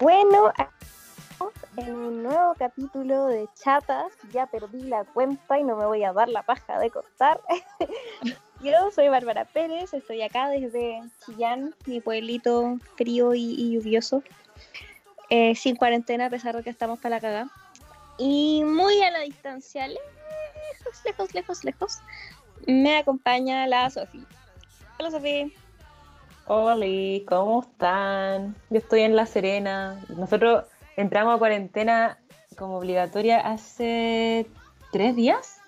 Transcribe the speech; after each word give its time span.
Bueno, 0.00 0.52
en 1.76 1.94
un 1.94 2.22
nuevo 2.22 2.54
capítulo 2.56 3.26
de 3.26 3.48
chatas. 3.60 4.12
Ya 4.32 4.46
perdí 4.46 4.82
la 4.82 5.04
cuenta 5.04 5.58
y 5.58 5.64
no 5.64 5.76
me 5.76 5.86
voy 5.86 6.04
a 6.04 6.12
dar 6.12 6.28
la 6.28 6.42
paja 6.42 6.78
de 6.78 6.90
contar. 6.90 7.40
Yo 8.62 8.90
soy 8.92 9.08
Bárbara 9.08 9.44
Pérez, 9.44 9.94
estoy 9.94 10.22
acá 10.22 10.48
desde 10.48 11.02
Chillán, 11.24 11.74
mi 11.86 12.00
pueblito 12.00 12.78
frío 12.96 13.34
y, 13.34 13.72
lluvioso, 13.72 14.22
eh, 15.30 15.54
sin 15.54 15.76
cuarentena 15.76 16.26
a 16.26 16.30
pesar 16.30 16.56
de 16.56 16.64
que 16.64 16.70
estamos 16.70 16.98
para 16.98 17.16
la 17.16 17.20
cagada. 17.20 17.50
Y 18.18 18.64
muy 18.64 19.00
a 19.02 19.12
la 19.12 19.20
distancia, 19.20 19.86
lejos, 19.86 21.04
lejos, 21.04 21.34
lejos, 21.34 21.64
lejos, 21.64 21.98
me 22.66 22.96
acompaña 22.96 23.66
la 23.68 23.88
Sofía. 23.90 24.24
Hola 24.98 25.12
Sofía. 25.12 25.48
Hola, 26.50 26.86
¿cómo 27.26 27.60
están? 27.60 28.56
Yo 28.70 28.78
estoy 28.78 29.02
en 29.02 29.14
La 29.14 29.26
Serena. 29.26 30.02
Nosotros 30.16 30.64
entramos 30.96 31.36
a 31.36 31.38
cuarentena 31.38 32.16
como 32.56 32.78
obligatoria 32.78 33.38
hace 33.40 34.46
tres 34.90 35.14
días, 35.14 35.60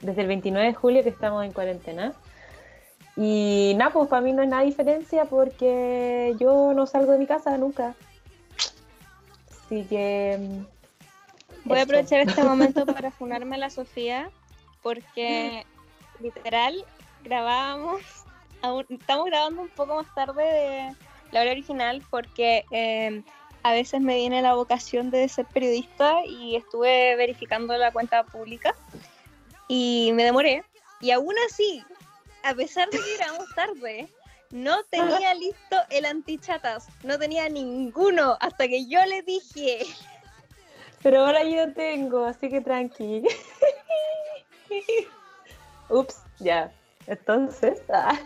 desde 0.00 0.22
el 0.22 0.26
29 0.26 0.66
de 0.66 0.74
julio 0.74 1.04
que 1.04 1.10
estamos 1.10 1.44
en 1.44 1.52
cuarentena. 1.52 2.14
Y 3.16 3.74
nada, 3.76 3.92
pues 3.92 4.08
para 4.08 4.20
mí 4.20 4.32
no 4.32 4.42
es 4.42 4.48
nada 4.48 4.64
diferencia 4.64 5.24
porque 5.26 6.34
yo 6.40 6.72
no 6.74 6.88
salgo 6.88 7.12
de 7.12 7.18
mi 7.18 7.26
casa 7.28 7.56
nunca. 7.56 7.94
Así 9.52 9.84
que... 9.84 10.36
Mm, 10.40 11.68
Voy 11.68 11.78
a 11.78 11.82
aprovechar 11.82 12.22
este 12.22 12.42
momento 12.42 12.86
para 12.86 13.12
funarme 13.12 13.54
a 13.54 13.58
la 13.60 13.70
Sofía 13.70 14.30
porque 14.82 15.64
literal 16.18 16.84
grabábamos 17.22 18.02
estamos 18.88 19.26
grabando 19.26 19.62
un 19.62 19.68
poco 19.68 19.96
más 19.96 20.14
tarde 20.14 20.42
de 20.42 20.94
la 21.32 21.40
hora 21.42 21.52
original 21.52 22.02
porque 22.10 22.64
em, 22.70 23.22
a 23.62 23.72
veces 23.72 24.00
me 24.00 24.16
viene 24.16 24.42
la 24.42 24.54
vocación 24.54 25.10
de 25.10 25.28
ser 25.28 25.46
periodista 25.46 26.24
y 26.26 26.56
estuve 26.56 27.16
verificando 27.16 27.76
la 27.76 27.92
cuenta 27.92 28.24
pública 28.24 28.74
y 29.68 30.10
me 30.14 30.24
demoré. 30.24 30.64
Y 31.00 31.10
aún 31.10 31.34
así, 31.46 31.84
a 32.42 32.54
pesar 32.54 32.88
de 32.90 32.98
que 32.98 33.16
grabamos 33.16 33.54
tarde, 33.54 34.08
no 34.50 34.82
tenía 34.84 35.34
listo 35.34 35.76
el 35.90 36.06
antichatas, 36.06 36.88
no 37.02 37.18
tenía 37.18 37.48
ninguno 37.48 38.36
hasta 38.40 38.66
que 38.68 38.86
yo 38.86 39.04
le 39.06 39.22
dije. 39.22 39.86
Pero 41.02 41.20
ahora 41.24 41.44
yo 41.44 41.72
tengo, 41.74 42.24
así 42.24 42.48
que 42.48 42.60
tranqui. 42.60 43.22
Ups, 45.88 46.22
ya. 46.38 46.72
Entonces. 47.08 47.82
Ah. 47.92 48.18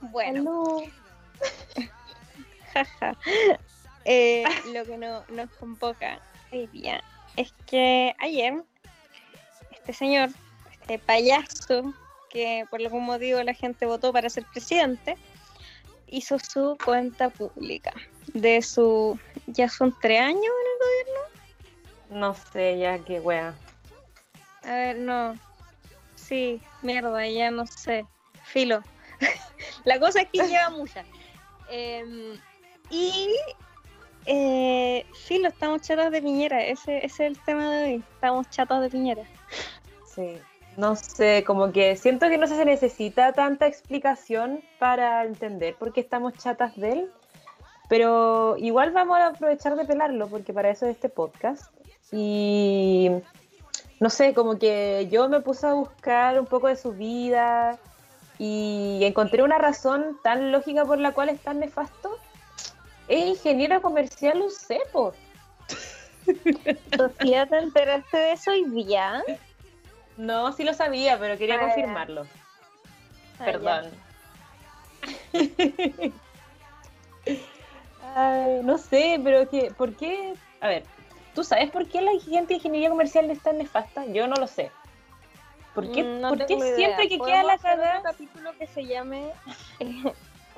Bueno. 0.00 0.82
Eh, 4.04 4.42
lo 4.72 4.84
que 4.84 4.98
no, 4.98 5.22
nos 5.28 5.48
convoca 5.50 6.18
hoy 6.50 6.66
día 6.68 7.00
es 7.36 7.52
que 7.66 8.16
ayer 8.18 8.64
este 9.70 9.92
señor, 9.92 10.30
este 10.72 10.98
payaso, 10.98 11.94
que 12.28 12.66
por 12.68 12.80
algún 12.80 13.04
motivo 13.04 13.40
la 13.44 13.54
gente 13.54 13.86
votó 13.86 14.12
para 14.12 14.28
ser 14.28 14.44
presidente, 14.46 15.16
hizo 16.08 16.36
su 16.40 16.76
cuenta 16.84 17.30
pública 17.30 17.92
de 18.34 18.60
su... 18.62 19.16
¿Ya 19.46 19.68
son 19.68 19.94
tres 20.00 20.20
años 20.20 20.42
en 20.42 20.50
el 20.72 20.78
gobierno? 20.80 22.26
No 22.26 22.34
sé, 22.34 22.78
ya 22.78 22.98
qué 22.98 23.20
wea. 23.20 23.54
A 24.64 24.72
ver, 24.72 24.98
no, 24.98 25.38
sí, 26.32 26.62
mierda, 26.80 27.26
ya 27.28 27.50
no 27.50 27.66
sé. 27.66 28.06
Filo. 28.44 28.82
la 29.84 30.00
cosa 30.00 30.22
es 30.22 30.28
que 30.30 30.48
lleva 30.48 30.70
muchas. 30.70 31.04
Em, 31.68 32.38
y 32.88 33.28
eh, 34.24 35.04
filo, 35.26 35.48
estamos 35.48 35.82
chatos 35.82 36.10
de 36.10 36.22
piñera. 36.22 36.64
Ese, 36.64 37.04
ese, 37.04 37.04
es 37.04 37.20
el 37.20 37.38
tema 37.44 37.70
de 37.70 37.84
hoy. 37.84 38.04
Estamos 38.14 38.48
chatos 38.48 38.80
de 38.80 38.88
piñera. 38.88 39.24
Sí. 40.06 40.38
No 40.78 40.96
sé, 40.96 41.44
como 41.46 41.70
que 41.70 41.96
siento 41.96 42.30
que 42.30 42.38
no 42.38 42.46
se 42.46 42.64
necesita 42.64 43.34
tanta 43.34 43.66
explicación 43.66 44.62
para 44.78 45.24
entender 45.24 45.74
por 45.74 45.92
qué 45.92 46.00
estamos 46.00 46.32
chatas 46.38 46.74
de 46.76 46.92
él. 46.92 47.10
Pero 47.90 48.56
igual 48.56 48.90
vamos 48.92 49.18
a 49.18 49.26
aprovechar 49.26 49.76
de 49.76 49.84
pelarlo, 49.84 50.28
porque 50.28 50.54
para 50.54 50.70
eso 50.70 50.86
es 50.86 50.92
este 50.92 51.10
podcast. 51.10 51.70
Y 52.10 53.10
no 54.02 54.10
sé, 54.10 54.34
como 54.34 54.58
que 54.58 55.06
yo 55.12 55.28
me 55.28 55.40
puse 55.40 55.64
a 55.64 55.74
buscar 55.74 56.40
un 56.40 56.46
poco 56.46 56.66
de 56.66 56.74
su 56.74 56.90
vida 56.90 57.78
y 58.36 58.98
encontré 59.02 59.44
una 59.44 59.58
razón 59.58 60.18
tan 60.24 60.50
lógica 60.50 60.84
por 60.84 60.98
la 60.98 61.12
cual 61.12 61.28
es 61.28 61.40
tan 61.40 61.60
nefasto. 61.60 62.18
Es 63.06 63.24
ingeniero 63.24 63.80
comercial 63.80 64.42
un 64.42 64.50
cepo. 64.50 65.14
Sofía, 66.96 67.46
¿te 67.46 67.58
enteraste 67.58 68.16
de 68.16 68.32
eso 68.32 68.50
hoy 68.50 68.64
día? 68.70 69.22
No, 70.16 70.50
sí 70.52 70.64
lo 70.64 70.74
sabía, 70.74 71.16
pero 71.20 71.38
quería 71.38 71.54
ah, 71.54 71.60
confirmarlo. 71.60 72.26
Ah, 73.38 73.44
Perdón. 73.44 73.84
no 78.64 78.78
sé, 78.78 79.20
pero 79.22 79.48
que, 79.48 79.70
¿por 79.70 79.94
qué? 79.94 80.34
A 80.60 80.66
ver, 80.66 80.82
¿Tú 81.34 81.44
sabes 81.44 81.70
por 81.70 81.88
qué 81.88 82.02
la 82.02 82.12
gente 82.20 82.48
de 82.48 82.54
ingeniería 82.54 82.90
comercial 82.90 83.30
es 83.30 83.40
tan 83.40 83.58
nefasta? 83.58 84.04
Yo 84.06 84.26
no 84.26 84.36
lo 84.36 84.46
sé. 84.46 84.70
¿Por 85.74 85.90
qué, 85.90 86.04
mm, 86.04 86.46
siempre 86.76 87.08
que 87.08 87.18
queda 87.18 87.42
la 87.42 87.56
cagada? 87.56 87.98
un 87.98 88.02
capítulo 88.02 88.50
que 88.58 88.66
se 88.66 88.84
llame 88.84 89.30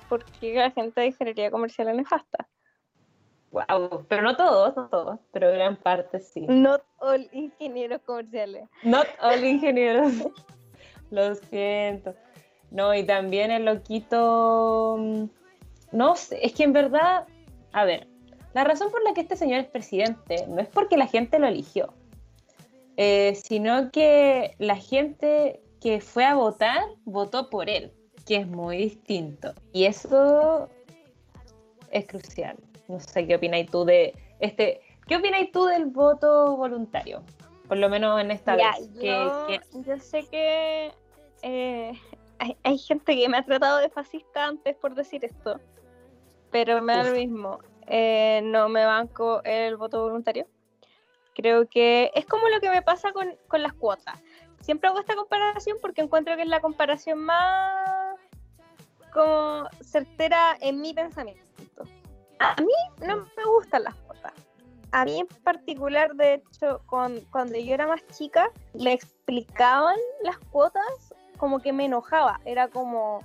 ¿Por 0.09 0.25
qué 0.25 0.55
la 0.55 0.71
gente 0.71 1.01
de 1.01 1.07
ingeniería 1.09 1.51
comercial 1.51 1.89
es 1.89 1.97
nefasta? 1.97 2.49
Wow, 3.53 4.05
pero 4.09 4.23
no 4.23 4.37
todos, 4.37 4.77
no 4.77 4.89
todos, 4.89 5.21
pero 5.33 5.51
gran 5.53 5.77
parte 5.77 6.19
sí. 6.19 6.45
Not 6.49 6.83
all 6.99 7.29
ingenieros 7.33 8.03
comerciales. 8.03 8.69
Not 8.83 9.07
all 9.21 9.45
ingenieros. 9.45 10.13
lo 11.11 11.37
siento. 11.37 12.15
No, 12.73 12.93
y 12.95 13.05
también 13.05 13.53
el 13.53 13.65
loquito. 13.65 14.97
Mm, 14.99 15.25
no 15.93 16.17
sé, 16.17 16.45
es 16.45 16.53
que 16.53 16.65
en 16.65 16.73
verdad, 16.73 17.29
a 17.73 17.85
ver, 17.85 18.09
la 18.55 18.65
razón 18.65 18.91
por 18.91 19.03
la 19.03 19.13
que 19.15 19.21
este 19.21 19.37
señor 19.37 19.61
es 19.61 19.67
presidente 19.67 20.47
no 20.49 20.61
es 20.61 20.69
porque 20.69 20.97
la 20.97 21.09
gente 21.09 21.39
lo 21.41 21.49
eligió, 21.49 21.93
eh, 22.97 23.35
sino 23.35 23.91
que 23.91 24.55
la 24.59 24.77
gente 24.77 25.61
que 25.81 26.01
fue 26.01 26.25
a 26.25 26.37
votar 26.37 26.81
votó 27.05 27.51
por 27.51 27.69
él, 27.69 27.93
que 28.27 28.37
es 28.37 28.47
muy 28.47 28.79
distinto. 28.79 29.53
Y 29.73 29.85
eso 29.85 30.69
es 31.91 32.07
crucial. 32.07 32.57
No 32.87 33.01
sé 33.01 33.27
qué 33.27 33.35
opináis 33.35 33.71
tú 33.71 33.85
de 33.85 34.15
este. 34.39 34.81
¿Qué 35.07 35.17
opináis 35.17 35.51
tú 35.51 35.65
del 35.67 35.87
voto 35.87 36.57
voluntario? 36.57 37.23
Por 37.67 37.79
lo 37.79 37.89
menos 37.89 38.21
en 38.21 38.31
esta 38.31 38.57
vez. 38.57 38.65
Yo, 38.95 39.99
sé 39.99 40.27
que 40.31 40.93
eh, 41.43 41.93
hay, 42.39 42.57
hay, 42.63 42.79
gente 42.79 43.17
que 43.17 43.29
me 43.29 43.39
ha 43.39 43.45
tratado 43.45 43.79
de 43.79 43.91
fascista 43.91 44.47
antes 44.47 44.77
por 44.77 44.95
decir 44.95 45.25
esto, 45.25 45.61
pero 46.51 46.81
me 46.81 46.95
da 46.95 47.03
lo 47.03 47.15
mismo. 47.15 47.59
Eh, 47.87 48.41
no 48.45 48.69
me 48.69 48.85
banco 48.85 49.43
el 49.45 49.77
voto 49.77 50.03
voluntario. 50.03 50.47
Creo 51.35 51.69
que 51.69 52.11
es 52.15 52.27
como 52.27 52.49
lo 52.49 52.61
que 52.61 52.71
me 52.71 52.83
pasa 52.83 53.13
con, 53.13 53.37
con 53.49 53.63
las 53.63 53.73
cuotas. 53.73 54.23
Siempre 54.61 54.89
hago 54.89 55.01
esta 55.01 55.17
comparación 55.17 55.79
porque 55.81 56.01
encuentro 56.01 56.37
que 56.37 56.43
es 56.43 56.49
la 56.49 56.61
comparación 56.61 57.19
más 57.19 58.19
como 59.13 59.69
certera 59.81 60.57
en 60.61 60.81
mi 60.81 60.93
pensamiento. 60.93 61.85
A 62.39 62.57
mí 62.61 63.07
no 63.07 63.19
me 63.37 63.45
gustan 63.45 63.85
las 63.85 63.95
cuotas. 63.95 64.33
A 64.91 65.05
mí 65.05 65.21
en 65.21 65.27
particular, 65.43 66.15
de 66.15 66.35
hecho, 66.35 66.81
con, 66.87 67.21
cuando 67.33 67.59
yo 67.59 67.75
era 67.75 67.87
más 67.87 68.07
chica, 68.17 68.51
me 68.75 68.93
explicaban 68.93 69.97
las 70.23 70.39
cuotas 70.39 71.15
como 71.37 71.61
que 71.61 71.73
me 71.73 71.87
enojaba. 71.87 72.41
Era 72.45 72.69
como, 72.69 73.21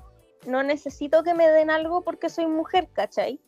no 0.46 0.64
necesito 0.64 1.24
que 1.24 1.34
me 1.34 1.48
den 1.48 1.70
algo 1.70 2.02
porque 2.02 2.30
soy 2.30 2.48
mujer, 2.48 2.88
¿cachai? 2.92 3.40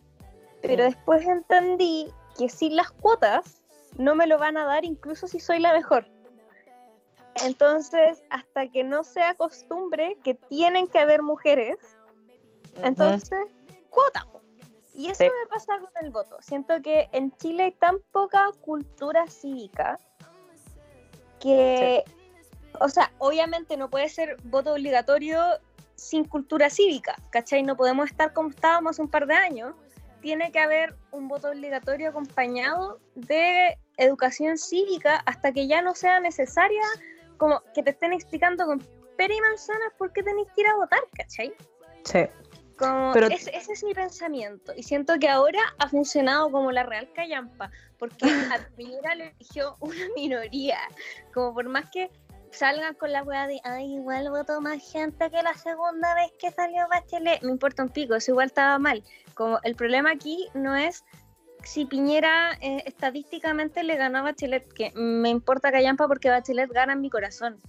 Pero 0.62 0.84
después 0.84 1.26
entendí 1.26 2.12
que 2.38 2.50
sin 2.50 2.76
las 2.76 2.92
cuotas 2.92 3.62
no 3.98 4.16
me 4.16 4.28
lo 4.28 4.38
van 4.38 4.58
a 4.58 4.66
dar 4.66 4.86
incluso 4.86 5.28
si 5.28 5.40
soy 5.40 5.60
la 5.60 5.74
mejor. 5.74 6.08
Entonces, 7.44 8.24
hasta 8.30 8.68
que 8.70 8.84
no 8.84 9.04
se 9.04 9.24
acostumbre 9.24 10.18
que 10.24 10.36
tienen 10.36 10.88
que 10.88 11.00
haber 11.00 11.22
mujeres, 11.22 11.78
entonces, 12.84 13.48
cuota. 13.90 14.28
Y 14.94 15.10
eso 15.10 15.24
me 15.24 15.50
pasa 15.50 15.80
con 15.80 16.06
el 16.06 16.12
voto. 16.12 16.38
Siento 16.42 16.82
que 16.82 17.10
en 17.12 17.36
Chile 17.38 17.64
hay 17.64 17.72
tan 17.72 18.00
poca 18.12 18.50
cultura 18.62 19.26
cívica 19.28 19.98
que, 21.40 22.04
o 22.80 22.90
sea, 22.90 23.12
obviamente 23.18 23.78
no 23.78 23.90
puede 23.90 24.10
ser 24.10 24.38
voto 24.44 24.74
obligatorio 24.74 25.42
sin 25.96 26.26
cultura 26.26 26.70
cívica, 26.70 27.16
¿cachai? 27.30 27.64
No 27.64 27.78
podemos 27.78 28.10
estar 28.10 28.34
como 28.34 28.50
estábamos 28.50 29.00
un 29.00 29.08
par 29.08 29.28
de 29.28 29.34
años, 29.34 29.74
tiene 30.22 30.52
que 30.52 30.60
haber 30.60 30.96
un 31.12 31.28
voto 31.28 31.50
obligatorio 31.50 32.10
acompañado 32.10 33.00
de 33.16 33.78
educación 33.98 34.58
cívica 34.58 35.18
hasta 35.26 35.52
que 35.52 35.68
ya 35.68 35.82
no 35.82 35.94
sea 35.96 36.20
necesaria 36.20 36.84
como 37.38 37.62
que 37.74 37.84
te 37.84 37.90
estén 37.92 38.14
explicando 38.14 38.66
con 38.66 38.80
pera 39.18 39.34
y 39.34 39.42
manzanas 39.42 39.92
por 39.98 40.14
qué 40.14 40.24
tenéis 40.24 40.48
que 40.56 40.62
ir 40.62 40.68
a 40.68 40.76
votar, 40.76 41.00
¿cachai? 41.18 41.54
Sí. 42.06 42.26
Como, 42.78 43.12
Pero- 43.14 43.28
ese 43.28 43.52
es 43.54 43.84
mi 43.84 43.94
pensamiento. 43.94 44.74
Y 44.76 44.84
siento 44.84 45.20
que 45.20 45.30
ahora 45.30 45.60
ha 45.78 45.88
funcionado 45.88 46.52
como 46.52 46.72
la 46.72 46.84
real 46.84 47.12
callampa, 47.14 47.70
porque 48.00 48.18
a 48.66 48.68
Piñera 48.76 49.14
le 49.16 49.30
eligió 49.40 49.76
una 49.80 50.06
minoría. 50.16 50.80
Como 51.34 51.54
por 51.54 51.68
más 51.70 51.90
que 51.92 52.10
salgan 52.52 52.96
con 52.96 53.12
la 53.12 53.24
weá 53.24 53.48
de, 53.48 53.60
ay, 53.64 53.96
igual 53.96 54.30
votó 54.30 54.62
más 54.62 54.82
gente 54.92 55.30
que 55.30 55.42
la 55.42 55.54
segunda 55.54 56.14
vez 56.16 56.32
que 56.40 56.52
salió 56.52 56.88
Bachelet. 56.90 57.42
Me 57.42 57.52
importa 57.52 57.84
un 57.84 57.90
pico, 57.90 58.16
eso 58.16 58.32
igual 58.32 58.48
estaba 58.48 58.78
mal. 58.80 59.04
Como 59.34 59.60
el 59.64 59.76
problema 59.76 60.12
aquí 60.12 60.48
no 60.54 60.76
es 60.76 61.04
si 61.64 61.86
Piñera 61.86 62.54
eh, 62.62 62.84
estadísticamente 62.86 63.84
le 63.84 63.96
ganó 63.96 64.20
a 64.20 64.24
Bachelet, 64.24 64.72
que 64.74 64.92
me 64.96 65.30
importa 65.30 65.72
callampa 65.72 66.08
porque 66.08 66.30
Bachelet 66.30 66.72
gana 66.72 66.94
en 66.94 67.02
mi 67.02 67.10
corazón. 67.10 67.60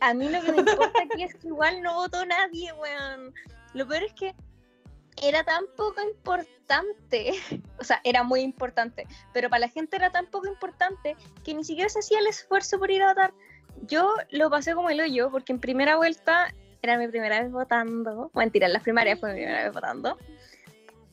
A 0.00 0.14
mí 0.14 0.28
lo 0.28 0.40
que 0.42 0.52
me 0.52 0.58
importa 0.58 1.02
aquí 1.02 1.22
es 1.22 1.34
que 1.34 1.48
igual 1.48 1.82
no 1.82 1.94
votó 1.94 2.24
nadie, 2.26 2.72
weón. 2.74 3.34
Lo 3.72 3.86
peor 3.88 4.02
es 4.04 4.12
que 4.12 4.34
era 5.22 5.44
tan 5.44 5.64
poco 5.76 6.02
importante, 6.02 7.32
o 7.78 7.84
sea, 7.84 8.00
era 8.04 8.22
muy 8.22 8.40
importante, 8.40 9.06
pero 9.32 9.48
para 9.48 9.60
la 9.60 9.68
gente 9.68 9.96
era 9.96 10.10
tan 10.10 10.26
poco 10.26 10.46
importante 10.46 11.16
que 11.44 11.54
ni 11.54 11.64
siquiera 11.64 11.88
se 11.88 12.00
hacía 12.00 12.18
el 12.18 12.26
esfuerzo 12.26 12.78
por 12.78 12.90
ir 12.90 13.02
a 13.02 13.08
votar. 13.08 13.32
Yo 13.82 14.14
lo 14.30 14.50
pasé 14.50 14.74
como 14.74 14.90
el 14.90 15.00
hoyo, 15.00 15.30
porque 15.30 15.52
en 15.52 15.60
primera 15.60 15.96
vuelta 15.96 16.52
era 16.82 16.98
mi 16.98 17.08
primera 17.08 17.42
vez 17.42 17.50
votando. 17.52 18.30
Mentira, 18.34 18.66
en 18.66 18.72
las 18.72 18.82
primarias 18.82 19.18
fue 19.20 19.30
mi 19.32 19.40
primera 19.40 19.64
vez 19.64 19.72
votando. 19.72 20.18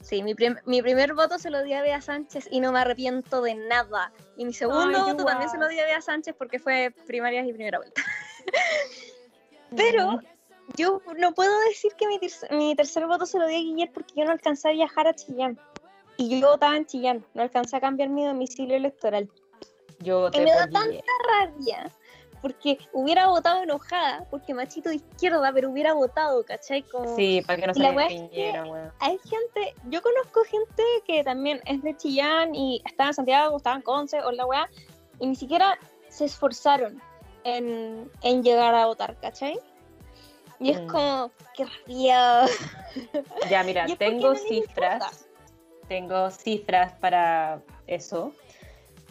Sí, 0.02 0.24
mi, 0.24 0.34
prim- 0.34 0.58
mi 0.66 0.82
primer 0.82 1.14
voto 1.14 1.38
se 1.38 1.50
lo 1.52 1.62
di 1.64 1.74
a 1.74 1.82
Bea 1.82 2.02
Sánchez 2.02 2.48
y 2.50 2.60
no 2.60 2.72
me 2.72 2.80
arrepiento 2.80 3.42
de 3.42 3.54
nada. 3.56 4.12
Y 4.36 4.46
mi 4.46 4.54
segundo 4.54 4.98
Ay, 4.98 5.12
voto 5.12 5.26
también 5.26 5.50
se 5.50 5.58
lo 5.60 5.68
di 5.68 5.80
a 5.80 5.86
Bea 5.86 6.02
Sánchez 6.02 6.36
porque 6.38 6.58
fue 6.60 6.92
primarias 7.06 7.46
y 7.48 7.54
primera 7.54 7.78
vuelta. 7.78 8.02
Pero 9.76 10.20
yo 10.76 11.02
no 11.18 11.34
puedo 11.34 11.58
decir 11.70 11.92
que 11.98 12.08
mi, 12.08 12.20
ter- 12.20 12.52
mi 12.52 12.76
tercer 12.76 13.06
voto 13.06 13.26
se 13.26 13.38
lo 13.38 13.46
di 13.48 13.56
a 13.56 13.60
Guillermo 13.60 13.94
porque 13.94 14.14
yo 14.18 14.26
no 14.26 14.32
alcancé 14.32 14.70
a 14.70 14.72
viajar 14.72 15.08
a 15.08 15.14
Chillán. 15.14 15.60
Y 16.18 16.40
yo 16.40 16.50
votaba 16.52 16.76
en 16.78 16.86
Chillán, 16.86 17.26
no 17.34 17.42
alcancé 17.44 17.78
a 17.78 17.80
cambiar 17.82 18.10
mi 18.10 18.26
domicilio 18.26 18.76
electoral. 18.76 19.30
Yo 20.00 20.30
Y 20.34 20.40
me 20.40 20.52
da 20.52 20.68
tanta 20.68 21.04
rabia 21.30 21.92
porque 22.42 22.78
hubiera 22.94 23.28
votado 23.28 23.64
enojada, 23.64 24.26
porque 24.30 24.54
machito 24.54 24.90
de 24.90 24.96
izquierda, 24.96 25.52
pero 25.54 25.70
hubiera 25.70 25.94
votado, 25.94 26.44
¿cachai? 26.44 26.84
Como 26.84 27.16
Sí, 27.16 27.42
para 27.46 27.60
que 27.62 27.68
no 27.68 27.74
Y 27.76 27.80
la 27.80 28.08
Piñera, 28.08 28.64
weón. 28.66 28.92
hay 29.00 29.18
gente, 29.20 29.76
yo 29.90 30.02
conozco 30.02 30.44
gente 30.46 30.84
que 31.06 31.24
también 31.24 31.62
es 31.66 31.82
de 31.82 31.96
Chillán 31.98 32.56
y 32.56 32.82
estaba 32.86 33.10
en 33.10 33.14
Santiago, 33.14 33.58
estaba 33.58 33.76
en 33.76 33.82
Conce 33.84 34.22
o 34.22 34.32
la 34.32 34.46
weá, 34.46 34.70
y 35.20 35.28
ni 35.28 35.36
siquiera 35.36 35.78
se 36.10 36.26
esforzaron 36.26 37.02
en, 37.44 38.10
en 38.22 38.44
llegar 38.44 38.74
a 38.76 38.86
votar, 38.88 39.16
¿cachai? 39.20 39.60
Y 40.60 40.72
es 40.72 40.82
Mm. 40.82 40.88
como, 40.88 41.32
qué 41.56 41.66
rabia. 41.66 42.46
Ya, 43.50 43.64
mira, 43.64 43.86
tengo 43.98 44.36
cifras. 44.36 45.28
Tengo 45.88 46.30
cifras 46.30 46.94
para 46.94 47.62
eso. 47.88 48.34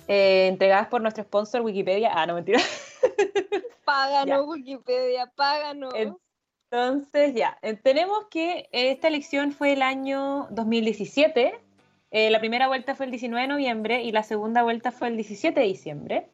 Eh, 0.08 0.46
entregadas 0.48 0.88
por 0.88 1.00
nuestro 1.00 1.24
sponsor 1.24 1.60
Wikipedia. 1.62 2.10
Ah, 2.14 2.26
no, 2.26 2.34
mentira. 2.34 2.60
Páganos. 3.84 4.46
Wikipedia, 4.46 5.32
páganos. 5.34 5.92
Entonces, 6.70 7.34
ya, 7.34 7.58
eh, 7.62 7.74
tenemos 7.74 8.26
que 8.30 8.68
esta 8.70 9.08
elección 9.08 9.52
fue 9.52 9.72
el 9.72 9.82
año 9.82 10.46
2017. 10.50 11.58
eh, 12.12 12.30
la 12.30 12.38
primera 12.38 12.68
vuelta 12.68 12.94
fue 12.94 13.06
el 13.06 13.10
19 13.10 13.42
de 13.42 13.48
noviembre 13.48 14.02
y 14.02 14.12
la 14.12 14.22
segunda 14.22 14.62
vuelta 14.62 14.92
fue 14.92 15.08
el 15.08 15.16
17 15.16 15.58
de 15.58 15.66
diciembre. 15.66 16.28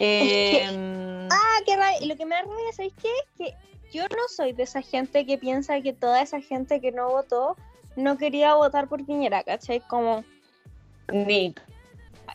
Em, 0.00 1.28
Ah, 1.30 1.60
qué 1.66 1.76
rabia. 1.76 2.02
Y 2.02 2.06
lo 2.06 2.16
que 2.16 2.24
me 2.26 2.34
da 2.34 2.42
rabia, 2.42 2.72
¿sabéis 2.72 2.94
qué? 3.00 3.08
Es 3.08 3.28
que 3.36 3.54
yo 3.92 4.02
no 4.04 4.28
soy 4.28 4.52
de 4.52 4.62
esa 4.64 4.82
gente 4.82 5.26
que 5.26 5.36
piensa 5.38 5.80
que 5.80 5.92
toda 5.92 6.22
esa 6.22 6.40
gente 6.40 6.80
que 6.80 6.90
no 6.90 7.08
votó 7.10 7.56
no 7.96 8.16
quería 8.16 8.54
votar 8.54 8.88
por 8.88 9.04
Piñera, 9.04 9.42
¿cachai? 9.44 9.80
Como, 9.80 10.24
ni 11.12 11.54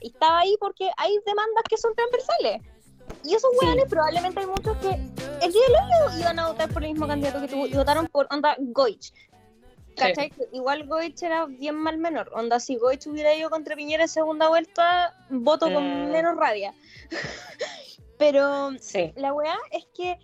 y 0.02 0.08
estaba 0.10 0.40
ahí 0.40 0.56
porque 0.60 0.90
hay 0.98 1.18
demandas 1.26 1.64
que 1.70 1.78
son 1.78 1.94
transversales. 1.96 2.62
Y 3.24 3.34
esos 3.34 3.50
Sí. 3.60 3.66
hueones 3.66 3.86
probablemente 3.90 4.40
hay 4.42 4.46
muchos 4.46 4.78
que 4.78 4.90
el 4.90 5.52
día 5.52 5.62
del 5.62 5.76
hoyo 6.12 6.20
iban 6.20 6.40
a 6.40 6.48
votar 6.50 6.70
por 6.70 6.84
el 6.84 6.92
mismo 6.92 7.08
candidato 7.08 7.42
que 7.42 7.48
tú 7.48 7.66
y 7.66 7.74
votaron 7.74 8.08
por 8.08 8.28
onda 8.30 8.56
Goich. 8.60 9.14
¿Cachai? 9.96 10.30
Que 10.32 10.48
Igual 10.52 10.88
Goich 10.88 11.22
era 11.24 11.46
bien 11.46 11.76
mal 11.76 11.98
menor. 11.98 12.30
Onda, 12.34 12.60
si 12.60 12.76
Goich 12.78 13.08
hubiera 13.08 13.34
ido 13.34 13.50
contra 13.50 13.76
Piñera 13.76 14.04
en 14.04 14.10
segunda 14.10 14.48
vuelta, 14.50 15.14
voto 15.30 15.72
con 15.72 15.84
Mm. 16.08 16.12
menos 16.12 16.36
rabia. 16.36 16.74
Pero 18.18 18.72
Sí. 18.80 19.12
la 19.16 19.34
weá 19.34 19.58
es 19.72 19.86
que, 19.94 20.18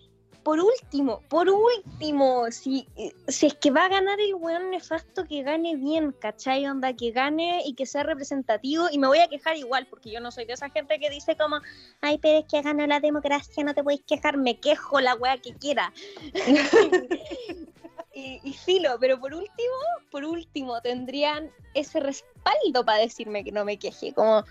por 0.43 0.59
último, 0.59 1.21
por 1.29 1.49
último, 1.49 2.49
si, 2.51 2.87
si 3.27 3.47
es 3.47 3.53
que 3.55 3.69
va 3.69 3.85
a 3.85 3.89
ganar 3.89 4.19
el 4.19 4.33
weón 4.35 4.71
nefasto, 4.71 5.25
que 5.25 5.43
gane 5.43 5.75
bien, 5.75 6.13
¿cachai? 6.13 6.65
Onda, 6.65 6.93
que 6.93 7.11
gane 7.11 7.61
y 7.65 7.73
que 7.75 7.85
sea 7.85 8.03
representativo. 8.03 8.87
Y 8.91 8.97
me 8.97 9.07
voy 9.07 9.19
a 9.19 9.27
quejar 9.27 9.57
igual, 9.57 9.87
porque 9.87 10.09
yo 10.11 10.19
no 10.19 10.31
soy 10.31 10.45
de 10.45 10.53
esa 10.53 10.69
gente 10.69 10.99
que 10.99 11.09
dice 11.09 11.35
como, 11.35 11.57
ay, 12.01 12.17
pero 12.17 12.39
es 12.39 12.45
que 12.45 12.61
ganó 12.61 12.87
la 12.87 12.99
democracia, 12.99 13.63
no 13.63 13.73
te 13.73 13.83
podéis 13.83 14.03
quejar, 14.07 14.37
me 14.37 14.59
quejo 14.59 14.99
la 15.01 15.15
weá 15.15 15.37
que 15.37 15.53
quiera. 15.53 15.93
y, 18.13 18.39
y 18.43 18.53
filo, 18.53 18.97
pero 18.99 19.19
por 19.19 19.33
último, 19.33 19.75
por 20.11 20.25
último, 20.25 20.81
tendrían 20.81 21.51
ese 21.73 21.99
respaldo 21.99 22.85
para 22.85 22.99
decirme 22.99 23.43
que 23.43 23.51
no 23.51 23.65
me 23.65 23.77
queje, 23.77 24.13
como 24.13 24.43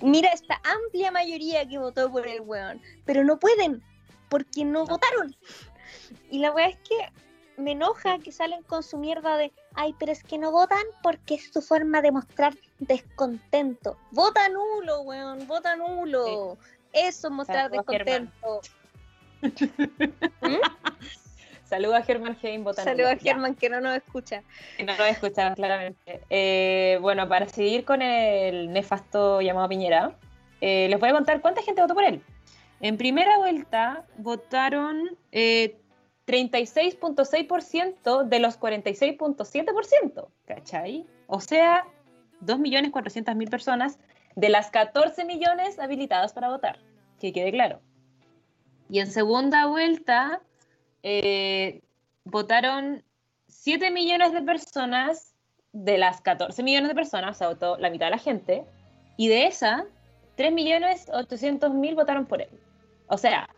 mira 0.00 0.30
esta 0.30 0.60
amplia 0.64 1.10
mayoría 1.10 1.66
que 1.66 1.78
votó 1.78 2.10
por 2.10 2.26
el 2.26 2.40
weón, 2.42 2.80
pero 3.04 3.24
no 3.24 3.38
pueden, 3.38 3.82
porque 4.28 4.64
no 4.64 4.84
votaron. 4.84 5.34
Y 6.30 6.38
la 6.40 6.52
weá 6.52 6.68
es 6.68 6.76
que 6.78 7.12
me 7.56 7.72
enoja 7.72 8.18
que 8.18 8.32
salen 8.32 8.62
con 8.64 8.82
su 8.82 8.98
mierda 8.98 9.36
de, 9.36 9.52
ay, 9.74 9.94
pero 9.98 10.12
es 10.12 10.22
que 10.22 10.38
no 10.38 10.52
votan 10.52 10.84
porque 11.02 11.36
es 11.36 11.50
su 11.52 11.62
forma 11.62 12.02
de 12.02 12.12
mostrar 12.12 12.54
descontento. 12.78 13.96
Vota 14.10 14.48
nulo, 14.48 15.00
weón, 15.02 15.46
vota 15.46 15.76
nulo. 15.76 16.58
Eso 16.92 17.28
es 17.28 17.32
mostrar 17.32 17.70
descontento. 17.70 18.60
Saludos 21.66 21.96
a 21.96 22.02
Germán 22.02 22.36
Hein. 22.42 22.64
Saludos 22.74 23.12
a. 23.12 23.16
Germán 23.16 23.56
que 23.56 23.68
no 23.68 23.80
nos 23.80 23.96
escucha. 23.96 24.44
Que 24.76 24.84
no 24.84 24.96
lo 24.96 25.04
escucharon 25.04 25.54
claramente. 25.54 26.20
Eh, 26.30 26.98
bueno, 27.00 27.28
para 27.28 27.48
seguir 27.48 27.84
con 27.84 28.02
el 28.02 28.72
nefasto 28.72 29.40
llamado 29.40 29.68
Piñera, 29.68 30.16
eh, 30.60 30.86
les 30.88 31.00
voy 31.00 31.08
a 31.08 31.12
contar 31.12 31.40
cuánta 31.40 31.62
gente 31.62 31.82
votó 31.82 31.94
por 31.94 32.04
él. 32.04 32.22
En 32.80 32.96
primera 32.96 33.38
vuelta 33.38 34.04
votaron 34.18 35.18
eh, 35.32 35.76
36.6% 36.26 38.24
de 38.24 38.38
los 38.38 38.60
46.7%, 38.60 40.28
¿cachai? 40.44 41.04
O 41.26 41.40
sea, 41.40 41.84
2.400.000 42.44 43.50
personas 43.50 43.98
de 44.36 44.50
las 44.50 44.70
14 44.70 45.24
millones 45.24 45.80
habilitadas 45.80 46.32
para 46.32 46.48
votar, 46.48 46.78
que 47.18 47.32
quede 47.32 47.50
claro. 47.50 47.80
Y 48.88 49.00
en 49.00 49.10
segunda 49.10 49.66
vuelta 49.66 50.40
eh, 51.08 51.82
votaron 52.24 53.04
7 53.46 53.92
millones 53.92 54.32
de 54.32 54.42
personas 54.42 55.36
de 55.72 55.98
las 55.98 56.20
14 56.20 56.64
millones 56.64 56.88
de 56.88 56.96
personas, 56.96 57.36
o 57.36 57.38
sea, 57.38 57.48
votó 57.48 57.76
la 57.78 57.90
mitad 57.90 58.06
de 58.06 58.10
la 58.10 58.18
gente, 58.18 58.64
y 59.16 59.28
de 59.28 59.46
esa, 59.46 59.84
3 60.34 60.52
millones 60.52 61.06
800 61.12 61.72
mil 61.74 61.94
votaron 61.94 62.26
por 62.26 62.42
él. 62.42 62.50
O 63.06 63.18
sea, 63.18 63.48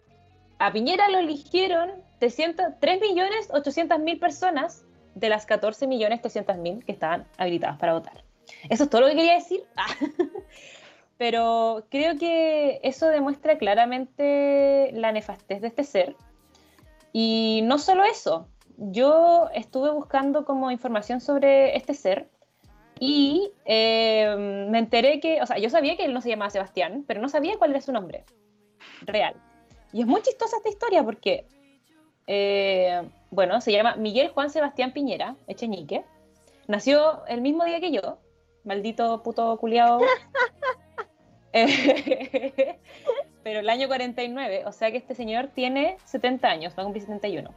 a 0.58 0.72
Piñera 0.72 1.08
lo 1.08 1.20
eligieron 1.20 1.90
300 2.18 2.66
3 2.80 3.00
millones 3.00 3.48
800 3.50 3.98
mil 4.00 4.18
personas 4.18 4.84
de 5.14 5.30
las 5.30 5.46
14 5.46 5.86
millones 5.86 6.20
300 6.20 6.58
mil 6.58 6.84
que 6.84 6.92
estaban 6.92 7.26
habilitadas 7.38 7.78
para 7.78 7.94
votar. 7.94 8.24
Eso 8.68 8.84
es 8.84 8.90
todo 8.90 9.00
lo 9.00 9.06
que 9.08 9.16
quería 9.16 9.34
decir. 9.34 9.64
Pero 11.16 11.86
creo 11.90 12.18
que 12.18 12.80
eso 12.82 13.06
demuestra 13.06 13.56
claramente 13.56 14.90
la 14.92 15.12
nefastez 15.12 15.62
de 15.62 15.68
este 15.68 15.84
ser. 15.84 16.14
Y 17.12 17.60
no 17.64 17.78
solo 17.78 18.04
eso, 18.04 18.48
yo 18.76 19.48
estuve 19.54 19.90
buscando 19.90 20.44
como 20.44 20.70
información 20.70 21.20
sobre 21.20 21.76
este 21.76 21.94
ser 21.94 22.28
Y 23.00 23.52
eh, 23.64 24.66
me 24.70 24.78
enteré 24.78 25.20
que, 25.20 25.40
o 25.42 25.46
sea, 25.46 25.58
yo 25.58 25.70
sabía 25.70 25.96
que 25.96 26.04
él 26.04 26.14
no 26.14 26.20
se 26.20 26.28
llamaba 26.28 26.50
Sebastián, 26.50 27.04
pero 27.06 27.20
no 27.20 27.28
sabía 27.28 27.56
cuál 27.58 27.70
era 27.70 27.80
su 27.80 27.92
nombre 27.92 28.24
real. 29.02 29.34
Y 29.92 30.00
es 30.00 30.06
muy 30.06 30.20
chistosa 30.22 30.56
esta 30.56 30.68
historia 30.68 31.04
porque, 31.04 31.46
eh, 32.26 33.02
bueno, 33.30 33.60
se 33.60 33.72
llama 33.72 33.96
Miguel 33.96 34.28
Juan 34.30 34.50
Sebastián 34.50 34.92
Piñera, 34.92 35.36
Echeñique. 35.46 36.04
Nació 36.66 37.24
el 37.26 37.40
mismo 37.40 37.64
día 37.64 37.80
que 37.80 37.92
yo, 37.92 38.18
maldito 38.64 39.22
puto 39.22 39.56
culiado. 39.58 40.00
Eh, 41.52 42.78
pero 43.42 43.60
el 43.60 43.68
año 43.70 43.86
49, 43.88 44.64
o 44.66 44.72
sea 44.72 44.90
que 44.90 44.98
este 44.98 45.14
señor 45.14 45.48
tiene 45.48 45.96
70 46.04 46.48
años, 46.48 46.74
va 46.78 46.82
a 46.82 46.84
cumplir 46.84 47.04
71. 47.04 47.50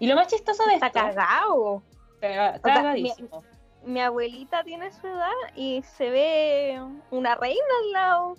Y 0.00 0.06
lo 0.06 0.14
más 0.16 0.28
chistoso 0.28 0.64
de 0.66 0.74
esto... 0.74 0.86
Está 0.86 1.12
cagado. 1.12 1.82
Caga- 2.20 2.60
Cagadísimo. 2.60 3.42
Mi 3.84 4.00
abuelita 4.00 4.64
tiene 4.64 4.90
su 4.92 5.06
edad 5.06 5.30
y 5.54 5.82
se 5.96 6.10
ve 6.10 6.80
una 7.10 7.34
reina 7.36 7.62
al 7.84 7.92
lado. 7.92 8.36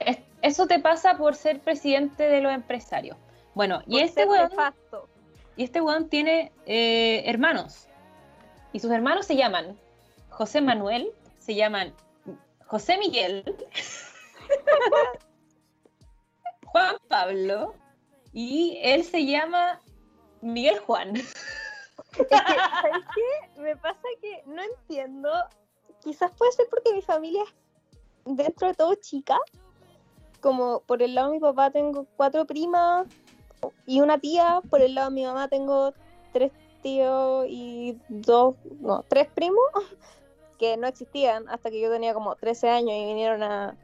Es- 0.00 0.18
Eso 0.40 0.66
te 0.66 0.78
pasa 0.78 1.16
por 1.16 1.34
ser 1.34 1.60
presidente 1.60 2.24
de 2.28 2.40
los 2.40 2.52
empresarios. 2.52 3.16
Bueno, 3.54 3.82
y 3.86 4.00
este 4.00 4.26
weón, 4.26 4.48
nefasto. 4.48 5.08
y 5.56 5.64
este 5.64 5.80
weón 5.82 6.08
tiene 6.08 6.50
eh, 6.66 7.22
hermanos. 7.26 7.86
Y 8.72 8.80
sus 8.80 8.90
hermanos 8.90 9.26
se 9.26 9.36
llaman 9.36 9.76
José 10.30 10.62
Manuel, 10.62 11.10
se 11.38 11.54
llaman 11.54 11.92
José 12.72 12.96
Miguel, 12.96 13.44
Juan 16.64 16.96
Pablo, 17.06 17.74
y 18.32 18.78
él 18.80 19.04
se 19.04 19.26
llama 19.26 19.78
Miguel 20.40 20.78
Juan. 20.78 21.16
Es 21.16 21.34
que, 22.16 22.28
¿sabes 22.30 23.04
qué? 23.14 23.60
Me 23.60 23.76
pasa 23.76 24.00
que 24.22 24.42
no 24.46 24.62
entiendo. 24.62 25.28
Quizás 26.02 26.32
puede 26.32 26.52
ser 26.52 26.66
porque 26.70 26.94
mi 26.94 27.02
familia 27.02 27.42
es 27.42 28.36
dentro 28.36 28.68
de 28.68 28.74
todo 28.74 28.94
chica. 28.94 29.38
Como 30.40 30.80
por 30.80 31.02
el 31.02 31.14
lado 31.14 31.28
de 31.28 31.34
mi 31.34 31.40
papá 31.40 31.70
tengo 31.70 32.06
cuatro 32.16 32.46
primas 32.46 33.06
y 33.84 34.00
una 34.00 34.18
tía. 34.18 34.62
Por 34.70 34.80
el 34.80 34.94
lado 34.94 35.10
de 35.10 35.16
mi 35.16 35.26
mamá 35.26 35.46
tengo 35.46 35.92
tres 36.32 36.52
tíos 36.82 37.44
y 37.50 38.00
dos, 38.08 38.56
no, 38.80 39.04
tres 39.10 39.28
primos 39.28 39.66
que 40.62 40.76
no 40.76 40.86
existían 40.86 41.48
hasta 41.48 41.72
que 41.72 41.80
yo 41.80 41.90
tenía 41.90 42.14
como 42.14 42.36
13 42.36 42.70
años 42.70 42.92
y 42.92 43.04
vinieron 43.06 43.42
a, 43.42 43.76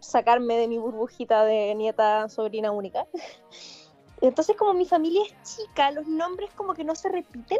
sacarme 0.00 0.56
de 0.56 0.66
mi 0.66 0.78
burbujita 0.78 1.44
de 1.44 1.74
nieta 1.74 2.26
sobrina 2.30 2.70
única. 2.70 3.04
Entonces, 4.22 4.56
como 4.56 4.72
mi 4.72 4.86
familia 4.86 5.22
es 5.24 5.56
chica, 5.56 5.90
los 5.90 6.06
nombres 6.06 6.48
como 6.54 6.72
que 6.72 6.84
no 6.84 6.94
se 6.94 7.10
repiten. 7.10 7.58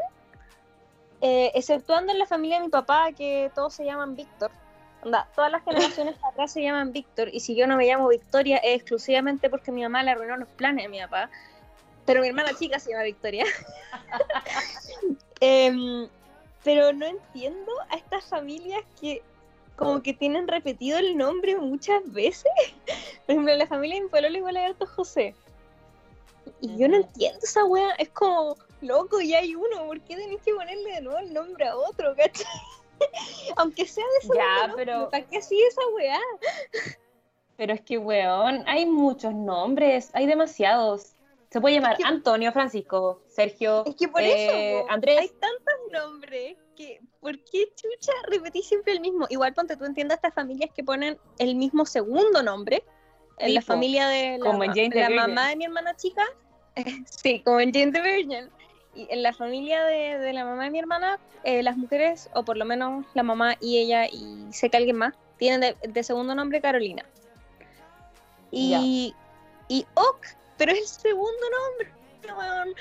Eh, 1.21 1.53
exceptuando 1.55 2.13
en 2.13 2.19
la 2.19 2.25
familia 2.25 2.57
de 2.57 2.65
mi 2.65 2.71
papá, 2.71 3.13
que 3.13 3.53
todos 3.55 3.75
se 3.75 3.85
llaman 3.85 4.17
Víctor. 4.17 4.51
Todas 5.35 5.53
las 5.53 5.63
generaciones 5.63 6.17
atrás 6.25 6.51
se 6.51 6.63
llaman 6.63 6.93
Víctor. 6.93 7.29
Y 7.31 7.41
si 7.41 7.55
yo 7.55 7.67
no 7.67 7.77
me 7.77 7.85
llamo 7.85 8.09
Victoria, 8.09 8.57
es 8.57 8.77
exclusivamente 8.77 9.51
porque 9.51 9.71
mi 9.71 9.83
mamá 9.83 10.03
le 10.03 10.13
arruinó 10.13 10.39
los 10.39 10.49
planes 10.49 10.87
a 10.87 10.89
mi 10.89 10.99
papá. 11.01 11.29
Pero 12.07 12.23
mi 12.23 12.29
hermana 12.29 12.55
chica 12.59 12.79
se 12.79 12.93
llama 12.93 13.03
Victoria. 13.03 13.45
Em, 15.41 16.09
pero 16.65 16.93
no 16.93 17.07
entiendo 17.07 17.71
a 17.91 17.97
estas 17.97 18.25
familias 18.25 18.83
que 19.01 19.23
como 19.77 20.03
que 20.03 20.15
tienen 20.15 20.49
repetido 20.49 20.99
el 20.99 21.17
nombre 21.17 21.57
muchas 21.57 22.01
veces. 22.13 22.51
Por 23.27 23.33
ejemplo, 23.33 23.55
la 23.55 23.67
familia 23.67 23.97
de 23.97 24.03
mi 24.05 24.09
pueblo 24.09 24.29
igual 24.37 24.57
hay 24.57 24.65
harto 24.67 24.87
José. 24.87 25.35
Y 26.61 26.77
yo 26.77 26.89
no 26.89 26.97
entiendo 26.97 27.41
esa 27.43 27.65
wea. 27.65 27.91
Es 27.99 28.09
como, 28.11 28.57
loco, 28.81 29.21
ya 29.21 29.39
hay 29.39 29.55
uno. 29.55 29.87
¿Por 29.87 30.01
qué 30.03 30.17
tenés 30.17 30.41
que 30.43 30.55
ponerle 30.55 30.93
de 30.93 31.01
nuevo 31.01 31.19
el 31.19 31.33
nombre 31.33 31.67
a 31.67 31.77
otro, 31.77 32.15
cachai? 32.17 32.47
Aunque 33.57 33.87
sea 33.87 34.05
de 34.05 34.27
ese 34.29 34.37
Ya, 34.37 34.67
nombre, 34.69 34.85
pero- 34.87 35.11
¿Para 35.11 35.27
qué 35.27 35.39
así 35.39 35.61
esa 35.63 35.81
weá? 35.95 36.21
Pero 37.57 37.73
es 37.73 37.81
que, 37.83 37.99
weón, 37.99 38.63
hay 38.67 38.87
muchos 38.87 39.35
nombres, 39.35 40.11
hay 40.13 40.27
demasiados. 40.27 41.14
Se 41.55 41.61
puede 41.61 41.77
llamar 41.77 41.93
Es 41.93 41.99
que- 41.99 42.05
Antonio, 42.05 42.51
Francisco, 42.51 43.23
Sergio, 43.29 43.85
Es 43.87 43.95
que 43.95 44.09
por 44.09 44.23
eh, 44.23 44.75
eso, 44.75 44.87
po, 44.87 44.91
Andrés. 44.93 45.21
hay 45.21 45.29
tantos 45.29 45.75
nombres 45.93 46.57
que, 46.75 47.01
¿por 47.21 47.39
qué 47.45 47.69
chucha 47.77 48.11
repetís 48.27 48.67
siempre 48.67 48.93
el 48.93 49.01
mismo? 49.01 49.27
Igual 49.31 49.55
ponte 49.55 49.77
tú 49.77 49.85
entiendes 49.85 50.17
estas 50.17 50.35
familias 50.35 50.71
que 50.75 50.83
ponen 50.83 51.17
el 51.39 51.55
mismo 51.55 51.87
segundo 51.87 52.43
nombre. 52.43 52.83
En 53.39 53.55
la 53.55 53.63
familia 53.63 54.09
de 54.09 54.39
la, 54.39 54.45
como 54.45 54.65
en 54.65 54.73
Jane 54.73 55.11
mamá 55.11 55.51
de 55.51 55.55
mi 55.55 55.67
hermana 55.67 55.95
chica, 55.95 56.25
sí, 57.07 57.41
como 57.45 57.61
en 57.61 57.73
Jane 57.73 57.93
the 57.93 58.01
Virgin. 58.01 58.51
Y 58.97 59.07
en 59.13 59.23
la 59.23 59.33
familia 59.33 59.85
de, 59.85 60.19
de 60.19 60.33
la 60.33 60.45
mamá 60.45 60.65
de 60.65 60.71
mi 60.71 60.81
hermana, 60.81 61.21
eh, 61.45 61.63
las 61.63 61.77
mujeres, 61.77 62.31
o 62.35 62.45
por 62.45 62.57
lo 62.57 62.65
menos 62.65 63.07
la 63.15 63.23
mamá 63.23 63.55
y 63.61 63.79
ella, 63.79 64.09
y 64.09 64.53
sé 64.53 64.71
que 64.71 64.77
alguien 64.77 64.97
más, 64.97 65.15
tienen 65.39 65.61
de, 65.61 65.77
de 65.89 66.03
segundo 66.03 66.35
nombre 66.35 66.61
Carolina. 66.61 67.05
Y, 68.51 69.15
y 69.69 69.87
Ok, 69.95 70.27
pero 70.57 70.73
es 70.73 70.81
el 70.81 70.87
segundo 70.87 71.47
nombre, 71.51 71.93
weón. 72.37 72.75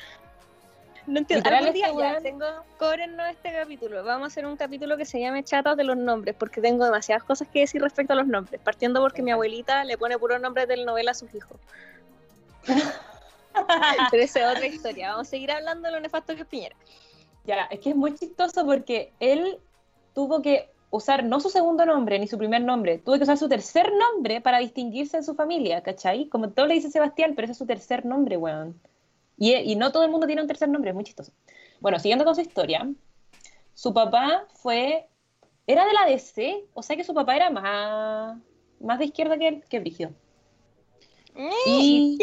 No 1.06 1.20
entiendo. 1.20 1.50
Algún 1.50 1.74
día 1.74 1.92
ya 1.98 2.22
tengo, 2.22 2.46
cóbrennos 2.77 3.30
este 3.30 3.51
capítulo. 3.51 4.03
Vamos 4.03 4.24
a 4.24 4.27
hacer 4.27 4.46
un 4.46 4.56
capítulo 4.56 4.96
que 4.96 5.06
se 5.06 5.20
llame 5.20 5.44
Chatas 5.44 5.75
de 5.75 5.84
los 5.84 5.98
nombres, 5.98 6.36
porque 6.38 6.62
tengo 6.62 6.86
demasiadas 6.86 7.24
cosas 7.24 7.48
que 7.50 7.60
decir 7.60 7.82
respecto 7.82 8.13
a 8.13 8.15
los 8.15 8.27
nombres. 8.27 8.62
Partiendo 8.63 9.01
porque 9.01 9.22
mi 9.22 9.32
abuelita 9.32 9.84
le 9.84 9.98
pone 9.98 10.18
puro 10.18 10.39
nombre 10.39 10.62
de 10.62 10.68
telenovela 10.68 11.12
a 11.12 11.13
sus 11.13 11.34
hijos. 11.36 11.58
Pero 14.12 14.24
esa 14.24 14.39
es 14.39 14.58
otra 14.58 14.65
historia. 14.65 15.10
Vamos 15.12 15.27
a 15.27 15.32
seguir 15.32 15.51
hablando 15.51 15.88
de 15.88 15.94
lo 15.94 16.00
nefasto 16.00 16.36
que 16.36 16.42
es 16.42 16.48
Piñera. 16.48 16.75
Ya, 17.46 17.63
es 17.65 17.82
que 17.82 17.89
es 17.89 17.96
muy 17.96 18.15
chistoso 18.15 18.65
porque 18.65 19.12
él 19.20 19.60
tuvo 20.13 20.42
que 20.42 20.70
usar 20.93 21.23
no 21.23 21.39
su 21.39 21.50
segundo 21.50 21.88
nombre 21.88 22.19
ni 22.19 22.27
su 22.27 22.38
primer 22.38 22.62
nombre, 22.62 23.00
tuvo 23.00 23.17
que 23.17 23.23
usar 23.23 23.35
su 23.39 23.50
tercer 23.50 23.91
nombre 23.91 24.41
para 24.41 24.59
distinguirse 24.59 25.17
de 25.17 25.23
su 25.23 25.33
familia, 25.33 25.81
¿cachai? 25.81 26.29
Como 26.29 26.51
todo 26.51 26.67
le 26.67 26.75
dice 26.75 26.91
Sebastián, 26.91 27.33
pero 27.35 27.45
ese 27.45 27.53
es 27.53 27.57
su 27.57 27.65
tercer 27.65 28.05
nombre, 28.05 28.38
weón. 28.38 28.79
Y, 29.35 29.55
y 29.55 29.75
no 29.75 29.91
todo 29.91 30.03
el 30.03 30.12
mundo 30.12 30.27
tiene 30.27 30.43
un 30.43 30.47
tercer 30.47 30.69
nombre, 30.69 30.91
es 30.91 30.95
muy 30.95 31.03
chistoso. 31.03 31.31
Bueno, 31.79 31.97
siguiendo 31.97 32.23
con 32.23 32.35
su 32.35 32.41
historia, 32.41 32.88
su 33.73 33.91
papá 33.91 34.45
fue, 34.53 35.07
era 35.65 35.83
de 35.83 35.93
la 35.93 36.05
DC, 36.05 36.63
o 36.75 36.83
sea 36.83 36.95
que 36.95 37.03
su 37.03 37.15
papá 37.15 37.38
era 37.38 37.50
más, 37.50 38.38
más 38.79 39.00
de 39.00 39.05
izquierda 39.05 39.39
que, 39.39 39.62
que 39.67 39.79
Brígido. 39.79 40.12
Y, 41.65 42.19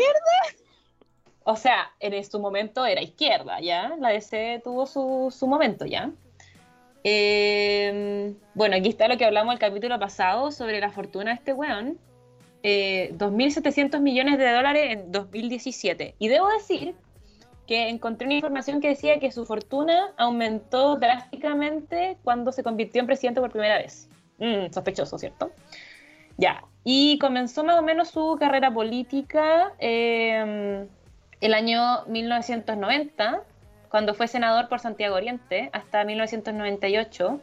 o 1.42 1.56
sea, 1.56 1.90
en 1.98 2.24
su 2.24 2.38
momento 2.38 2.86
era 2.86 3.02
izquierda, 3.02 3.60
¿ya? 3.60 3.96
La 3.98 4.10
DC 4.10 4.60
tuvo 4.62 4.86
su, 4.86 5.34
su 5.36 5.48
momento, 5.48 5.86
¿ya? 5.86 6.12
Eh, 7.04 8.34
bueno, 8.54 8.76
aquí 8.76 8.88
está 8.88 9.08
lo 9.08 9.16
que 9.16 9.24
hablamos 9.24 9.54
el 9.54 9.58
capítulo 9.58 9.98
pasado 9.98 10.50
sobre 10.52 10.80
la 10.80 10.90
fortuna 10.90 11.30
de 11.30 11.36
este 11.36 11.52
weón. 11.52 11.98
Eh, 12.62 13.14
2.700 13.16 14.00
millones 14.00 14.38
de 14.38 14.52
dólares 14.52 14.84
en 14.90 15.12
2017. 15.12 16.14
Y 16.18 16.28
debo 16.28 16.48
decir 16.48 16.94
que 17.66 17.88
encontré 17.88 18.26
una 18.26 18.34
información 18.34 18.80
que 18.80 18.88
decía 18.88 19.18
que 19.20 19.30
su 19.32 19.46
fortuna 19.46 20.12
aumentó 20.16 20.96
drásticamente 20.96 22.18
cuando 22.24 22.52
se 22.52 22.62
convirtió 22.62 23.00
en 23.00 23.06
presidente 23.06 23.40
por 23.40 23.50
primera 23.50 23.78
vez. 23.78 24.08
Mm, 24.38 24.72
sospechoso, 24.72 25.18
¿cierto? 25.18 25.52
Ya. 26.36 26.64
Y 26.84 27.18
comenzó 27.18 27.62
más 27.64 27.78
o 27.78 27.82
menos 27.82 28.08
su 28.08 28.36
carrera 28.38 28.72
política 28.72 29.72
eh, 29.78 30.86
el 31.40 31.54
año 31.54 32.04
1990, 32.06 33.42
cuando 33.90 34.14
fue 34.14 34.28
senador 34.28 34.68
por 34.68 34.78
Santiago 34.78 35.16
Oriente, 35.16 35.68
hasta 35.72 36.04
1998. 36.04 37.40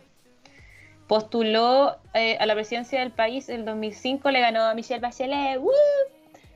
Postuló 1.08 1.98
eh, 2.14 2.38
a 2.40 2.46
la 2.46 2.54
presidencia 2.54 3.00
del 3.00 3.12
país 3.12 3.50
en 3.50 3.66
2005, 3.66 4.32
le 4.32 4.40
ganó 4.40 4.64
a 4.64 4.74
Michelle 4.74 5.00
Bachelet. 5.00 5.60
¡woo! 5.60 5.72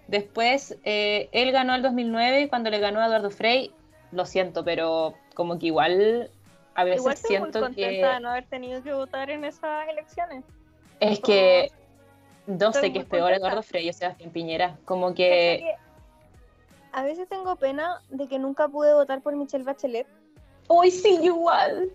Después, 0.07 0.77
eh, 0.83 1.29
él 1.31 1.51
ganó 1.51 1.75
el 1.75 1.81
2009 1.81 2.49
cuando 2.49 2.69
le 2.69 2.79
ganó 2.79 3.01
a 3.01 3.07
Eduardo 3.07 3.31
Frei. 3.31 3.71
Lo 4.11 4.25
siento, 4.25 4.65
pero 4.65 5.13
como 5.35 5.57
que 5.59 5.67
igual 5.67 6.29
a 6.75 6.83
veces 6.83 7.01
Igual 7.01 7.13
estoy 7.13 7.29
muy 7.29 7.39
siento 7.39 7.59
contenta 7.61 7.89
que 7.89 8.13
de 8.13 8.19
no 8.19 8.29
haber 8.29 8.45
tenido 8.45 8.83
que 8.83 8.93
votar 8.93 9.29
en 9.29 9.45
esas 9.45 9.87
elecciones. 9.87 10.43
es 10.99 11.19
que 11.19 11.71
no 12.47 12.67
Estoy 12.67 12.81
sé 12.81 12.93
qué 12.93 12.99
es 12.99 13.05
peor 13.05 13.23
contenta. 13.23 13.47
Eduardo 13.47 13.63
Frei 13.63 13.89
o 13.89 13.93
Sebastián 13.93 14.31
Piñera. 14.31 14.77
Como 14.83 15.13
que 15.13 15.75
A 16.91 17.03
veces 17.03 17.27
tengo 17.29 17.55
pena 17.55 18.01
de 18.09 18.27
que 18.27 18.39
nunca 18.39 18.67
pude 18.67 18.93
votar 18.93 19.21
por 19.21 19.35
Michelle 19.35 19.63
Bachelet. 19.63 20.07
hoy 20.67 20.91
sí 20.91 21.19
igual. 21.21 21.91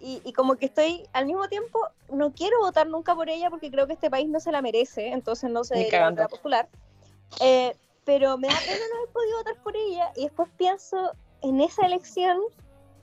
Y, 0.00 0.22
y 0.24 0.32
como 0.32 0.56
que 0.56 0.66
estoy 0.66 1.06
al 1.12 1.26
mismo 1.26 1.48
tiempo, 1.48 1.86
no 2.10 2.32
quiero 2.32 2.58
votar 2.60 2.86
nunca 2.86 3.14
por 3.14 3.28
ella 3.28 3.50
porque 3.50 3.70
creo 3.70 3.86
que 3.86 3.92
este 3.92 4.08
país 4.10 4.28
no 4.28 4.40
se 4.40 4.50
la 4.50 4.62
merece, 4.62 5.08
entonces 5.08 5.50
no 5.50 5.62
se 5.62 5.74
debería 5.74 6.26
postular. 6.28 6.68
Eh, 7.40 7.76
pero 8.04 8.38
me 8.38 8.48
da 8.48 8.54
pena 8.66 8.80
no 8.90 8.96
haber 8.96 9.12
podido 9.12 9.38
votar 9.38 9.56
por 9.62 9.76
ella 9.76 10.10
y 10.16 10.22
después 10.24 10.48
pienso 10.56 11.12
en 11.42 11.60
esa 11.60 11.86
elección, 11.86 12.40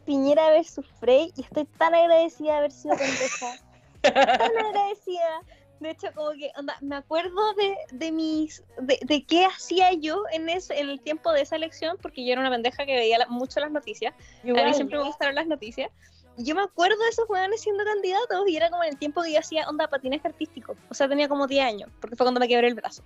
Piñera 0.06 0.50
versus 0.50 0.86
Frey, 1.00 1.32
y 1.36 1.42
estoy 1.42 1.66
tan 1.66 1.94
agradecida 1.94 2.54
de 2.54 2.58
haber 2.58 2.72
sido 2.72 2.96
pendeja. 2.98 3.56
tan 4.02 4.66
agradecida. 4.66 5.42
De 5.80 5.92
hecho, 5.92 6.08
como 6.16 6.32
que, 6.32 6.52
onda, 6.58 6.76
me 6.82 6.96
acuerdo 6.96 7.54
de, 7.54 7.76
de 7.92 8.12
mis, 8.12 8.64
de, 8.80 8.98
de 9.04 9.24
qué 9.26 9.46
hacía 9.46 9.94
yo 9.94 10.24
en, 10.32 10.50
ese, 10.50 10.80
en 10.80 10.90
el 10.90 11.00
tiempo 11.02 11.32
de 11.32 11.42
esa 11.42 11.56
elección, 11.56 11.98
porque 12.02 12.26
yo 12.26 12.32
era 12.32 12.42
una 12.42 12.50
pendeja 12.50 12.86
que 12.86 12.96
veía 12.96 13.20
la- 13.20 13.28
mucho 13.28 13.60
las 13.60 13.72
noticias. 13.72 14.14
A 14.44 14.48
mí 14.48 14.74
siempre 14.74 14.98
me 14.98 15.04
gustaron 15.06 15.36
las 15.36 15.46
noticias. 15.48 15.92
yo 16.38 16.56
me 16.56 16.62
acuerdo 16.64 16.98
de 17.04 17.10
esos 17.10 17.26
jóvenes 17.28 17.62
siendo 17.62 17.84
candidatos 17.84 18.48
y 18.48 18.56
era 18.58 18.70
como 18.72 18.84
en 18.84 18.90
el 18.90 18.98
tiempo 18.98 19.22
que 19.22 19.34
yo 19.34 19.40
hacía 19.40 19.68
onda 19.70 19.88
patinaje 19.88 20.28
artístico. 20.28 20.76
O 20.90 20.94
sea, 20.96 21.08
tenía 21.08 21.28
como 21.28 21.46
10 21.48 21.64
años, 21.66 21.90
porque 22.02 22.16
fue 22.16 22.26
cuando 22.26 22.40
me 22.40 22.48
quebré 22.48 22.68
el 22.68 22.76
brazo. 22.76 23.04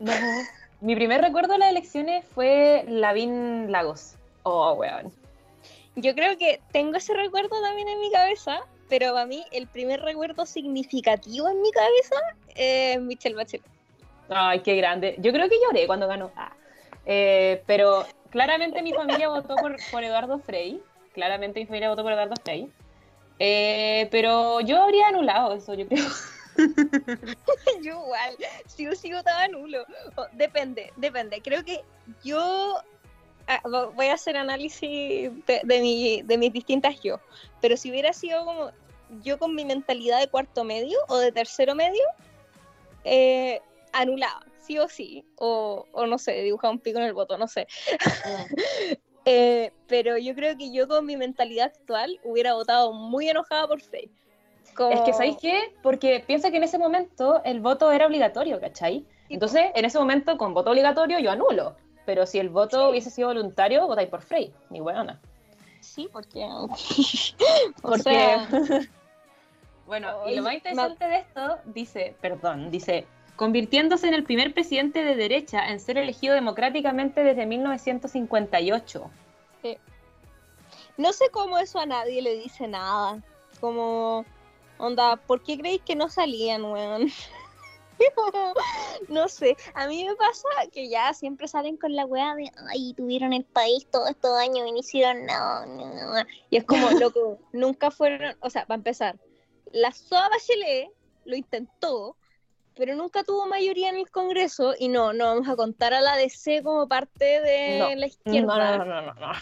No. 0.00 0.12
Mi 0.80 0.94
primer 0.94 1.20
recuerdo 1.20 1.52
de 1.54 1.58
las 1.60 1.70
elecciones 1.70 2.24
fue 2.34 2.84
Lavín 2.88 3.70
Lagos. 3.72 4.14
Oh, 4.44 4.72
weón. 4.74 5.12
Yo 5.96 6.14
creo 6.14 6.38
que 6.38 6.60
tengo 6.72 6.96
ese 6.96 7.14
recuerdo 7.14 7.60
también 7.62 7.88
en 7.88 8.00
mi 8.00 8.10
cabeza, 8.12 8.60
pero 8.88 9.12
para 9.12 9.26
mí 9.26 9.44
el 9.52 9.66
primer 9.66 10.00
recuerdo 10.00 10.46
significativo 10.46 11.48
en 11.48 11.60
mi 11.62 11.70
cabeza 11.70 12.16
es 12.54 13.00
Michelle 13.00 13.36
Bachelet. 13.36 13.66
Ay, 14.28 14.60
qué 14.60 14.76
grande. 14.76 15.16
Yo 15.18 15.32
creo 15.32 15.48
que 15.48 15.56
lloré 15.64 15.86
cuando 15.86 16.06
ganó. 16.06 16.30
Ah. 16.36 16.52
Eh, 17.06 17.62
pero 17.66 18.06
claramente 18.30 18.82
mi 18.82 18.92
familia 18.92 19.28
votó 19.28 19.56
por, 19.56 19.76
por, 19.90 20.04
Eduardo 20.04 20.38
Frey. 20.38 20.82
Claramente 21.14 21.60
mi 21.60 21.66
familia 21.66 21.90
votó 21.90 22.02
por 22.02 22.12
Eduardo 22.12 22.34
Frey. 22.42 22.70
Eh, 23.38 24.08
pero 24.10 24.60
yo 24.60 24.82
habría 24.82 25.08
anulado 25.08 25.54
eso, 25.54 25.74
yo 25.74 25.86
creo. 25.86 26.04
yo 27.82 28.02
igual, 28.04 28.36
si 28.66 28.86
o 28.88 28.94
sí 28.94 29.12
votaba 29.12 29.48
nulo. 29.48 29.84
depende, 30.32 30.92
depende. 30.96 31.40
Creo 31.40 31.64
que 31.64 31.82
yo 32.24 32.82
voy 33.94 34.06
a 34.06 34.14
hacer 34.14 34.36
análisis 34.36 35.30
de, 35.46 35.80
mi, 35.80 36.22
de 36.22 36.38
mis 36.38 36.52
distintas 36.52 37.00
yo. 37.00 37.20
Pero 37.60 37.76
si 37.76 37.90
hubiera 37.90 38.12
sido 38.12 38.44
como 38.44 38.70
yo 39.22 39.38
con 39.38 39.54
mi 39.54 39.64
mentalidad 39.64 40.20
de 40.20 40.28
cuarto 40.28 40.64
medio 40.64 40.98
o 41.08 41.16
de 41.18 41.32
tercero 41.32 41.74
medio, 41.74 42.04
eh, 43.04 43.60
anulaba, 43.92 44.44
sí 44.60 44.78
o 44.78 44.88
sí. 44.88 45.24
O, 45.36 45.86
o 45.92 46.06
no 46.06 46.18
sé, 46.18 46.42
dibujaba 46.42 46.72
un 46.72 46.80
pico 46.80 46.98
en 46.98 47.04
el 47.04 47.14
voto, 47.14 47.38
no 47.38 47.48
sé. 47.48 47.66
Eh, 49.30 49.72
pero 49.88 50.16
yo 50.16 50.34
creo 50.34 50.56
que 50.56 50.72
yo 50.72 50.88
con 50.88 51.04
mi 51.04 51.14
mentalidad 51.14 51.66
actual 51.66 52.18
hubiera 52.24 52.54
votado 52.54 52.94
muy 52.94 53.28
enojada 53.28 53.68
por 53.68 53.82
Faye. 53.82 54.10
Es 54.90 55.00
que, 55.02 55.12
¿sabéis 55.12 55.36
qué? 55.38 55.74
Porque 55.82 56.24
piensa 56.26 56.50
que 56.50 56.56
en 56.56 56.62
ese 56.62 56.78
momento 56.78 57.42
el 57.44 57.60
voto 57.60 57.92
era 57.92 58.06
obligatorio, 58.06 58.58
¿cachai? 58.58 59.04
Entonces, 59.28 59.64
en 59.74 59.84
ese 59.84 59.98
momento, 59.98 60.38
con 60.38 60.54
voto 60.54 60.70
obligatorio, 60.70 61.18
yo 61.18 61.30
anulo. 61.30 61.76
Pero 62.08 62.24
si 62.24 62.38
el 62.38 62.48
voto 62.48 62.88
hubiese 62.88 63.10
sido 63.10 63.28
voluntario, 63.28 63.86
votáis 63.86 64.08
por 64.08 64.22
Frey, 64.22 64.50
ni 64.70 64.80
buena. 64.80 65.20
Sí, 65.80 66.08
porque. 66.10 66.42
porque. 67.82 68.38
bueno, 69.86 70.26
y 70.26 70.36
lo 70.36 70.42
más 70.42 70.54
interesante 70.54 71.04
de 71.04 71.18
esto, 71.18 71.58
dice, 71.66 72.16
perdón, 72.22 72.70
dice, 72.70 73.06
convirtiéndose 73.36 74.08
en 74.08 74.14
el 74.14 74.24
primer 74.24 74.54
presidente 74.54 75.04
de 75.04 75.16
derecha 75.16 75.68
en 75.68 75.80
ser 75.80 75.98
elegido 75.98 76.34
democráticamente 76.34 77.22
desde 77.22 77.44
1958. 77.44 79.10
Sí. 79.60 79.76
No 80.96 81.12
sé 81.12 81.28
cómo 81.30 81.58
eso 81.58 81.78
a 81.78 81.84
nadie 81.84 82.22
le 82.22 82.36
dice 82.36 82.68
nada. 82.68 83.22
Como, 83.60 84.24
onda, 84.78 85.16
¿por 85.16 85.42
qué 85.42 85.58
creéis 85.58 85.82
que 85.82 85.94
no 85.94 86.08
salían, 86.08 86.64
weón? 86.64 87.10
no 89.08 89.28
sé, 89.28 89.56
a 89.74 89.86
mí 89.86 90.04
me 90.04 90.14
pasa 90.16 90.48
que 90.72 90.88
ya 90.88 91.12
siempre 91.14 91.48
salen 91.48 91.76
con 91.76 91.94
la 91.94 92.06
weá 92.06 92.34
de, 92.34 92.50
ay, 92.70 92.94
tuvieron 92.94 93.32
el 93.32 93.44
país 93.44 93.86
todos 93.90 94.10
estos 94.10 94.38
años 94.38 94.66
y 94.68 94.72
no 94.72 94.78
hicieron 94.78 95.26
nada. 95.26 95.66
Y 96.50 96.56
es 96.56 96.64
como, 96.64 96.90
loco, 97.00 97.38
nunca 97.52 97.90
fueron, 97.90 98.36
o 98.40 98.50
sea, 98.50 98.66
para 98.66 98.76
empezar, 98.76 99.18
la 99.72 99.92
SOA 99.92 100.28
Bachelet 100.28 100.90
lo 101.24 101.36
intentó, 101.36 102.16
pero 102.74 102.94
nunca 102.94 103.24
tuvo 103.24 103.46
mayoría 103.46 103.88
en 103.88 103.96
el 103.96 104.10
Congreso 104.10 104.74
y 104.78 104.88
no, 104.88 105.12
no 105.12 105.26
vamos 105.26 105.48
a 105.48 105.56
contar 105.56 105.92
a 105.94 106.00
la 106.00 106.16
DC 106.16 106.62
como 106.62 106.88
parte 106.88 107.40
de 107.40 107.96
la 107.96 108.06
izquierda. 108.06 108.78
No, 108.78 108.84
no, 108.84 109.02
no, 109.02 109.14
no. 109.14 109.32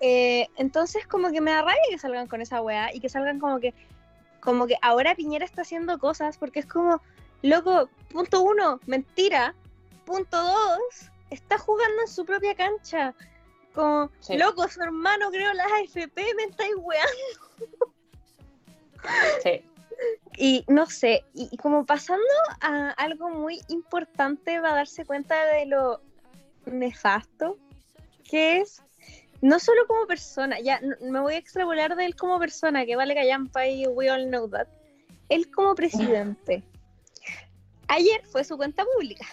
Eh, 0.00 0.48
entonces 0.56 1.06
como 1.06 1.30
que 1.30 1.40
me 1.40 1.52
da 1.52 1.62
rabia 1.62 1.80
que 1.88 1.98
salgan 1.98 2.26
con 2.26 2.42
esa 2.42 2.60
weá 2.60 2.94
y 2.94 3.00
que 3.00 3.08
salgan 3.08 3.40
como 3.40 3.60
que, 3.60 3.72
como 4.46 4.68
que 4.68 4.76
ahora 4.80 5.16
Piñera 5.16 5.44
está 5.44 5.62
haciendo 5.62 5.98
cosas 5.98 6.38
porque 6.38 6.60
es 6.60 6.66
como, 6.66 7.02
loco, 7.42 7.90
punto 8.08 8.42
uno, 8.42 8.78
mentira, 8.86 9.56
punto 10.04 10.40
dos, 10.40 11.10
está 11.30 11.58
jugando 11.58 12.02
en 12.02 12.08
su 12.08 12.24
propia 12.24 12.54
cancha. 12.54 13.12
Como, 13.74 14.08
loco, 14.30 14.68
su 14.68 14.80
hermano 14.80 15.30
creo 15.30 15.52
las 15.52 15.66
AFP, 15.72 16.16
me 16.36 16.44
estáis 16.44 16.74
weando. 16.78 17.92
Sí. 19.42 19.64
Y 20.36 20.64
no 20.68 20.86
sé, 20.86 21.24
y, 21.34 21.56
como 21.56 21.84
pasando 21.84 22.22
a 22.60 22.90
algo 22.90 23.30
muy 23.30 23.60
importante 23.68 24.60
va 24.60 24.70
a 24.70 24.76
darse 24.76 25.04
cuenta 25.04 25.44
de 25.46 25.66
lo 25.66 26.00
nefasto 26.66 27.58
que 28.22 28.58
es, 28.60 28.82
no 29.40 29.58
solo 29.58 29.86
como 29.86 30.06
persona, 30.06 30.60
ya 30.60 30.80
me 31.00 31.20
voy 31.20 31.34
a 31.34 31.38
extrapolar 31.38 31.96
de 31.96 32.06
él 32.06 32.16
como 32.16 32.38
persona, 32.38 32.86
que 32.86 32.96
vale 32.96 33.14
callampa 33.14 33.66
y 33.66 33.86
we 33.86 34.10
all 34.10 34.26
know 34.28 34.48
that, 34.48 34.66
él 35.28 35.50
como 35.50 35.74
presidente. 35.74 36.62
Ayer 37.88 38.24
fue 38.26 38.44
su 38.44 38.56
cuenta 38.56 38.84
pública. 38.84 39.26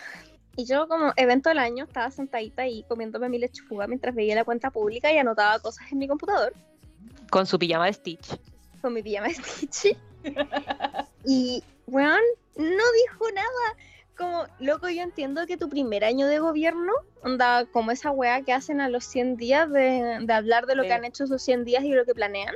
Y 0.55 0.65
yo 0.65 0.87
como 0.87 1.13
evento 1.15 1.49
del 1.49 1.57
año 1.57 1.85
estaba 1.85 2.11
sentadita 2.11 2.61
ahí 2.61 2.83
comiéndome 2.87 3.27
mi 3.27 3.39
lechuga 3.39 3.87
mientras 3.87 4.13
veía 4.13 4.35
la 4.35 4.43
cuenta 4.43 4.69
pública 4.69 5.11
y 5.11 5.17
anotaba 5.17 5.57
cosas 5.59 5.91
en 5.91 5.97
mi 5.97 6.07
computador. 6.07 6.53
Con 7.31 7.47
su 7.47 7.57
pijama 7.57 7.87
de 7.87 7.93
Stitch. 7.93 8.37
Con 8.81 8.93
mi 8.93 9.01
pijama 9.01 9.29
de 9.29 9.33
Stitch. 9.33 9.97
y, 11.25 11.63
weón, 11.87 12.21
no 12.55 12.63
dijo 12.65 13.31
nada. 13.33 13.77
Como, 14.17 14.45
loco, 14.59 14.89
yo 14.89 15.01
entiendo 15.01 15.45
que 15.47 15.57
tu 15.57 15.69
primer 15.69 16.05
año 16.05 16.27
de 16.27 16.39
gobierno, 16.39 16.93
onda, 17.23 17.65
como 17.65 17.91
esa 17.91 18.11
weá 18.11 18.41
que 18.43 18.53
hacen 18.53 18.79
a 18.79 18.89
los 18.89 19.05
100 19.05 19.37
días 19.37 19.69
de, 19.71 20.25
hablar 20.29 20.67
de 20.67 20.75
lo 20.75 20.83
que 20.83 20.93
han 20.93 21.05
hecho 21.05 21.23
esos 21.23 21.41
100 21.41 21.65
días 21.65 21.83
y 21.83 21.93
lo 21.93 22.05
que 22.05 22.13
planean. 22.13 22.55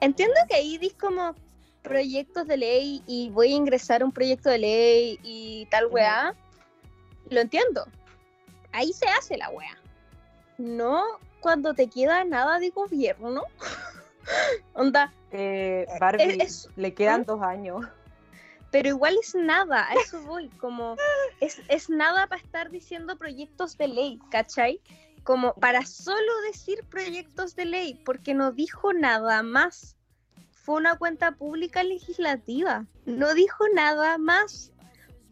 Entiendo 0.00 0.36
que 0.48 0.56
ahí 0.56 0.78
dis 0.78 0.94
como 0.94 1.34
proyectos 1.82 2.46
de 2.46 2.56
ley 2.56 3.02
y 3.06 3.30
voy 3.30 3.52
a 3.52 3.56
ingresar 3.56 4.02
un 4.02 4.12
proyecto 4.12 4.48
de 4.48 4.58
ley 4.58 5.18
y 5.22 5.66
tal 5.70 5.86
weá. 5.86 6.34
Lo 7.30 7.40
entiendo. 7.40 7.86
Ahí 8.72 8.92
se 8.92 9.06
hace 9.08 9.36
la 9.36 9.50
weá. 9.50 9.76
No 10.56 11.04
cuando 11.40 11.74
te 11.74 11.88
queda 11.88 12.24
nada 12.24 12.58
de 12.58 12.70
gobierno. 12.70 13.42
onda, 14.74 15.12
eh, 15.30 15.86
Barbie, 16.00 16.38
le 16.76 16.94
quedan 16.94 17.22
¿Mm? 17.22 17.24
dos 17.24 17.42
años. 17.42 17.86
Pero 18.70 18.88
igual 18.88 19.16
es 19.20 19.34
nada, 19.34 19.88
a 19.88 19.94
eso 19.94 20.20
voy, 20.22 20.48
como 20.50 20.96
es, 21.40 21.60
es 21.68 21.88
nada 21.88 22.26
para 22.26 22.42
estar 22.42 22.70
diciendo 22.70 23.16
proyectos 23.16 23.78
de 23.78 23.88
ley, 23.88 24.18
¿cachai? 24.30 24.80
Como 25.24 25.54
para 25.54 25.86
solo 25.86 26.32
decir 26.46 26.84
proyectos 26.90 27.56
de 27.56 27.64
ley, 27.64 27.94
porque 28.04 28.34
no 28.34 28.52
dijo 28.52 28.92
nada 28.92 29.42
más. 29.42 29.96
Fue 30.52 30.76
una 30.76 30.98
cuenta 30.98 31.32
pública 31.32 31.82
legislativa, 31.82 32.84
no 33.06 33.32
dijo 33.32 33.64
nada 33.74 34.18
más. 34.18 34.70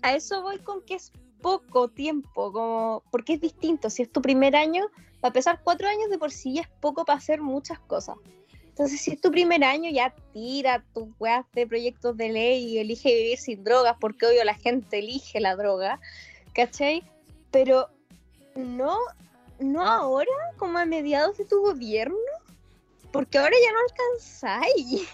A 0.00 0.14
eso 0.14 0.40
voy 0.40 0.58
con 0.58 0.82
que 0.82 0.94
es 0.94 1.12
poco 1.42 1.88
tiempo, 1.88 2.52
como 2.52 3.02
porque 3.10 3.34
es 3.34 3.40
distinto. 3.40 3.90
Si 3.90 4.02
es 4.02 4.10
tu 4.10 4.22
primer 4.22 4.56
año, 4.56 4.86
a 5.22 5.30
pesar 5.30 5.60
cuatro 5.62 5.88
años 5.88 6.08
de 6.10 6.18
por 6.18 6.30
sí 6.32 6.54
ya 6.54 6.62
es 6.62 6.68
poco 6.80 7.04
para 7.04 7.18
hacer 7.18 7.42
muchas 7.42 7.78
cosas. 7.80 8.16
Entonces, 8.76 9.00
si 9.00 9.12
es 9.12 9.20
tu 9.22 9.30
primer 9.30 9.64
año, 9.64 9.90
ya 9.90 10.14
tira 10.34 10.84
tus 10.92 11.08
weas 11.18 11.46
de 11.54 11.66
proyectos 11.66 12.14
de 12.14 12.28
ley 12.28 12.62
y 12.62 12.78
elige 12.78 13.08
vivir 13.08 13.38
sin 13.38 13.64
drogas, 13.64 13.96
porque 13.98 14.26
obvio 14.26 14.44
la 14.44 14.52
gente 14.52 14.98
elige 14.98 15.40
la 15.40 15.56
droga, 15.56 15.98
¿cachai? 16.52 17.02
Pero 17.50 17.88
no, 18.54 18.98
no 19.58 19.82
ahora, 19.82 20.30
como 20.58 20.76
a 20.76 20.84
mediados 20.84 21.38
de 21.38 21.46
tu 21.46 21.62
gobierno, 21.62 22.18
porque 23.12 23.38
ahora 23.38 23.56
ya 23.64 23.72
no 23.72 23.78
alcanzáis. 23.88 25.08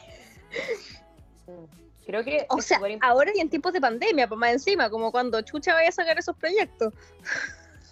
Creo 2.05 2.25
que. 2.25 2.44
O 2.48 2.61
sea, 2.61 2.81
ahora 3.01 3.31
y 3.33 3.38
en 3.38 3.48
tiempos 3.48 3.72
de 3.75 3.81
pandemia, 3.81 4.27
pues 4.27 4.40
más 4.40 4.55
encima, 4.55 4.90
como 4.90 5.12
cuando 5.12 5.40
Chucha 5.42 5.72
vaya 5.72 5.90
a 5.90 5.92
sacar 5.92 6.18
esos 6.18 6.35
proyectos. 6.35 6.92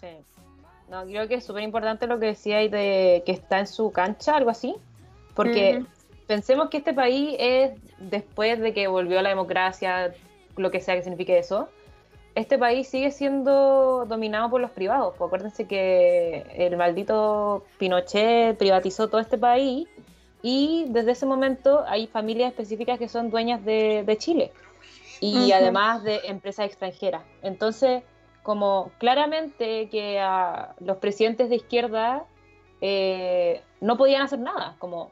Sí. 0.00 0.08
No, 0.88 1.04
creo 1.04 1.28
que 1.28 1.36
es 1.36 1.44
súper 1.44 1.62
importante 1.62 2.08
lo 2.08 2.18
que 2.18 2.26
decíais 2.26 2.72
de 2.72 3.22
que 3.24 3.30
está 3.30 3.60
en 3.60 3.68
su 3.68 3.92
cancha, 3.92 4.34
algo 4.34 4.50
así. 4.50 4.74
Porque 5.34 5.84
pensemos 6.26 6.70
que 6.70 6.78
este 6.78 6.94
país 6.94 7.36
es, 7.38 7.72
después 7.98 8.60
de 8.60 8.72
que 8.72 8.86
volvió 8.88 9.18
a 9.18 9.22
la 9.22 9.30
democracia, 9.30 10.14
lo 10.56 10.70
que 10.70 10.80
sea 10.80 10.94
que 10.94 11.02
signifique 11.02 11.38
eso, 11.38 11.68
este 12.34 12.58
país 12.58 12.88
sigue 12.88 13.10
siendo 13.10 14.04
dominado 14.06 14.50
por 14.50 14.60
los 14.60 14.70
privados. 14.70 15.14
Pues 15.16 15.28
acuérdense 15.28 15.66
que 15.66 16.44
el 16.54 16.76
maldito 16.76 17.64
Pinochet 17.78 18.56
privatizó 18.56 19.08
todo 19.08 19.20
este 19.20 19.38
país 19.38 19.88
y 20.42 20.86
desde 20.88 21.12
ese 21.12 21.26
momento 21.26 21.84
hay 21.86 22.06
familias 22.06 22.50
específicas 22.50 22.98
que 22.98 23.08
son 23.08 23.30
dueñas 23.30 23.64
de, 23.64 24.16
Chile 24.18 24.52
y 25.20 25.52
además 25.52 26.02
de 26.02 26.20
empresas 26.24 26.66
extranjeras. 26.66 27.22
Entonces, 27.42 28.02
como 28.42 28.90
claramente 28.98 29.88
que 29.90 30.18
a 30.18 30.74
los 30.80 30.96
presidentes 30.96 31.50
de 31.50 31.56
izquierda 31.56 32.24
eh, 32.80 33.62
no 33.80 33.98
podían 33.98 34.22
hacer 34.22 34.38
nada, 34.38 34.76
como 34.78 35.10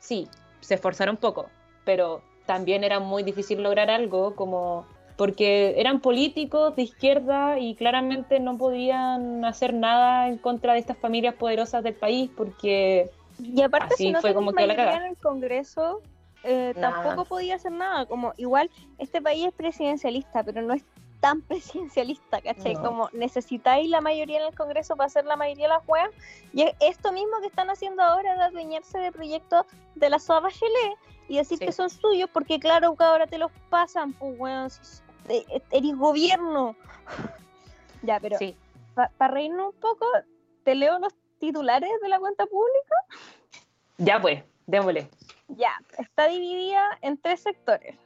sí, 0.00 0.28
se 0.60 0.74
esforzaron 0.74 1.16
poco, 1.16 1.46
pero 1.84 2.22
también 2.46 2.82
era 2.82 2.98
muy 2.98 3.22
difícil 3.22 3.62
lograr 3.62 3.90
algo 3.90 4.34
como 4.34 4.84
porque 5.16 5.74
eran 5.78 6.00
políticos 6.00 6.74
de 6.76 6.82
izquierda 6.82 7.58
y 7.58 7.74
claramente 7.74 8.40
no 8.40 8.56
podían 8.56 9.44
hacer 9.44 9.74
nada 9.74 10.28
en 10.28 10.38
contra 10.38 10.72
de 10.72 10.78
estas 10.78 10.96
familias 10.96 11.34
poderosas 11.34 11.84
del 11.84 11.94
país 11.94 12.30
porque 12.34 13.10
Y 13.38 13.60
aparte, 13.60 13.94
Así 13.94 14.04
si 14.04 14.12
no 14.12 14.20
fue 14.22 14.34
como 14.34 14.50
la 14.50 14.74
cagada. 14.74 14.96
en 14.96 15.10
el 15.10 15.16
Congreso, 15.18 16.00
eh, 16.42 16.74
tampoco 16.80 17.26
podía 17.26 17.56
hacer 17.56 17.72
nada. 17.72 18.06
Como 18.06 18.32
igual, 18.38 18.70
este 18.98 19.20
país 19.20 19.46
es 19.46 19.52
presidencialista, 19.52 20.42
pero 20.42 20.62
no 20.62 20.72
es 20.72 20.82
tan 21.20 21.42
presidencialista, 21.48 22.40
¿cachai? 22.40 22.74
No. 22.74 22.82
Como 22.82 23.10
necesitáis 23.12 23.88
la 23.88 24.00
mayoría 24.00 24.40
en 24.40 24.46
el 24.46 24.54
Congreso 24.54 24.96
para 24.96 25.06
hacer 25.06 25.24
la 25.24 25.36
mayoría 25.36 25.64
de 25.64 25.74
las 25.74 25.88
weas. 25.88 26.10
Y 26.52 26.62
es 26.62 26.74
esto 26.80 27.12
mismo 27.12 27.40
que 27.40 27.46
están 27.46 27.70
haciendo 27.70 28.02
ahora 28.02 28.34
de 28.34 28.42
adueñarse 28.42 28.98
de 28.98 29.12
proyectos 29.12 29.66
de 29.94 30.10
la 30.10 30.18
SOA 30.18 30.40
Bachelet 30.40 30.98
y 31.28 31.36
decir 31.36 31.58
Sí. 31.58 31.66
que 31.66 31.72
son 31.72 31.90
suyos, 31.90 32.28
porque 32.32 32.58
claro 32.58 32.96
que 32.96 33.04
ahora 33.04 33.26
te 33.26 33.38
los 33.38 33.52
pasan, 33.68 34.12
pues 34.14 34.34
weón, 34.38 34.68
eh, 35.28 35.62
eres 35.70 35.96
gobierno. 35.96 36.74
ya, 38.02 38.18
pero 38.20 38.36
Sí. 38.38 38.56
para 38.94 39.32
reírnos 39.32 39.74
un 39.74 39.80
poco, 39.80 40.06
te 40.64 40.74
leo 40.74 40.98
los 40.98 41.14
titulares 41.38 41.90
de 42.02 42.08
la 42.08 42.18
cuenta 42.18 42.46
pública. 42.46 42.96
Ya 43.98 44.20
pues, 44.20 44.42
démosle. 44.66 45.08
Ya, 45.48 45.72
está 45.98 46.26
dividida 46.26 46.98
en 47.02 47.16
tres 47.18 47.40
sectores. 47.40 47.96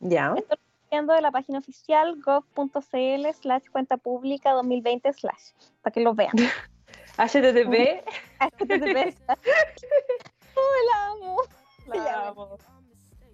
Ya. 0.00 0.32
Viendo 0.32 0.56
de 0.90 1.20
la 1.20 1.30
página 1.32 1.58
oficial 1.58 2.20
gov.cl 2.22 3.26
slash 3.32 3.64
cuenta 3.72 3.96
pública 3.96 4.52
2020 4.52 5.12
slash, 5.12 5.50
para 5.82 5.92
que 5.92 6.00
lo 6.00 6.14
vean. 6.14 6.32
HTTP. 7.18 8.04
HTTP. 8.38 9.14
¡Oh, 10.56 10.74
la 10.90 11.06
amo! 11.10 11.36
La 11.86 12.28
amo. 12.28 12.58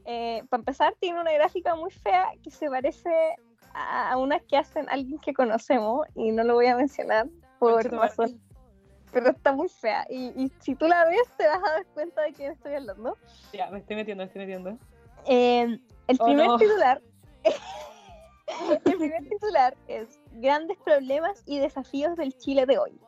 Eh, 0.06 0.42
para 0.48 0.60
empezar, 0.62 0.94
tiene 1.00 1.20
una 1.20 1.32
gráfica 1.32 1.74
muy 1.74 1.90
fea 1.90 2.32
que 2.42 2.50
se 2.50 2.68
parece 2.68 3.10
a 3.74 4.16
unas 4.16 4.42
que 4.42 4.56
hacen 4.56 4.88
alguien 4.88 5.18
que 5.20 5.32
conocemos 5.32 6.06
y 6.14 6.32
no 6.32 6.42
lo 6.42 6.54
voy 6.54 6.66
a 6.66 6.76
mencionar 6.76 7.28
por 7.58 7.84
razón. 7.90 8.40
Pero 9.12 9.30
está 9.30 9.52
muy 9.52 9.68
fea 9.68 10.06
y, 10.08 10.28
y 10.36 10.50
si 10.60 10.74
tú 10.74 10.86
la 10.86 11.04
ves 11.04 11.28
te 11.36 11.46
vas 11.46 11.58
a 11.58 11.72
dar 11.72 11.86
cuenta 11.94 12.22
de 12.22 12.32
quién 12.32 12.52
estoy 12.52 12.74
hablando. 12.74 13.16
Ya, 13.52 13.70
me 13.70 13.80
estoy 13.80 13.96
metiendo, 13.96 14.22
me 14.22 14.26
estoy 14.28 14.40
metiendo. 14.40 14.78
Eh, 15.26 15.78
el 16.06 16.16
Oh, 16.20 16.24
primer 16.24 16.46
no. 16.46 16.56
titular 16.56 17.00
el 18.84 18.96
primer 18.98 19.28
titular 19.28 19.76
es 19.88 20.20
Grandes 20.32 20.78
problemas 20.84 21.42
y 21.46 21.58
desafíos 21.58 22.16
del 22.16 22.36
Chile 22.36 22.66
de 22.66 22.78
hoy. 22.78 22.98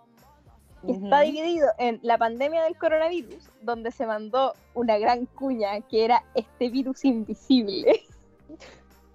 Y 0.85 0.93
Está 0.93 1.21
dividido 1.21 1.69
en 1.79 2.01
la 2.03 2.19
pandemia 2.19 2.65
del 2.65 2.77
coronavirus, 2.77 3.51
donde 3.61 3.93
se 3.93 4.05
mandó 4.05 4.55
una 4.75 4.99
gran 4.99 5.27
cuña 5.27 5.81
que 5.83 6.05
era 6.05 6.25
este 6.35 6.71
virus 6.71 7.05
invisible. 7.05 8.05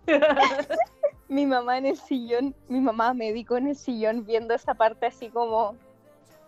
Mi 1.28 1.46
mamá 1.46 1.78
en 1.78 1.88
el 1.88 1.98
sillón, 1.98 2.56
mi 2.70 2.80
mamá 2.80 3.14
médico 3.14 3.58
en 3.58 3.68
el 3.68 3.76
sillón 3.76 4.26
viendo 4.26 4.54
esa 4.54 4.76
parte 4.76 5.08
así 5.08 5.28
como, 5.28 5.76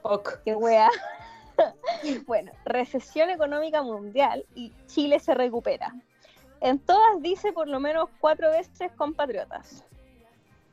Ok. 0.04 0.40
qué 0.46 0.56
wea. 0.56 0.90
bueno, 2.26 2.54
recesión 2.64 3.30
económica 3.30 3.84
mundial 3.84 4.46
y 4.56 4.72
Chile 4.88 5.20
se 5.20 5.34
recupera. 5.34 5.94
En 6.62 6.80
todas 6.80 7.22
dice 7.22 7.54
por 7.54 7.68
lo 7.68 7.80
menos 7.80 8.10
cuatro 8.20 8.50
veces 8.52 8.92
compatriotas. 8.94 9.86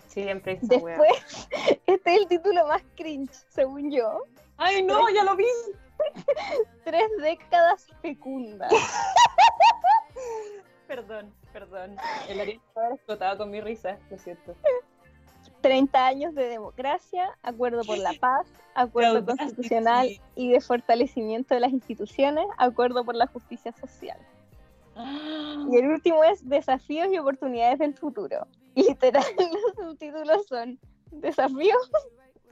Siempre 0.06 0.58
wea. 0.62 0.96
Después, 0.96 1.48
este 1.86 2.14
es 2.14 2.22
el 2.22 2.26
título 2.26 2.66
más 2.66 2.82
cringe, 2.96 3.34
según 3.48 3.90
yo. 3.90 4.22
¡Ay, 4.56 4.82
no! 4.82 5.08
¡Ya 5.10 5.24
lo 5.24 5.36
vi! 5.36 5.44
Tres 6.84 7.08
décadas 7.20 7.86
fecundas. 8.02 8.72
Perdón, 10.86 11.34
perdón. 11.52 11.96
El 12.28 12.40
área 12.40 12.54
estaba 12.54 12.94
explotado 12.94 13.38
con 13.38 13.50
mi 13.50 13.60
risa, 13.60 13.98
lo 14.08 14.18
siento. 14.18 14.54
30 15.60 16.06
años 16.06 16.34
de 16.34 16.48
democracia, 16.48 17.36
acuerdo 17.42 17.82
por 17.82 17.98
la 17.98 18.12
paz, 18.14 18.46
acuerdo 18.74 19.26
constitucional 19.26 20.08
y 20.36 20.52
de 20.52 20.60
fortalecimiento 20.60 21.54
de 21.54 21.60
las 21.60 21.72
instituciones, 21.72 22.46
acuerdo 22.56 23.04
por 23.04 23.16
la 23.16 23.26
justicia 23.26 23.72
social. 23.72 24.18
Y 25.70 25.76
el 25.76 25.88
último 25.88 26.24
es 26.24 26.46
desafíos 26.48 27.08
y 27.12 27.18
oportunidades 27.18 27.78
del 27.78 27.94
futuro. 27.94 28.46
Y 28.74 28.84
literal, 28.84 29.24
los 29.38 29.88
subtítulos 29.88 30.46
son 30.46 30.78
desafíos, 31.10 31.90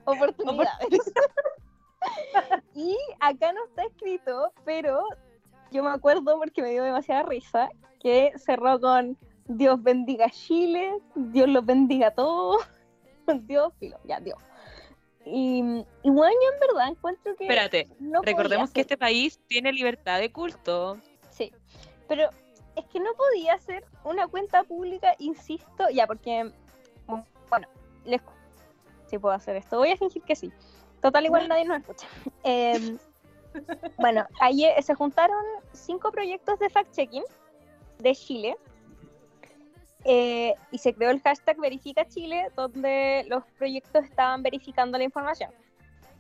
oportunidades. 0.05 1.13
y 2.75 2.97
acá 3.21 3.53
no 3.53 3.65
está 3.67 3.85
escrito, 3.85 4.53
pero 4.65 5.05
yo 5.71 5.83
me 5.83 5.91
acuerdo 5.91 6.39
porque 6.39 6.63
me 6.63 6.71
dio 6.71 6.85
demasiada 6.85 7.23
risa, 7.23 7.69
que 8.01 8.33
cerró 8.37 8.81
con 8.81 9.17
Dios 9.47 9.83
bendiga 9.83 10.29
Chile, 10.31 10.99
Dios 11.15 11.49
los 11.49 11.65
bendiga 11.65 12.09
a 12.09 12.11
todos, 12.11 12.63
Dios, 13.47 13.73
filo, 13.79 13.99
ya, 14.05 14.21
Dios. 14.21 14.39
Y, 15.27 15.61
y 16.03 16.11
bueno, 16.11 16.33
yo 16.33 16.53
en 16.53 16.61
verdad 16.61 16.89
encuentro 16.89 17.35
que... 17.37 17.45
Espérate, 17.45 17.89
no 17.99 18.21
recordemos 18.21 18.71
que 18.71 18.83
este 18.83 18.99
país 18.99 19.41
tiene 19.47 19.73
libertad 19.73 20.21
de 20.21 20.31
culto. 20.31 20.99
Sí, 21.31 21.51
pero 22.09 22.29
es 22.77 22.85
que 22.87 23.01
no 23.01 23.13
podía 23.15 23.59
ser 23.59 23.85
una 24.05 24.27
cuenta 24.27 24.65
pública, 24.65 25.15
insisto, 25.19 25.89
ya, 25.91 26.07
porque, 26.07 26.51
bueno, 27.07 27.69
les 28.05 28.21
sí 29.07 29.19
puedo 29.19 29.35
hacer 29.35 29.57
esto, 29.57 29.79
voy 29.79 29.91
a 29.91 29.97
fingir 29.97 30.23
que 30.23 30.37
sí. 30.37 30.53
Total, 31.01 31.25
igual 31.25 31.49
nadie 31.49 31.65
nos 31.65 31.81
escucha. 31.81 32.07
Eh, 32.45 32.97
bueno, 33.99 34.27
ayer 34.41 34.83
se 34.83 34.95
juntaron 34.95 35.45
cinco 35.73 36.11
proyectos 36.11 36.59
de 36.59 36.71
fact-checking 36.71 37.25
de 37.99 38.15
Chile 38.15 38.57
eh, 40.05 40.55
y 40.71 40.79
se 40.79 40.95
creó 40.95 41.11
el 41.11 41.21
hashtag 41.21 41.59
Verifica 41.59 42.07
Chile, 42.07 42.51
donde 42.57 43.25
los 43.29 43.45
proyectos 43.59 44.05
estaban 44.05 44.43
verificando 44.43 44.99
la 44.99 45.05
información. 45.05 45.51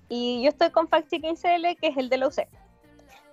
Y 0.08 0.42
yo 0.42 0.50
estoy 0.50 0.70
con 0.70 0.88
Fact-Checking 0.88 1.36
CL, 1.36 1.76
que 1.80 1.88
es 1.88 1.96
el 1.96 2.08
de 2.08 2.18
la 2.18 2.28
UC. 2.28 2.46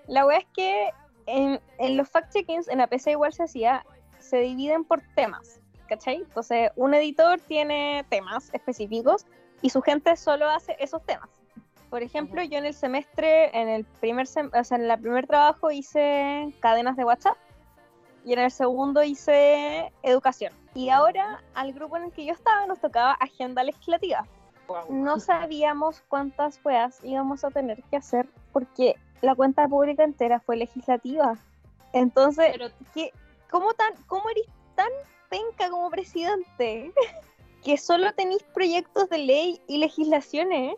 La 0.07 0.25
wea 0.25 0.39
es 0.39 0.47
que 0.53 0.89
en, 1.25 1.59
en 1.77 1.97
los 1.97 2.09
fact-checkings, 2.11 2.67
en 2.69 2.79
la 2.79 2.87
PC 2.87 3.11
igual 3.11 3.33
se 3.33 3.43
hacía, 3.43 3.85
se 4.19 4.37
dividen 4.37 4.83
por 4.83 5.01
temas, 5.15 5.59
¿cachai? 5.87 6.17
Entonces, 6.17 6.71
un 6.75 6.93
editor 6.93 7.39
tiene 7.39 8.05
temas 8.09 8.49
específicos 8.53 9.25
y 9.61 9.69
su 9.69 9.81
gente 9.81 10.15
solo 10.15 10.49
hace 10.49 10.75
esos 10.79 11.03
temas. 11.05 11.29
Por 11.89 12.03
ejemplo, 12.03 12.41
yo 12.43 12.57
en 12.57 12.65
el 12.65 12.73
semestre, 12.73 13.55
en 13.59 13.67
el 13.67 13.83
primer, 13.83 14.25
sem- 14.25 14.49
o 14.57 14.63
sea, 14.63 14.77
en 14.77 14.89
el 14.89 14.99
primer 14.99 15.27
trabajo 15.27 15.71
hice 15.71 16.53
cadenas 16.61 16.95
de 16.95 17.03
WhatsApp 17.03 17.37
y 18.23 18.33
en 18.33 18.39
el 18.39 18.51
segundo 18.51 19.03
hice 19.03 19.91
educación. 20.03 20.53
Y 20.73 20.89
ahora 20.89 21.43
al 21.53 21.73
grupo 21.73 21.97
en 21.97 22.03
el 22.03 22.11
que 22.11 22.23
yo 22.25 22.33
estaba 22.33 22.65
nos 22.65 22.79
tocaba 22.79 23.11
agenda 23.13 23.63
legislativa 23.63 24.25
no 24.89 25.19
sabíamos 25.19 26.01
cuántas 26.07 26.61
weas 26.63 26.99
íbamos 27.03 27.43
a 27.43 27.51
tener 27.51 27.83
que 27.83 27.97
hacer 27.97 28.29
porque 28.53 28.95
la 29.21 29.35
cuenta 29.35 29.67
pública 29.67 30.03
entera 30.03 30.39
fue 30.39 30.57
legislativa. 30.57 31.37
Entonces, 31.93 32.49
Pero 32.51 32.69
¿qué, 32.93 33.11
cómo, 33.49 33.73
tan, 33.73 33.93
¿cómo 34.07 34.29
eres 34.29 34.45
tan 34.75 34.89
penca 35.29 35.69
como 35.69 35.89
presidente 35.89 36.91
que 37.63 37.77
solo 37.77 38.13
tenéis 38.13 38.43
proyectos 38.53 39.09
de 39.09 39.17
ley 39.19 39.61
y 39.67 39.77
legislaciones 39.77 40.75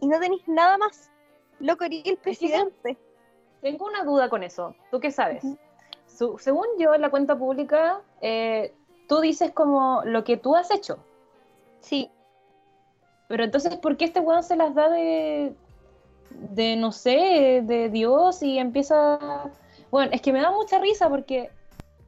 y 0.00 0.06
no 0.08 0.18
tenéis 0.20 0.46
nada 0.48 0.78
más? 0.78 1.10
Loco, 1.60 1.84
eres 1.84 2.02
el 2.06 2.16
presidente. 2.16 2.96
tengo 3.60 3.86
una 3.86 4.02
duda 4.04 4.28
con 4.28 4.42
eso. 4.42 4.74
¿Tú 4.90 4.98
qué 5.00 5.10
sabes? 5.12 5.44
Su- 6.06 6.36
según 6.38 6.66
yo, 6.78 6.94
en 6.94 7.00
la 7.02 7.10
cuenta 7.10 7.38
pública, 7.38 8.00
eh, 8.20 8.74
tú 9.08 9.20
dices 9.20 9.52
como 9.52 10.02
lo 10.04 10.24
que 10.24 10.36
tú 10.36 10.56
has 10.56 10.70
hecho. 10.72 10.98
Sí, 11.80 12.10
Pero 13.28 13.44
entonces, 13.44 13.76
¿por 13.76 13.96
qué 13.96 14.04
este 14.06 14.20
weón 14.20 14.42
se 14.42 14.56
las 14.56 14.74
da 14.74 14.88
de, 14.90 15.54
de 16.38 16.76
no 16.76 16.92
sé, 16.92 17.62
de 17.64 17.88
Dios 17.90 18.42
y 18.42 18.58
empieza... 18.58 19.50
Bueno, 19.90 20.10
es 20.12 20.20
que 20.22 20.32
me 20.32 20.40
da 20.40 20.50
mucha 20.50 20.78
risa 20.78 21.08
porque 21.08 21.50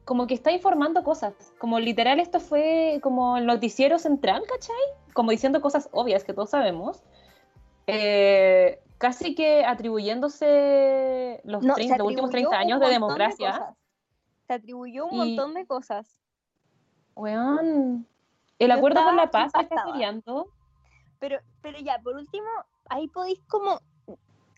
como 0.05 0.27
que 0.27 0.33
está 0.33 0.51
informando 0.51 1.03
cosas. 1.03 1.33
Como 1.59 1.79
literal 1.79 2.19
esto 2.19 2.39
fue 2.39 2.99
como 3.01 3.37
el 3.37 3.45
noticiero 3.45 3.97
central, 3.99 4.43
¿cachai? 4.47 4.75
Como 5.13 5.31
diciendo 5.31 5.61
cosas 5.61 5.89
obvias 5.91 6.23
que 6.23 6.33
todos 6.33 6.49
sabemos. 6.51 7.03
Eh, 7.87 8.79
casi 8.97 9.35
que 9.35 9.65
atribuyéndose 9.65 11.41
los, 11.43 11.63
no, 11.63 11.75
30 11.75 11.93
se 11.93 11.97
los 11.99 12.07
últimos 12.07 12.29
atribuyó 12.29 12.49
30 12.49 12.57
años 12.59 12.79
de 12.79 12.87
democracia. 12.87 13.75
Se 14.47 14.53
atribuyó 14.53 15.05
un 15.05 15.13
Y- 15.13 15.17
montón 15.17 15.53
de 15.53 15.65
cosas. 15.65 16.17
Weón, 17.15 18.07
el 18.59 18.67
Yo 18.69 18.73
acuerdo 18.73 18.99
estaba 18.99 19.15
la 19.15 19.31
paz 19.31 19.53
que 19.53 19.61
está 19.61 19.85
peleando. 19.85 20.47
Pero, 21.19 21.39
pero 21.61 21.79
ya, 21.79 21.99
por 21.99 22.15
último, 22.15 22.47
ahí 22.89 23.07
podéis 23.07 23.39
como 23.47 23.79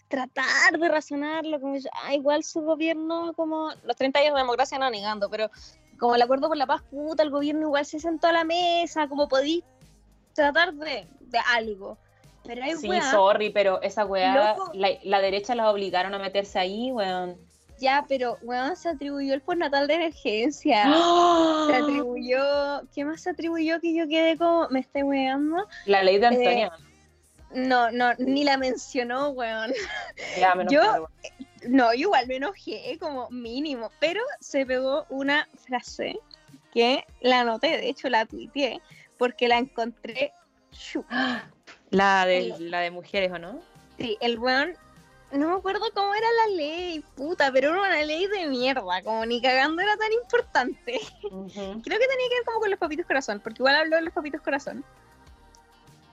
tratar 0.08 0.80
de 0.80 0.88
razonarlo, 0.89 1.60
como 1.60 1.78
ah, 2.04 2.13
igual 2.13 2.43
su 2.43 2.62
gobierno, 2.62 3.34
como 3.34 3.72
los 3.84 3.96
30 3.96 4.20
años 4.20 4.34
de 4.34 4.41
democracia 4.41 4.80
no 4.80 4.89
negando, 4.89 5.30
pero 5.30 5.50
como 6.00 6.15
el 6.15 6.22
acuerdo 6.22 6.48
por 6.48 6.58
la 6.58 6.65
paz, 6.67 6.82
puta, 6.89 7.24
el 7.24 7.30
gobierno 7.32 7.67
igual 7.67 7.86
se 7.86 8.00
sentó 8.00 8.28
a 8.28 8.32
la 8.32 8.43
mesa, 8.43 9.08
como 9.08 9.28
podéis 9.28 9.63
tratar 10.34 10.74
de, 10.74 11.08
de 11.22 11.39
algo. 11.54 11.98
Pero 12.46 12.63
hay 12.63 12.76
Sí, 12.76 12.88
weá, 12.88 13.12
sorry, 13.12 13.50
pero 13.50 13.82
esa 13.82 14.06
weá, 14.06 14.56
Loco. 14.56 14.72
la, 14.74 14.89
la 15.04 15.20
derecha 15.20 15.56
la 15.56 15.70
obligaron 15.70 16.13
a 16.13 16.20
meterse 16.20 16.60
ahí, 16.60 16.91
weón. 16.91 17.36
ya, 17.80 18.06
pero 18.08 18.38
weón, 18.43 18.76
se 18.78 18.89
atribuyó 18.89 19.34
el 19.34 19.41
postnatal 19.41 19.88
de 19.88 19.96
emergencia. 19.96 20.84
Se 21.67 21.76
atribuyó, 21.76 22.82
¿qué 22.96 23.04
más 23.04 23.22
se 23.22 23.32
atribuyó 23.32 23.82
que 23.82 23.93
yo 23.93 24.08
quedé 24.08 24.38
como, 24.38 24.70
me 24.70 24.80
estoy 24.80 25.04
weando? 25.04 25.67
La 25.86 26.02
ley 26.04 26.17
de 26.20 26.28
Antonia. 26.28 26.72
No, 27.52 27.92
no, 27.92 28.14
ni 28.18 28.44
la 28.44 28.58
mencionó, 28.58 29.30
weón. 29.30 29.74
ya, 30.40 30.54
menos 30.56 30.74
yo- 30.74 30.82
mal, 30.82 31.00
weón. 31.02 31.12
no, 31.76 31.94
yo 31.94 32.00
igual 32.02 32.28
me 32.28 32.36
enojé 32.36 32.98
como 33.00 33.30
mínimo, 33.30 33.92
pero 34.00 34.22
se 34.40 34.66
pegó 34.66 35.06
una 35.10 35.48
frase 35.66 36.20
que 36.74 37.06
la 37.22 37.42
anoté, 37.42 37.78
de 37.78 37.90
hecho 37.90 38.10
la 38.10 38.26
tuiteé, 38.26 38.82
porque 39.18 39.48
la 39.48 39.58
encontré. 39.58 40.34
La 41.90 42.26
de, 42.26 42.56
la 42.60 42.82
de 42.82 42.92
mujeres, 42.92 43.32
¿o 43.32 43.40
no? 43.40 43.60
Sí, 43.98 44.18
el 44.20 44.38
weón, 44.38 44.76
no 45.32 45.50
me 45.50 45.56
acuerdo 45.56 45.86
cómo 45.94 46.14
era 46.14 46.28
la 46.46 46.56
ley, 46.56 47.04
puta, 47.16 47.52
pero 47.52 47.70
era 47.70 47.82
una 47.82 48.04
ley 48.04 48.28
de 48.28 48.48
mierda, 48.48 49.02
como 49.04 49.26
ni 49.26 49.42
cagando 49.42 49.82
era 49.82 49.96
tan 49.98 50.12
importante. 50.14 51.00
Creo 51.22 51.82
que 51.82 51.84
tenía 51.84 52.30
que 52.30 52.36
ver 52.36 52.44
como 52.46 52.60
con 52.60 52.70
los 52.70 52.80
papitos 52.80 53.06
corazón, 53.06 53.40
porque 53.40 53.62
igual 53.62 53.76
habló 53.76 53.96
de 53.96 54.04
los 54.04 54.14
papitos 54.14 54.42
corazón. 54.42 54.84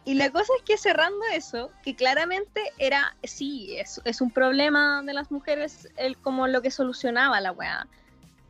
Y 0.05 0.15
la 0.15 0.31
cosa 0.31 0.53
es 0.59 0.63
que 0.65 0.77
cerrando 0.77 1.25
eso, 1.33 1.71
que 1.83 1.97
claramente 1.97 2.61
era, 2.79 3.17
sí, 3.23 3.77
es, 3.79 4.03
es 4.05 4.21
un 4.21 4.31
problema 4.31 5.03
de 5.03 5.15
las 5.15 5.31
mujeres, 5.31 5.89
el, 5.97 6.19
como 6.19 6.47
lo 6.47 6.61
que 6.61 6.71
solucionaba 6.71 7.41
la 7.41 7.53
weá, 7.53 7.87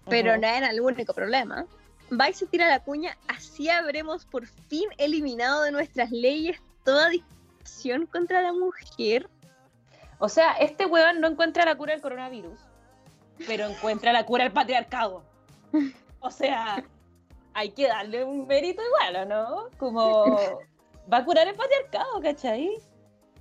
pero 0.09 0.37
no 0.37 0.47
era 0.47 0.71
el 0.71 0.81
único 0.81 1.15
problema. 1.15 1.65
Va 2.21 2.29
y 2.29 2.35
se 2.35 2.47
tira 2.47 2.69
la 2.69 2.81
cuña, 2.81 3.17
así 3.29 3.69
habremos 3.69 4.27
por 4.27 4.47
fin 4.47 4.89
eliminado 4.99 5.63
de 5.63 5.71
nuestras 5.71 6.11
leyes 6.11 6.61
toda 6.85 7.09
discriminación 7.09 8.07
contra 8.07 8.43
la 8.43 8.53
mujer. 8.53 9.31
O 10.19 10.29
sea, 10.29 10.53
este 10.55 10.87
weón 10.87 11.21
no 11.21 11.29
encuentra 11.29 11.65
la 11.65 11.77
cura 11.77 11.93
del 11.93 12.03
coronavirus, 12.03 12.59
pero 13.47 13.67
encuentra 13.67 14.13
la 14.13 14.27
cura 14.27 14.45
del 14.45 14.53
patriarcado. 14.53 15.23
O 16.21 16.31
sea, 16.31 16.85
hay 17.53 17.71
que 17.71 17.87
darle 17.87 18.25
un 18.25 18.47
mérito 18.47 18.83
igual, 18.83 19.17
¿o 19.17 19.27
no? 19.27 19.71
Como 19.79 20.59
va 21.13 21.19
a 21.19 21.25
curar 21.25 21.49
el 21.49 21.55
patriarcado, 21.55 22.21
¿cachai? 22.23 22.79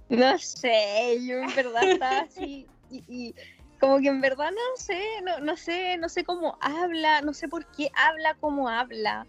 No 0.09 0.37
sé, 0.37 1.19
yo 1.25 1.37
en 1.37 1.55
verdad 1.55 1.83
estaba 1.83 2.19
así 2.19 2.67
y, 2.89 3.03
y 3.07 3.35
como 3.79 3.99
que 3.99 4.07
en 4.07 4.21
verdad 4.21 4.51
no 4.51 4.77
sé, 4.77 5.01
no, 5.23 5.39
no 5.39 5.57
sé, 5.57 5.97
no 5.97 6.07
sé 6.07 6.23
cómo 6.23 6.57
habla, 6.61 7.21
no 7.21 7.33
sé 7.33 7.47
por 7.47 7.65
qué 7.65 7.89
habla 7.95 8.35
como 8.35 8.69
habla, 8.69 9.27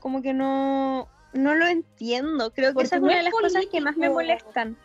como 0.00 0.22
que 0.22 0.32
no, 0.32 1.08
no 1.32 1.54
lo 1.54 1.66
entiendo. 1.66 2.52
Creo 2.52 2.70
que 2.70 2.74
Porque 2.74 2.86
esa 2.86 2.96
es 2.96 3.02
una 3.02 3.16
de 3.16 3.22
las 3.24 3.32
cosas 3.32 3.66
que 3.66 3.80
más 3.80 3.96
me 3.96 4.08
molestan. 4.10 4.76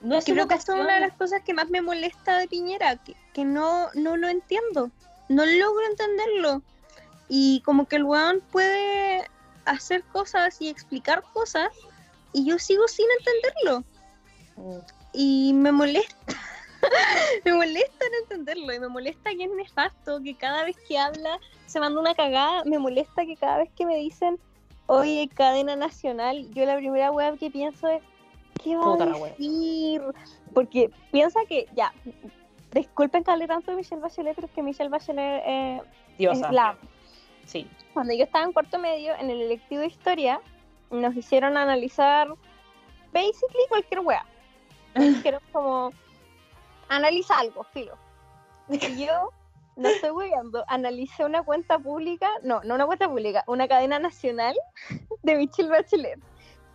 No 0.00 0.16
es 0.16 0.24
Creo 0.24 0.48
que 0.48 0.54
esa 0.54 0.72
es 0.74 0.80
una 0.80 0.94
de 0.94 1.00
las 1.00 1.16
cosas 1.16 1.42
que 1.42 1.54
más 1.54 1.70
me 1.70 1.82
molesta 1.82 2.38
de 2.38 2.48
Piñera, 2.48 2.96
que, 2.96 3.14
que 3.32 3.44
no, 3.44 3.88
no 3.94 4.16
lo 4.16 4.28
entiendo, 4.28 4.90
no 5.28 5.44
logro 5.44 5.86
entenderlo. 5.90 6.62
Y 7.28 7.60
como 7.64 7.86
que 7.86 7.96
el 7.96 8.04
weón 8.04 8.40
puede 8.52 9.28
hacer 9.64 10.02
cosas 10.04 10.60
y 10.60 10.68
explicar 10.68 11.22
cosas 11.32 11.68
y 12.32 12.44
yo 12.46 12.58
sigo 12.58 12.86
sin 12.88 13.06
entenderlo 13.18 13.84
Mm. 14.56 14.78
y 15.12 15.52
me 15.54 15.70
molesta. 15.70 16.34
me 17.44 17.52
molesta 17.52 18.04
no 18.10 18.18
entenderlo 18.24 18.72
y 18.72 18.80
me 18.80 18.88
molesta 18.88 19.30
que 19.30 19.44
es 19.44 19.50
nefasto, 19.50 20.20
que 20.22 20.36
cada 20.36 20.64
vez 20.64 20.76
que 20.88 20.98
habla 20.98 21.38
se 21.66 21.78
manda 21.80 22.00
una 22.00 22.14
cagada. 22.14 22.64
Me 22.64 22.78
molesta 22.78 23.24
que 23.24 23.36
cada 23.36 23.58
vez 23.58 23.70
que 23.76 23.86
me 23.86 23.96
dicen, 23.96 24.38
oye, 24.86 25.28
cadena 25.34 25.76
nacional, 25.76 26.48
yo 26.54 26.64
la 26.66 26.76
primera 26.76 27.10
web 27.12 27.38
que 27.38 27.50
pienso 27.50 27.86
es, 27.88 28.02
¿qué 28.62 28.76
va 28.76 28.82
Puta 28.82 29.04
a 29.04 29.28
decir? 29.28 30.02
Porque 30.54 30.90
piensa 31.12 31.38
que, 31.48 31.66
ya, 31.76 31.92
disculpen 32.72 33.22
que 33.22 33.30
hable 33.30 33.46
tanto 33.46 33.70
de 33.70 33.76
Michelle 33.76 34.00
Bachelet, 34.02 34.34
pero 34.34 34.46
es 34.48 34.52
que 34.52 34.62
Michelle 34.62 34.88
Bachelet 34.90 35.42
eh, 35.46 35.80
Diosa. 36.18 36.46
es 36.48 36.52
la 36.52 36.76
Sí. 37.46 37.66
cuando 37.94 38.12
yo 38.12 38.24
estaba 38.24 38.44
en 38.44 38.52
cuarto 38.52 38.78
medio, 38.78 39.14
en 39.14 39.30
el 39.30 39.40
electivo 39.42 39.80
de 39.82 39.86
historia, 39.86 40.40
nos 40.90 41.14
hicieron 41.16 41.56
analizar 41.56 42.28
basically 43.12 43.66
cualquier 43.68 44.00
wea. 44.00 44.24
Nos 44.94 45.04
dijeron 45.16 45.40
como, 45.52 45.92
analiza 46.88 47.38
algo, 47.38 47.64
filo. 47.64 47.96
Y 48.68 49.06
yo, 49.06 49.32
no 49.76 49.88
estoy 49.88 50.10
weando, 50.10 50.64
analicé 50.68 51.24
una 51.24 51.42
cuenta 51.42 51.78
pública, 51.78 52.28
no, 52.42 52.60
no 52.64 52.74
una 52.74 52.86
cuenta 52.86 53.08
pública, 53.08 53.44
una 53.46 53.66
cadena 53.68 53.98
nacional 53.98 54.54
de 55.22 55.34
Michelle 55.36 55.70
Bachelet. 55.70 56.20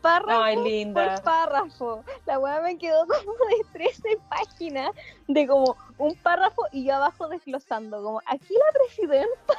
Párrafo 0.02 0.44
Ay, 0.44 0.58
linda. 0.58 1.16
por 1.16 1.24
párrafo. 1.24 2.04
La 2.26 2.38
weá 2.38 2.60
me 2.60 2.78
quedó 2.78 3.06
como 3.08 3.32
de 3.48 3.64
13 3.72 4.18
páginas, 4.30 4.92
de 5.30 5.48
como 5.48 5.78
un 5.98 6.14
párrafo 6.16 6.64
y 6.74 6.84
yo 6.84 6.96
abajo 6.96 7.30
desglosando, 7.30 8.04
como, 8.04 8.22
aquí 8.26 8.54
la 8.54 8.80
presidenta 8.80 9.54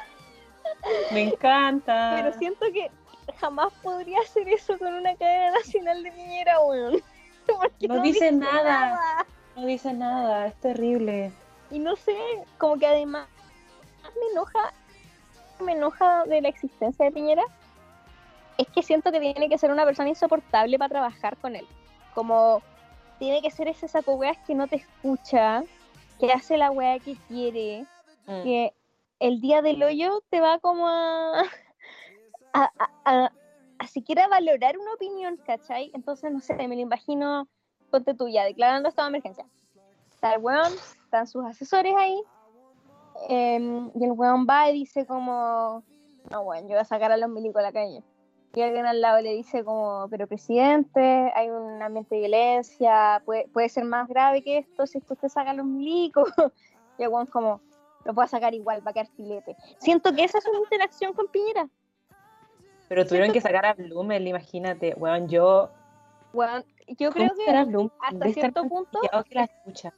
Me 1.11 1.23
encanta. 1.23 2.13
pero 2.15 2.31
siento 2.37 2.63
que 2.71 2.91
jamás 3.39 3.73
podría 3.81 4.19
hacer 4.21 4.47
eso 4.49 4.77
con 4.77 4.93
una 4.93 5.15
cadena 5.15 5.51
nacional 5.51 6.03
de 6.03 6.11
Piñera, 6.11 6.59
weón. 6.61 7.01
Porque 7.45 7.87
No 7.87 8.01
dice 8.01 8.31
nada. 8.31 9.25
No 9.55 9.65
dice 9.65 9.93
nada, 9.93 10.47
es 10.47 10.55
terrible. 10.55 11.31
Y 11.71 11.79
no 11.79 11.95
sé, 11.95 12.15
como 12.57 12.77
que 12.77 12.87
además 12.87 13.27
me 14.03 14.31
enoja, 14.31 14.73
me 15.59 15.71
enoja 15.73 16.25
de 16.25 16.41
la 16.41 16.49
existencia 16.49 17.05
de 17.05 17.11
Piñera, 17.11 17.43
es 18.57 18.67
que 18.67 18.83
siento 18.83 19.11
que 19.11 19.19
tiene 19.19 19.49
que 19.49 19.57
ser 19.57 19.71
una 19.71 19.85
persona 19.85 20.09
insoportable 20.09 20.77
para 20.77 20.89
trabajar 20.89 21.37
con 21.37 21.55
él. 21.55 21.67
Como 22.13 22.61
tiene 23.19 23.41
que 23.41 23.51
ser 23.51 23.67
ese 23.67 23.87
saco 23.87 24.13
weas 24.15 24.37
que 24.45 24.55
no 24.55 24.67
te 24.67 24.77
escucha, 24.77 25.63
que 26.19 26.31
hace 26.31 26.57
la 26.57 26.71
wea 26.71 26.99
que 26.99 27.15
quiere, 27.27 27.85
Mm. 28.27 28.43
que 28.43 28.73
el 29.19 29.39
día 29.39 29.61
del 29.61 29.81
hoyo 29.83 30.21
te 30.29 30.39
va 30.41 30.59
como 30.59 30.87
a, 30.87 31.43
a, 32.55 32.71
a, 33.05 33.31
a- 33.79 33.87
siquiera 33.87 34.27
valorar 34.27 34.77
una 34.79 34.93
opinión, 34.93 35.37
¿cachai? 35.45 35.91
Entonces, 35.93 36.31
no 36.31 36.39
sé, 36.39 36.55
me 36.55 36.75
lo 36.75 36.81
imagino, 36.81 37.47
ponte 37.91 38.13
tuya, 38.15 38.43
declarando 38.43 38.89
estado 38.89 39.07
de 39.07 39.17
emergencia. 39.17 39.45
Está 40.11 40.33
el 40.33 40.41
weón, 40.41 40.73
están 41.03 41.27
sus 41.27 41.45
asesores 41.45 41.93
ahí, 41.95 42.19
em, 43.29 43.91
y 43.93 44.03
el 44.03 44.11
weón 44.13 44.47
va 44.49 44.69
y 44.69 44.73
dice 44.73 45.05
como, 45.05 45.83
no, 46.31 46.43
bueno, 46.43 46.63
yo 46.67 46.73
voy 46.73 46.81
a 46.81 46.85
sacar 46.85 47.11
a 47.11 47.17
los 47.17 47.29
milicos 47.29 47.59
a 47.59 47.63
la 47.63 47.71
calle. 47.71 48.01
Y 48.55 48.61
alguien 48.61 48.85
al 48.85 49.01
lado 49.01 49.21
le 49.21 49.33
dice 49.33 49.63
como, 49.63 50.07
pero 50.09 50.27
presidente, 50.27 51.31
hay 51.35 51.49
un 51.49 51.81
ambiente 51.81 52.15
de 52.15 52.21
violencia, 52.21 53.21
puede, 53.25 53.47
puede 53.49 53.69
ser 53.69 53.83
más 53.83 54.07
grave 54.07 54.41
que 54.41 54.59
esto 54.59 54.87
si 54.87 54.97
usted 54.97 55.27
saca 55.27 55.51
a 55.51 55.53
los 55.53 55.65
milicos. 55.65 56.29
Y 56.97 57.03
el 57.03 57.09
weón 57.09 57.25
como, 57.27 57.59
lo 58.05 58.13
puedo 58.13 58.25
sacar 58.25 58.53
igual, 58.53 58.81
va 58.87 58.91
a 58.91 58.93
quedar 58.93 59.07
filete. 59.17 59.57
Siento 59.79 60.15
que 60.15 60.23
esa 60.23 60.37
es 60.37 60.47
una 60.47 60.59
interacción 60.59 61.11
con 61.13 61.27
Piñera. 61.27 61.67
Pero 62.87 63.05
tuvieron 63.05 63.31
que 63.31 63.41
sacar 63.41 63.65
a 63.65 63.73
Blumel, 63.73 64.27
imagínate. 64.27 64.93
Weón, 64.97 65.27
yo. 65.27 65.69
Weón, 66.33 66.63
yo 66.87 67.11
¿cómo 67.11 67.29
creo 67.29 67.35
que 67.35 67.89
hasta 67.99 68.29
cierto 68.29 68.67
punto 68.67 68.99
pillado 69.01 69.23
que 69.23 69.35
la 69.35 69.43
escucha. 69.45 69.93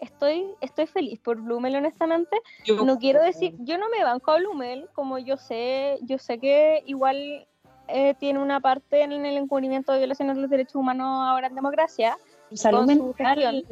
estoy, 0.00 0.46
estoy 0.60 0.86
feliz 0.86 1.18
por 1.20 1.40
Blumel, 1.40 1.76
honestamente. 1.76 2.40
Yo- 2.64 2.84
No 2.84 2.98
quiero 2.98 3.22
decir, 3.22 3.54
yo 3.60 3.78
no 3.78 3.88
me 3.88 4.04
banco 4.04 4.32
a 4.32 4.38
Blumel, 4.38 4.88
como 4.92 5.18
yo 5.18 5.36
sé, 5.36 5.98
yo 6.02 6.18
sé 6.18 6.38
que 6.38 6.82
igual 6.86 7.46
eh, 7.88 8.14
tiene 8.18 8.38
una 8.38 8.60
parte 8.60 9.02
en 9.02 9.12
el 9.12 9.36
encubrimiento 9.36 9.92
de 9.92 9.98
violaciones 9.98 10.36
de 10.36 10.42
los 10.42 10.50
derechos 10.50 10.74
humanos 10.74 11.06
ahora 11.26 11.46
en 11.46 11.54
democracia, 11.54 12.18
Salud 12.54 12.86
mental. 12.86 13.66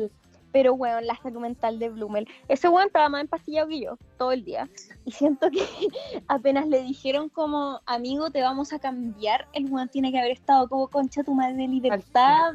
Pero 0.56 0.72
weón, 0.72 1.06
la 1.06 1.14
salud 1.16 1.40
mental 1.40 1.78
de 1.78 1.90
Blumel. 1.90 2.26
Ese 2.48 2.70
weón 2.70 2.86
estaba 2.86 3.10
más 3.10 3.20
empastillado 3.20 3.68
que 3.68 3.78
yo 3.78 3.98
todo 4.16 4.32
el 4.32 4.42
día. 4.42 4.70
Y 5.04 5.12
siento 5.12 5.50
que 5.50 5.60
apenas 6.28 6.66
le 6.66 6.82
dijeron 6.82 7.28
como, 7.28 7.82
amigo, 7.84 8.30
te 8.30 8.40
vamos 8.40 8.72
a 8.72 8.78
cambiar, 8.78 9.46
el 9.52 9.70
weón 9.70 9.90
tiene 9.90 10.10
que 10.12 10.18
haber 10.18 10.30
estado 10.30 10.66
como 10.66 10.88
concha 10.88 11.22
tu 11.22 11.34
madre 11.34 11.56
de 11.56 11.68
libertad, 11.68 12.54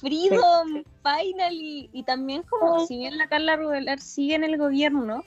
freedom, 0.00 0.82
finally. 1.02 1.90
Y 1.92 2.04
también 2.04 2.42
como, 2.44 2.86
si 2.86 2.96
bien 2.96 3.18
la 3.18 3.28
Carla 3.28 3.56
Rubelar 3.56 4.00
sigue 4.00 4.34
en 4.34 4.42
el 4.44 4.56
gobierno, 4.56 5.22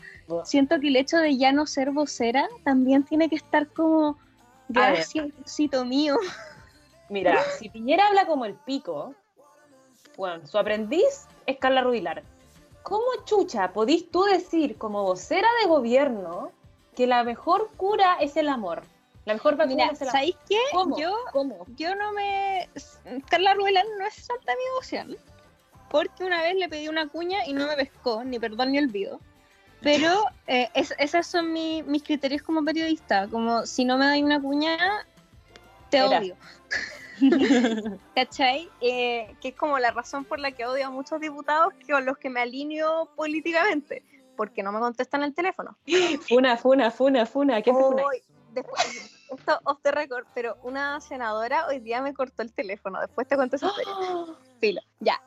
siento 0.45 0.79
que 0.79 0.87
el 0.87 0.95
hecho 0.95 1.17
de 1.17 1.37
ya 1.37 1.51
no 1.51 1.67
ser 1.67 1.91
vocera 1.91 2.49
también 2.63 3.03
tiene 3.03 3.29
que 3.29 3.35
estar 3.35 3.67
como, 3.67 4.17
gracias, 4.67 5.27
mío. 5.85 6.17
Mira, 7.07 7.39
si 7.59 7.69
Piñera 7.69 8.07
habla 8.07 8.25
como 8.25 8.45
el 8.45 8.55
pico, 8.55 9.13
bueno, 10.19 10.45
su 10.45 10.57
aprendiz 10.57 11.27
es 11.45 11.57
Carla 11.59 11.81
Rubilar. 11.81 12.23
¿Cómo 12.83 13.05
chucha 13.25 13.71
podís 13.71 14.11
tú 14.11 14.23
decir 14.23 14.77
como 14.77 15.03
vocera 15.03 15.47
de 15.61 15.69
gobierno 15.69 16.51
que 16.95 17.07
la 17.07 17.23
mejor 17.23 17.69
cura 17.77 18.17
es 18.19 18.35
el 18.35 18.49
amor? 18.49 18.83
La 19.25 19.33
mejor 19.33 19.55
vacuna 19.55 19.75
Mira, 19.85 19.91
es 19.93 20.01
el 20.01 20.07
amor. 20.09 20.11
¿sabéis 20.19 20.35
qué? 20.49 20.59
¿Cómo? 20.73 20.99
Yo 20.99 21.15
¿Cómo? 21.31 21.65
yo 21.77 21.95
no 21.95 22.11
me. 22.13 22.69
Carla 23.29 23.53
Ruelan 23.53 23.85
no 23.97 24.05
es 24.05 24.13
santa 24.15 24.53
mi 24.57 24.63
devoción. 24.65 25.17
Porque 25.89 26.23
una 26.25 26.41
vez 26.41 26.55
le 26.55 26.67
pedí 26.67 26.87
una 26.89 27.07
cuña 27.07 27.45
y 27.45 27.53
no 27.53 27.65
me 27.67 27.75
pescó, 27.75 28.23
ni 28.23 28.39
perdón 28.39 28.71
ni 28.73 28.77
olvido. 28.79 29.19
Pero 29.81 30.23
eh, 30.47 30.69
es- 30.73 30.93
esos 30.97 31.25
son 31.27 31.53
mi- 31.53 31.81
mis 31.83 32.03
criterios 32.03 32.41
como 32.41 32.63
periodista. 32.65 33.27
Como 33.29 33.65
si 33.65 33.85
no 33.85 33.97
me 33.97 34.05
das 34.05 34.19
una 34.19 34.41
cuña, 34.41 34.77
te 35.89 35.97
Era. 35.97 36.19
odio. 36.19 36.35
¿Cachai? 38.15 38.69
Eh, 38.81 39.35
que 39.41 39.49
es 39.49 39.55
como 39.55 39.79
la 39.79 39.91
razón 39.91 40.25
por 40.25 40.39
la 40.39 40.51
que 40.51 40.65
odio 40.65 40.87
a 40.87 40.89
muchos 40.89 41.19
diputados 41.19 41.73
que 41.73 41.93
con 41.93 42.05
los 42.05 42.17
que 42.17 42.29
me 42.29 42.41
alineo 42.41 43.09
políticamente. 43.15 44.03
Porque 44.35 44.63
no 44.63 44.71
me 44.71 44.79
contestan 44.79 45.23
el 45.23 45.33
teléfono. 45.33 45.77
Funa, 46.27 46.55
funa, 46.55 46.91
funa, 46.91 47.25
funa. 47.25 47.61
¿Qué 47.61 47.71
funa? 47.71 48.03
Hoy, 48.03 48.21
después, 48.53 49.11
esto 49.29 49.59
off 49.65 49.79
the 49.81 49.91
record, 49.91 50.25
pero 50.33 50.57
una 50.63 51.01
senadora 51.01 51.67
hoy 51.67 51.79
día 51.79 52.01
me 52.01 52.13
cortó 52.13 52.41
el 52.41 52.53
teléfono. 52.53 53.01
Después 53.01 53.27
te 53.27 53.35
cuento 53.35 53.57
esa 53.57 53.67
historia. 53.67 53.93
Filo, 54.61 54.81
ya. 55.01 55.21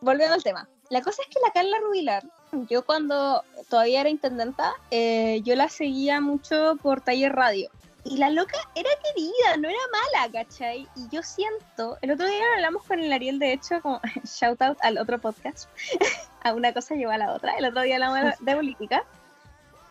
Volviendo 0.00 0.34
al 0.34 0.42
tema. 0.42 0.68
La 0.90 1.00
cosa 1.00 1.22
es 1.22 1.28
que 1.28 1.40
la 1.44 1.52
Carla 1.52 1.78
Rubilar 1.80 2.24
yo 2.68 2.84
cuando 2.84 3.42
todavía 3.68 4.00
era 4.00 4.08
intendenta, 4.08 4.72
eh, 4.90 5.40
yo 5.44 5.54
la 5.56 5.68
seguía 5.68 6.20
mucho 6.20 6.76
por 6.82 7.00
taller 7.00 7.32
radio. 7.32 7.70
Y 8.08 8.18
la 8.18 8.30
loca 8.30 8.56
era 8.76 8.88
querida, 9.02 9.56
no 9.58 9.68
era 9.68 9.78
mala, 9.90 10.30
¿cachai? 10.30 10.86
Y 10.94 11.08
yo 11.08 11.24
siento, 11.24 11.98
el 12.02 12.12
otro 12.12 12.28
día 12.28 12.44
hablamos 12.54 12.84
con 12.84 13.00
el 13.00 13.12
Ariel, 13.12 13.40
de 13.40 13.52
hecho, 13.52 13.80
como 13.82 14.00
shout 14.24 14.62
out 14.62 14.78
al 14.82 14.98
otro 14.98 15.18
podcast, 15.20 15.68
a 16.44 16.54
una 16.54 16.72
cosa 16.72 16.94
lleva 16.94 17.14
a 17.14 17.18
la 17.18 17.32
otra, 17.32 17.56
el 17.56 17.64
otro 17.64 17.82
día 17.82 17.96
hablamos 17.96 18.38
de 18.38 18.54
política, 18.54 19.04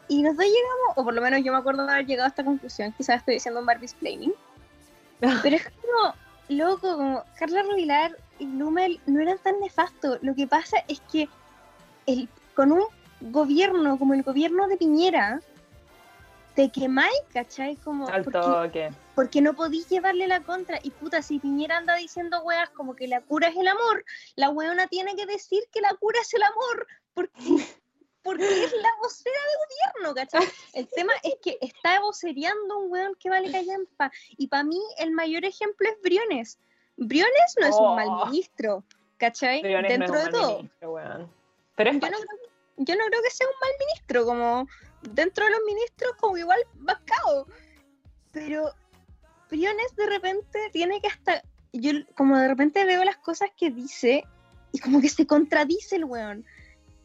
y 0.07 0.23
nos 0.23 0.37
dos 0.37 0.45
llegamos, 0.45 0.95
o 0.95 1.03
por 1.03 1.13
lo 1.13 1.21
menos 1.21 1.43
yo 1.43 1.51
me 1.51 1.57
acuerdo 1.57 1.85
de 1.85 1.91
haber 1.91 2.05
llegado 2.05 2.27
a 2.27 2.29
esta 2.29 2.45
conclusión, 2.45 2.93
quizás 2.93 3.17
estoy 3.17 3.33
diciendo 3.33 3.59
un 3.59 3.65
Barbie 3.65 3.85
explaining, 3.85 4.33
pero 5.19 5.55
es 5.57 5.69
como, 5.81 6.13
loco, 6.47 6.95
como 6.95 7.23
Carla 7.37 7.63
Rubilar 7.63 8.17
y 8.39 8.45
Blumel 8.45 9.01
no 9.07 9.19
eran 9.19 9.39
tan 9.39 9.59
nefastos, 9.59 10.19
lo 10.21 10.33
que 10.35 10.47
pasa 10.47 10.77
es 10.87 11.01
que 11.11 11.27
el, 12.05 12.29
con 12.53 12.71
un 12.71 12.85
gobierno 13.19 13.99
como 13.99 14.13
el 14.13 14.23
gobierno 14.23 14.69
de 14.69 14.77
Piñera, 14.77 15.41
te 16.55 16.69
quemáis, 16.71 17.13
¿cachai? 17.33 17.75
Como, 17.77 18.07
Al 18.07 18.23
porque, 18.23 18.39
toque. 18.39 18.91
porque 19.13 19.41
no 19.41 19.53
podís 19.53 19.87
llevarle 19.89 20.27
la 20.27 20.41
contra. 20.41 20.79
Y 20.83 20.89
puta, 20.91 21.21
si 21.21 21.39
Piñera 21.39 21.77
anda 21.77 21.95
diciendo 21.95 22.41
weas 22.43 22.69
como 22.71 22.95
que 22.95 23.07
la 23.07 23.21
cura 23.21 23.49
es 23.49 23.57
el 23.57 23.67
amor, 23.67 24.05
la 24.35 24.49
weona 24.49 24.87
tiene 24.87 25.15
que 25.15 25.25
decir 25.25 25.63
que 25.71 25.81
la 25.81 25.93
cura 25.95 26.19
es 26.21 26.33
el 26.33 26.43
amor, 26.43 26.87
porque, 27.13 27.33
porque 28.23 28.63
es 28.63 28.71
la 28.73 28.89
vocera 29.01 29.35
de 29.37 29.99
gobierno, 29.99 30.15
¿cachai? 30.15 30.47
El 30.73 30.87
tema 30.87 31.13
es 31.23 31.35
que 31.43 31.57
está 31.61 31.99
vocereando 31.99 32.77
un 32.79 32.91
weón 32.91 33.15
que 33.19 33.29
vale 33.29 33.51
callampa. 33.51 34.11
Y 34.37 34.47
para 34.47 34.63
mí 34.63 34.81
el 34.97 35.11
mayor 35.11 35.43
ejemplo 35.45 35.89
es 35.89 36.01
Briones. 36.01 36.57
Briones 36.97 37.55
no 37.59 37.67
es 37.67 37.75
un 37.75 37.95
mal 37.95 38.07
Oh. 38.09 38.25
ministro, 38.27 38.83
¿cachai? 39.17 39.61
Briones 39.61 39.91
no 39.99 40.05
Dentro 40.05 40.17
de 40.17 40.23
mal 40.23 40.31
todo. 40.31 40.55
ministro, 40.57 40.91
weón. 40.93 41.31
Pero 41.75 41.89
es 41.89 41.99
Yo 41.99 42.09
no, 42.09 42.17
creo, 42.17 42.37
yo 42.77 42.95
no 42.95 43.05
creo 43.07 43.21
que 43.21 43.29
sea 43.31 43.47
un 43.47 43.53
mal 43.59 43.71
ministro, 43.79 44.25
como 44.25 44.67
dentro 45.11 45.45
de 45.45 45.51
los 45.51 45.61
ministros, 45.65 46.13
como 46.19 46.37
igual 46.37 46.59
bascado. 46.75 47.47
Pero 48.31 48.71
Briones 49.49 49.95
de 49.95 50.05
repente 50.07 50.69
tiene 50.71 51.01
que 51.01 51.07
hasta. 51.07 51.43
Yo 51.73 51.91
como 52.15 52.37
de 52.37 52.47
repente 52.47 52.85
veo 52.85 53.03
las 53.03 53.17
cosas 53.17 53.49
que 53.57 53.69
dice 53.69 54.23
y 54.71 54.79
como 54.79 55.01
que 55.01 55.09
se 55.09 55.27
contradice 55.27 55.97
el 55.97 56.05
weón. 56.05 56.45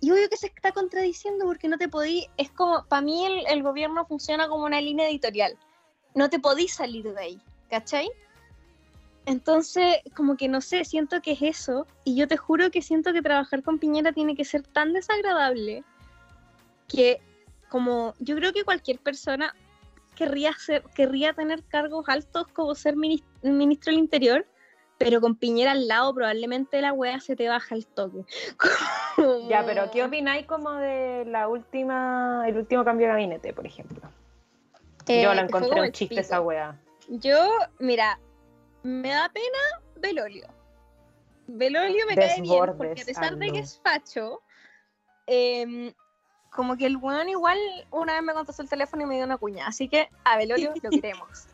Y 0.01 0.11
obvio 0.13 0.29
que 0.31 0.37
se 0.37 0.47
está 0.47 0.73
contradiciendo 0.73 1.45
porque 1.45 1.69
no 1.69 1.79
te 1.79 1.89
podí. 1.89 2.27
Es 2.37 2.51
como. 2.51 2.85
Para 2.87 3.03
mí 3.03 3.27
el, 3.27 3.47
el 3.47 3.63
gobierno 3.63 4.07
funciona 4.07 4.49
como 4.49 4.65
una 4.65 4.81
línea 4.81 5.09
editorial. 5.09 5.59
No 6.15 6.29
te 6.31 6.39
podís 6.39 6.75
salir 6.75 7.05
de 7.05 7.21
ahí, 7.21 7.43
¿cachai? 7.69 8.11
Entonces, 9.27 9.99
como 10.17 10.37
que 10.37 10.49
no 10.49 10.61
sé, 10.61 10.85
siento 10.85 11.21
que 11.23 11.33
es 11.33 11.43
eso. 11.43 11.87
Y 12.05 12.17
yo 12.17 12.27
te 12.27 12.37
juro 12.37 12.71
que 12.71 12.83
siento 12.83 13.13
que 13.13 13.23
trabajar 13.23 13.63
con 13.63 13.79
Piñera 13.79 14.13
tiene 14.13 14.35
que 14.35 14.45
ser 14.45 14.63
tan 14.63 14.93
desagradable 14.93 15.85
que, 16.89 17.21
como 17.71 18.15
yo 18.19 18.37
creo 18.37 18.53
que 18.53 18.65
cualquier 18.65 18.99
persona 18.99 19.55
querría, 20.15 20.53
ser, 20.53 20.83
querría 20.95 21.33
tener 21.33 21.63
cargos 21.65 22.07
altos 22.09 22.47
como 22.49 22.75
ser 22.75 22.95
minis- 22.97 23.25
ministro 23.43 23.91
del 23.93 24.01
Interior, 24.01 24.47
pero 24.99 25.21
con 25.23 25.35
Piñera 25.35 25.71
al 25.71 25.89
lado 25.89 26.13
probablemente 26.15 26.83
la 26.83 26.93
wea 26.93 27.21
se 27.21 27.37
te 27.37 27.49
baja 27.49 27.75
el 27.75 27.87
toque. 27.87 28.25
Como- 29.17 29.49
Ya, 29.49 29.65
pero 29.65 29.91
¿qué 29.91 30.05
opináis 30.05 30.47
como 30.47 30.73
de 30.73 31.25
la 31.27 31.49
última, 31.49 32.45
el 32.47 32.57
último 32.59 32.85
cambio 32.85 33.07
de 33.07 33.13
gabinete, 33.15 33.53
por 33.55 33.67
ejemplo? 33.67 34.01
Eh, 35.07 35.23
Yo 35.23 35.33
la 35.33 35.49
fue 35.49 35.61
encontré 35.61 35.81
un 35.81 35.93
chiste 35.93 36.15
pico. 36.17 36.21
esa 36.21 36.41
wea. 36.43 36.79
Yo, 37.09 37.49
mira, 37.79 38.19
me 38.83 39.09
da 39.09 39.29
pena 39.31 39.59
Belolio. 39.97 40.47
Belolio 41.47 42.07
me 42.07 42.15
cae 42.15 42.41
bien 42.43 42.61
porque 42.77 43.01
a 43.01 43.05
pesar 43.05 43.37
de 43.37 43.51
que 43.51 43.59
es 43.61 43.81
facho, 43.83 44.43
em, 45.27 45.93
como 46.51 46.77
que 46.77 46.87
el 46.87 46.97
weón 46.97 47.29
igual 47.29 47.59
una 47.91 48.15
vez 48.15 48.23
me 48.23 48.35
contestó 48.35 48.63
el 48.63 48.69
teléfono 48.69 49.05
y 49.05 49.07
me 49.07 49.15
dio 49.15 49.25
una 49.25 49.39
cuña. 49.39 49.67
Así 49.67 49.89
que 49.89 50.09
a 50.25 50.37
Belolio 50.37 50.75
lo 50.83 50.91
queremos. 50.91 51.47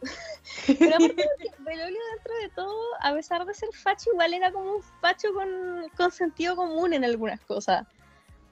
Pero 0.67 0.97
aparte 0.97 1.29
Belolio 1.59 2.01
dentro 2.15 2.35
de 2.43 2.49
todo, 2.55 2.83
a 3.03 3.13
pesar 3.13 3.45
de 3.45 3.55
ser 3.55 3.69
facho, 3.75 4.11
igual 4.13 4.33
era 4.33 4.51
como 4.51 4.77
un 4.77 4.83
facho 5.01 5.33
con, 5.35 5.89
con 5.97 6.11
sentido 6.11 6.57
común 6.57 6.95
en 6.95 7.05
algunas 7.05 7.41
cosas. 7.41 7.87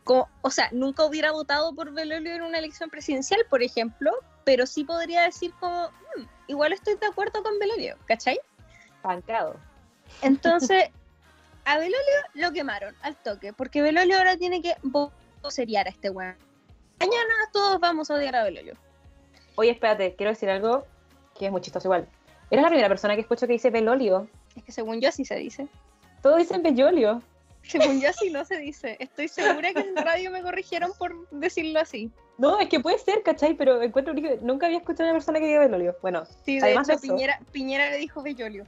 Como, 0.05 0.29
o 0.43 0.51
sea, 0.51 0.69
nunca 0.71 1.05
hubiera 1.07 1.33
votado 1.33 1.75
por 1.75 1.93
Belolio 1.93 2.35
en 2.35 2.43
una 2.43 2.59
elección 2.59 2.91
presidencial, 2.91 3.41
por 3.49 3.63
ejemplo, 3.63 4.13
pero 4.45 4.67
sí 4.67 4.85
podría 4.85 5.23
decir 5.23 5.53
como, 5.59 5.89
"Mm, 6.17 6.23
igual 6.49 6.75
estoy 6.75 6.97
de 6.97 7.07
acuerdo 7.07 7.43
con 7.43 7.59
Belolio, 7.59 7.97
¿cachai? 8.07 8.39
Pancado. 9.01 9.57
Entonces, 10.21 10.91
a 11.65 11.79
Belolio 11.79 11.97
lo 12.35 12.53
quemaron 12.53 12.95
al 13.01 13.17
toque, 13.17 13.55
porque 13.55 13.81
Belolio 13.81 14.19
ahora 14.19 14.37
tiene 14.37 14.61
que 14.61 14.77
voceriar 15.49 15.87
a 15.87 15.91
este 15.91 16.11
weón. 16.11 16.35
Mañana 16.99 17.35
todos 17.53 17.79
vamos 17.79 18.11
a 18.11 18.15
odiar 18.15 18.35
a 18.35 18.43
Belolio. 18.45 18.75
Oye, 19.57 19.71
espérate, 19.71 20.15
quiero 20.17 20.31
decir 20.33 20.49
algo 20.51 20.85
que 21.39 21.47
es 21.47 21.53
muy 21.53 21.61
chistoso 21.61 21.87
igual. 21.87 22.09
Eres 22.51 22.63
la 22.63 22.69
primera 22.69 22.89
persona 22.89 23.15
que 23.15 23.21
escucho 23.21 23.47
que 23.47 23.53
dice 23.53 23.71
Belolio. 23.71 24.29
Es 24.57 24.65
que 24.65 24.73
según 24.73 25.01
yo 25.01 25.09
así 25.11 25.25
se 25.25 25.37
dice. 25.37 25.69
Todos 26.23 26.39
dicen 26.39 26.63
Bellolio. 26.63 27.23
Según 27.63 28.01
yo 28.01 28.09
así 28.09 28.31
no 28.33 28.45
se 28.45 28.57
dice. 28.59 28.97
Estoy 28.99 29.29
segura 29.29 29.73
que 29.73 29.81
en 29.81 29.97
radio 29.97 30.31
me 30.31 30.43
corrigieron 30.43 30.93
por 30.99 31.29
decirlo 31.31 31.81
así. 31.81 32.11
No, 32.39 32.59
es 32.59 32.69
que 32.69 32.81
puede 32.81 32.99
ser, 32.99 33.23
¿cachai? 33.23 33.55
Pero 33.55 33.83
encuentro 33.83 34.15
que 34.15 34.39
nunca 34.43 34.67
había 34.67 34.79
escuchado 34.79 35.05
a 35.05 35.13
una 35.13 35.19
persona 35.19 35.39
que 35.41 35.47
diga 35.47 35.61
Belolio. 35.61 35.97
Bueno, 36.03 36.25
Sí, 36.45 36.59
de 36.59 36.67
Además 36.67 36.89
hecho, 36.89 36.99
de 37.01 37.07
eso- 37.07 37.15
Piñera, 37.15 37.41
Piñera 37.53 37.91
le 37.91 37.99
dijo 37.99 38.23
Bellolio. 38.23 38.65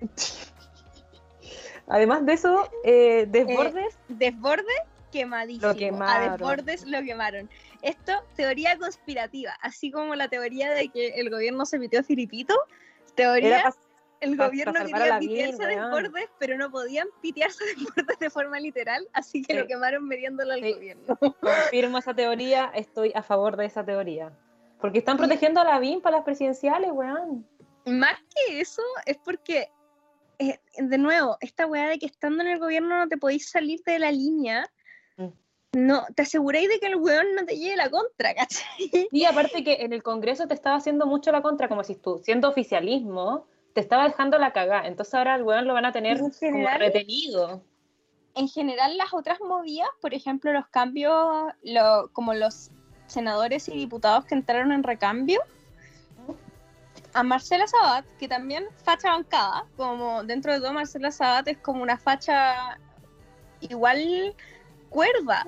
además 1.88 2.24
de 2.26 2.32
eso, 2.34 2.68
eh, 2.84 3.26
Desbordes, 3.28 3.96
Desborde, 4.08 4.64
quemadísimo. 5.10 5.68
Lo 5.72 5.74
quemaron. 5.78 6.22
A 6.24 6.30
Desbordes 6.32 6.86
lo 6.86 7.02
quemaron. 7.02 7.50
Esto, 7.82 8.12
teoría 8.36 8.76
conspirativa. 8.78 9.52
Así 9.60 9.90
como 9.90 10.14
la 10.14 10.28
teoría 10.28 10.70
de 10.70 10.88
que 10.88 11.08
el 11.16 11.30
gobierno 11.30 11.64
se 11.66 11.78
metió 11.78 12.00
a 12.00 12.02
Filipito, 12.02 12.54
teoría 13.14 13.72
el 14.20 14.36
gobierno 14.36 14.80
a 14.80 14.84
quería 14.84 15.18
pitearse 15.18 15.64
de 15.66 15.76
weón. 15.76 15.90
bordes, 15.90 16.28
pero 16.38 16.56
no 16.56 16.70
podían 16.70 17.06
pitearse 17.22 17.64
de 17.64 17.74
bordes 17.84 18.18
de 18.18 18.30
forma 18.30 18.58
literal, 18.58 19.06
así 19.12 19.42
que 19.42 19.54
Sí. 19.54 19.60
lo 19.60 19.66
quemaron 19.66 20.06
metiéndolo 20.06 20.54
al 20.54 20.60
Sí. 20.62 20.72
gobierno. 20.72 21.04
confirmo 21.40 21.98
esa 21.98 22.14
teoría, 22.14 22.70
estoy 22.74 23.12
a 23.14 23.22
favor 23.22 23.56
de 23.56 23.66
esa 23.66 23.84
teoría. 23.84 24.32
Porque 24.80 24.98
están 24.98 25.16
protegiendo 25.16 25.60
a 25.60 25.64
Lavín 25.64 26.00
para 26.00 26.16
las 26.16 26.24
presidenciales, 26.24 26.90
weón. 26.92 27.46
Más 27.86 28.16
que 28.34 28.60
eso, 28.60 28.82
es 29.06 29.16
porque, 29.18 29.68
eh, 30.38 30.58
de 30.76 30.98
nuevo, 30.98 31.36
esta 31.40 31.66
weá 31.66 31.88
de 31.88 31.98
que 31.98 32.06
estando 32.06 32.42
en 32.42 32.50
el 32.50 32.58
gobierno 32.58 32.96
no 32.98 33.08
te 33.08 33.16
podéis 33.16 33.48
salir 33.50 33.82
de 33.84 33.98
la 33.98 34.10
línea. 34.12 34.68
No, 35.72 36.06
te 36.14 36.22
aseguráis 36.22 36.68
de 36.68 36.80
que 36.80 36.86
el 36.86 36.96
weón 36.96 37.34
no 37.34 37.44
te 37.44 37.56
lleve 37.56 37.76
la 37.76 37.90
contra, 37.90 38.34
¿cachai? 38.34 39.08
Y 39.12 39.24
aparte 39.24 39.62
que 39.64 39.74
en 39.80 39.92
el 39.92 40.02
Congreso 40.02 40.46
te 40.48 40.54
estaba 40.54 40.76
haciendo 40.76 41.06
mucho 41.06 41.30
la 41.32 41.42
contra, 41.42 41.68
como 41.68 41.84
si 41.84 41.94
tú, 41.94 42.18
siendo 42.24 42.48
oficialismo, 42.48 43.46
te 43.74 43.80
estaba 43.80 44.04
dejando 44.04 44.38
la 44.38 44.52
cagada. 44.52 44.86
Entonces 44.86 45.14
ahora 45.14 45.34
al 45.34 45.42
weón 45.42 45.66
lo 45.66 45.74
van 45.74 45.84
a 45.84 45.92
tener 45.92 46.18
como 46.18 46.68
retenido. 46.78 47.62
en 48.34 48.48
general 48.48 48.96
las 48.96 49.12
otras 49.12 49.40
movidas, 49.40 49.88
por 50.00 50.14
ejemplo, 50.14 50.52
los 50.52 50.66
cambios, 50.68 51.52
lo- 51.62 52.08
como 52.12 52.34
los 52.34 52.70
senadores 53.06 53.68
y 53.68 53.72
diputados 53.72 54.24
que 54.26 54.34
entraron 54.36 54.70
en 54.72 54.82
recambio, 54.82 55.40
a 57.14 57.22
Marcela 57.22 57.66
Sabat, 57.66 58.04
que 58.18 58.28
también 58.28 58.64
facha 58.84 59.10
bancada, 59.10 59.64
como 59.76 60.22
dentro 60.24 60.52
de 60.52 60.60
todo 60.60 60.72
Marcela 60.72 61.10
Sabat 61.10 61.48
es 61.48 61.58
como 61.58 61.82
una 61.82 61.96
facha 61.98 62.78
igual 63.60 64.34
cuerda, 64.88 65.46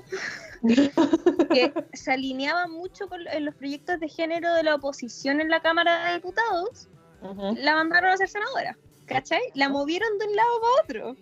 que 1.51 1.73
se 1.93 2.13
alineaba 2.13 2.67
mucho 2.67 3.09
con 3.09 3.21
los 3.25 3.55
proyectos 3.55 4.01
de 4.01 4.09
género 4.09 4.53
de 4.55 4.63
la 4.63 4.75
oposición 4.77 5.41
en 5.41 5.51
la 5.51 5.61
Cámara 5.61 6.07
de 6.07 6.15
Diputados, 6.15 6.89
Ujú. 7.23 7.55
la 7.57 7.75
mandaron 7.75 8.11
a 8.11 8.17
ser 8.17 8.29
senadora, 8.29 8.79
¿cachai? 9.07 9.43
La 9.55 9.69
movieron 9.69 10.19
de 10.19 10.27
un 10.27 10.37
lado 10.37 10.49
para 10.61 11.07
otro. 11.09 11.17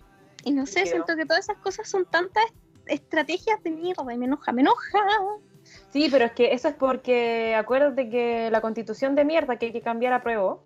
Y 0.44 0.52
no 0.52 0.66
sé, 0.66 0.83
Creo. 0.83 0.92
siento 0.92 1.16
que 1.16 1.27
todas 1.27 1.44
esas 1.44 1.58
cosas 1.58 1.88
son 1.88 2.04
tantas 2.06 2.44
estrategias 2.87 3.62
de 3.62 3.71
mierda, 3.71 4.12
y 4.12 4.19
me 4.19 4.27
enoja, 4.27 4.52
me 4.52 4.62
enoja. 4.62 5.00
Sí, 5.90 6.08
pero 6.10 6.25
es 6.27 6.33
que 6.33 6.52
eso 6.52 6.69
es 6.69 6.75
porque 6.75 7.54
acuérdate 7.54 8.08
que 8.08 8.50
la 8.50 8.60
constitución 8.60 9.14
de 9.14 9.25
mierda 9.25 9.56
que 9.56 9.66
hay 9.66 9.73
que 9.73 9.83
cambiar 9.83 10.12
a 10.12 10.23
prueba 10.23 10.58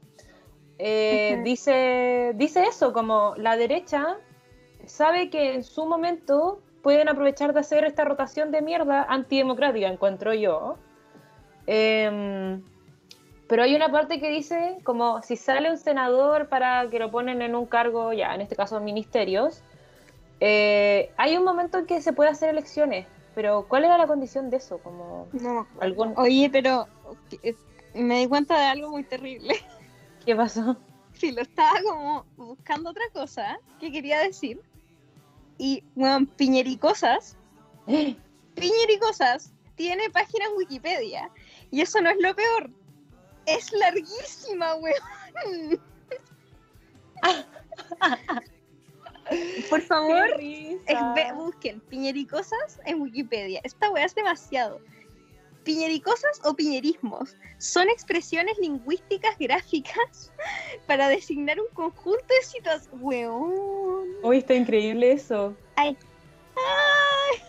eh, 0.78 1.34
Ujú. 1.34 1.44
dice, 1.44 2.32
dice 2.34 2.64
eso, 2.64 2.92
como 2.92 3.34
la 3.36 3.57
derecha 3.57 4.18
sabe 4.86 5.30
que 5.30 5.55
en 5.55 5.64
su 5.64 5.86
momento 5.86 6.62
pueden 6.83 7.09
aprovechar 7.09 7.53
de 7.53 7.61
hacer 7.61 7.85
esta 7.85 8.05
rotación 8.05 8.51
de 8.51 8.62
mierda 8.62 9.05
antidemocrática, 9.09 9.89
encuentro 9.89 10.35
yo. 10.35 10.76
Em, 11.66 12.62
pero 13.49 13.62
hay 13.62 13.74
una 13.74 13.91
parte 13.91 14.20
que 14.20 14.30
dice 14.30 14.78
como 14.83 15.22
si 15.22 15.37
sale 15.37 15.70
un 15.70 15.78
senador 15.78 16.49
para 16.49 16.89
que 16.91 16.99
lo 16.99 17.11
ponen 17.11 17.43
en 17.43 17.55
un 17.55 17.66
cargo, 17.66 18.12
ya, 18.12 18.35
en 18.35 18.41
este 18.41 18.57
caso 18.57 18.80
ministerios, 18.80 19.62
eh, 20.41 21.12
hay 21.16 21.37
un 21.37 21.45
momento 21.45 21.78
en 21.78 21.87
que 21.87 22.03
se 22.03 22.12
puede 22.12 22.30
hacer 22.30 22.49
elecciones, 22.51 23.07
pero 23.35 23.66
¿cuál 23.68 23.85
era 23.85 23.97
la 23.97 24.07
condición 24.07 24.51
de 24.51 24.57
eso? 24.57 24.78
Como 24.78 25.28
No. 25.33 25.66
algún 25.80 26.14
Oye, 26.16 26.51
pero 26.51 26.89
eh, 27.43 27.55
me 27.95 28.18
di 28.18 28.26
cuenta 28.26 28.59
de 28.59 28.64
algo 28.64 28.91
muy 28.91 29.05
terrible. 29.05 29.55
¿Qué 30.24 30.35
pasó? 30.35 30.76
Sí, 31.14 31.30
lo 31.30 31.43
estaba 31.43 31.78
como 31.87 32.24
buscando 32.37 32.91
otra 32.91 33.05
cosa 33.12 33.59
que 33.78 33.93
quería 33.93 34.18
decir. 34.20 34.61
Y, 35.62 35.84
bueno, 35.94 36.26
piñericosas 36.36 37.38
Piñericosas 38.56 39.54
tiene 39.76 40.10
página 40.10 40.46
en 40.46 40.56
Wikipedia. 40.56 41.30
Y 41.70 41.82
eso 41.82 42.00
no 42.00 42.10
es 42.10 42.16
lo 42.20 42.34
peor. 42.34 42.68
Es 43.46 43.70
larguísima, 43.70 44.74
weón. 44.74 45.80
Por 49.70 49.80
favor, 49.82 50.26
busquen 51.36 51.80
piñericosas 51.82 52.80
en 52.84 53.00
Wikipedia. 53.00 53.60
Esta 53.62 53.88
weá 53.90 54.04
es 54.04 54.16
demasiado. 54.16 54.80
Piñericosas 55.64 56.40
o 56.44 56.54
piñerismos 56.54 57.36
son 57.58 57.88
expresiones 57.88 58.58
lingüísticas 58.58 59.38
gráficas 59.38 60.32
para 60.86 61.08
designar 61.08 61.60
un 61.60 61.68
conjunto 61.72 62.26
de 62.28 62.42
situaciones. 62.44 62.88
Weón. 63.00 64.06
Uy, 64.22 64.38
está 64.38 64.54
increíble 64.54 65.12
eso. 65.12 65.54
Ay. 65.76 65.96
Ay. 66.56 67.42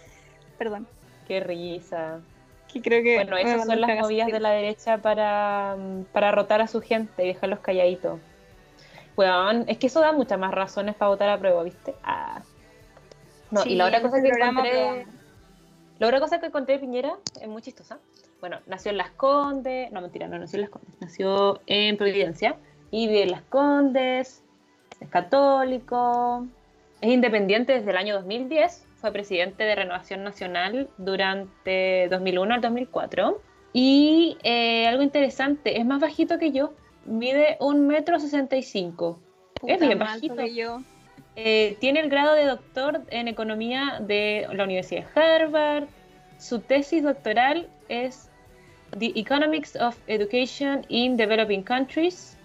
Perdón. 0.57 0.87
Qué 1.27 1.39
risa. 1.39 2.21
Que 2.71 2.81
creo 2.81 3.03
que 3.03 3.15
bueno, 3.15 3.37
esas 3.37 3.65
son 3.65 3.81
las 3.81 3.99
movidas 3.99 4.27
de 4.27 4.39
la 4.39 4.51
derecha 4.51 4.97
para, 4.97 5.77
para 6.11 6.31
rotar 6.31 6.61
a 6.61 6.67
su 6.67 6.81
gente 6.81 7.23
y 7.23 7.27
dejarlos 7.27 7.59
calladitos. 7.59 8.19
Weón, 9.15 9.65
es 9.67 9.77
que 9.77 9.87
eso 9.87 9.99
da 9.99 10.11
muchas 10.11 10.39
más 10.39 10.51
razones 10.51 10.95
para 10.95 11.09
votar 11.09 11.29
a 11.29 11.37
prueba, 11.37 11.63
¿viste? 11.63 11.93
Ah. 12.03 12.41
No, 13.51 13.63
y 13.65 13.75
la 13.75 13.85
otra 13.85 14.01
cosa 14.01 14.21
que 14.21 14.29
encontré. 14.29 15.05
La 16.03 16.09
otra 16.09 16.19
cosa 16.19 16.41
que 16.41 16.47
encontré 16.47 16.73
de 16.73 16.79
Piñera 16.81 17.15
es 17.39 17.47
muy 17.47 17.61
chistosa. 17.61 17.97
Bueno, 18.41 18.59
nació 18.67 18.91
en 18.91 18.97
Las 18.97 19.11
Condes. 19.11 19.89
No, 19.93 20.01
mentira, 20.01 20.27
no 20.27 20.37
nació 20.37 20.57
en 20.57 20.63
Las 20.63 20.69
Condes. 20.69 20.99
Nació 20.99 21.61
en 21.65 21.95
Providencia. 21.95 22.57
Y 22.91 23.07
vive 23.07 23.23
en 23.23 23.31
Las 23.31 23.43
Condes. 23.43 24.43
Es 24.99 25.07
católico. 25.07 26.45
Es 26.99 27.09
independiente 27.09 27.71
desde 27.71 27.91
el 27.91 27.95
año 27.95 28.15
2010. 28.15 28.85
Fue 28.95 29.13
presidente 29.13 29.63
de 29.63 29.75
Renovación 29.75 30.25
Nacional 30.25 30.89
durante 30.97 32.09
2001 32.09 32.53
al 32.53 32.59
2004. 32.59 33.41
Y 33.71 34.37
eh, 34.43 34.87
algo 34.87 35.03
interesante, 35.03 35.79
es 35.79 35.85
más 35.85 36.01
bajito 36.01 36.37
que 36.37 36.51
yo 36.51 36.73
mide 37.05 37.55
un 37.61 37.87
metro 37.87 38.19
sesenta 38.19 38.57
y 38.57 38.63
cinco. 38.63 39.21
Es 39.65 39.79
bien 39.79 39.99
bajito. 39.99 40.45
Yo. 40.47 40.81
Eh, 41.35 41.77
tiene 41.79 42.01
el 42.01 42.09
grado 42.09 42.35
de 42.35 42.45
doctor 42.45 43.01
en 43.09 43.27
economía 43.27 43.99
de 43.99 44.47
la 44.51 44.63
Universidad 44.63 45.05
de 45.13 45.21
Harvard. 45.21 45.85
Su 46.37 46.59
tesis 46.59 47.03
doctoral 47.03 47.67
es 47.89 48.29
The 48.97 49.13
Economics 49.15 49.75
of 49.75 49.97
Education 50.07 50.85
in 50.89 51.17
Developing 51.17 51.63
Countries. 51.63 52.37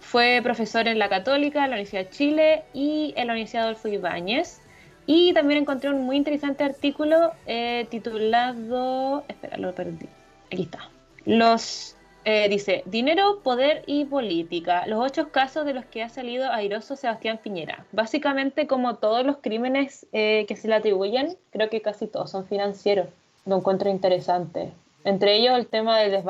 Fue 0.00 0.40
profesor 0.42 0.86
en 0.88 0.98
la 0.98 1.08
Católica, 1.08 1.64
en 1.64 1.70
la 1.70 1.76
Universidad 1.76 2.04
de 2.04 2.10
Chile 2.10 2.62
y 2.74 3.14
en 3.16 3.28
la 3.28 3.32
Universidad 3.32 3.64
Adolfo 3.64 3.88
Ibáñez. 3.88 4.60
Y 5.06 5.32
también 5.34 5.60
encontré 5.60 5.90
un 5.90 6.02
muy 6.02 6.16
interesante 6.16 6.64
artículo 6.64 7.32
eh, 7.46 7.86
titulado. 7.90 9.24
Espera, 9.28 9.58
lo 9.58 9.74
perdí. 9.74 10.06
Aquí 10.50 10.62
está. 10.62 10.88
Los 11.24 11.96
eh, 12.24 12.48
dice, 12.48 12.82
dinero, 12.86 13.40
poder 13.42 13.82
y 13.86 14.06
política. 14.06 14.86
Los 14.86 15.04
ocho 15.04 15.30
casos 15.30 15.66
de 15.66 15.74
los 15.74 15.84
que 15.84 16.02
ha 16.02 16.08
salido 16.08 16.50
airoso 16.50 16.96
Sebastián 16.96 17.38
Piñera. 17.42 17.84
Básicamente, 17.92 18.66
como 18.66 18.96
todos 18.96 19.26
los 19.26 19.38
crímenes 19.38 20.06
eh, 20.12 20.46
que 20.48 20.56
se 20.56 20.68
le 20.68 20.76
atribuyen, 20.76 21.36
creo 21.50 21.68
que 21.68 21.82
casi 21.82 22.06
todos 22.06 22.30
son 22.30 22.46
financieros. 22.46 23.08
Lo 23.44 23.56
encuentro 23.58 23.90
interesante. 23.90 24.72
Entre 25.04 25.36
ellos 25.36 25.58
el 25.58 25.66
tema 25.66 25.98
del, 25.98 26.22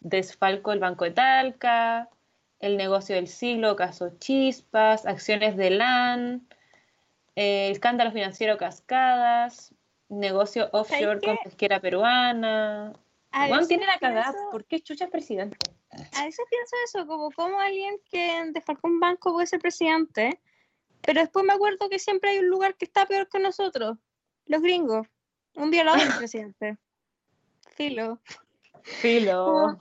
desfalco 0.00 0.70
del 0.70 0.80
Banco 0.80 1.04
de 1.04 1.10
Talca, 1.10 2.08
el 2.60 2.78
negocio 2.78 3.14
del 3.14 3.28
siglo, 3.28 3.76
caso 3.76 4.10
Chispas, 4.18 5.04
acciones 5.04 5.58
de 5.58 5.70
LAN, 5.70 6.46
eh, 7.36 7.66
el 7.66 7.72
escándalo 7.72 8.10
financiero 8.12 8.56
Cascadas, 8.56 9.74
negocio 10.08 10.70
offshore 10.72 11.20
con 11.20 11.36
pesquera 11.44 11.80
peruana, 11.80 12.94
Juan 13.30 13.68
tiene 13.68 13.86
la 13.86 13.98
cagada, 13.98 14.34
¿por 14.50 14.64
qué 14.64 14.80
Chucha 14.80 15.04
es 15.04 15.10
presidente? 15.10 15.56
A 15.90 16.24
veces 16.24 16.44
pienso 16.50 16.76
eso, 16.84 17.06
como 17.06 17.30
cómo 17.30 17.60
alguien 17.60 17.96
que 18.10 18.50
desfalcó 18.52 18.88
un 18.88 19.00
banco 19.00 19.32
puede 19.32 19.46
ser 19.46 19.60
presidente, 19.60 20.40
pero 21.02 21.20
después 21.20 21.44
me 21.44 21.52
acuerdo 21.52 21.88
que 21.88 21.98
siempre 21.98 22.30
hay 22.30 22.38
un 22.38 22.48
lugar 22.48 22.76
que 22.76 22.84
está 22.84 23.06
peor 23.06 23.28
que 23.28 23.38
nosotros, 23.38 23.98
los 24.46 24.62
gringos. 24.62 25.06
Un 25.54 25.70
violador 25.70 26.00
del 26.00 26.16
presidente. 26.18 26.78
Filo. 27.74 28.20
Filo. 28.82 29.78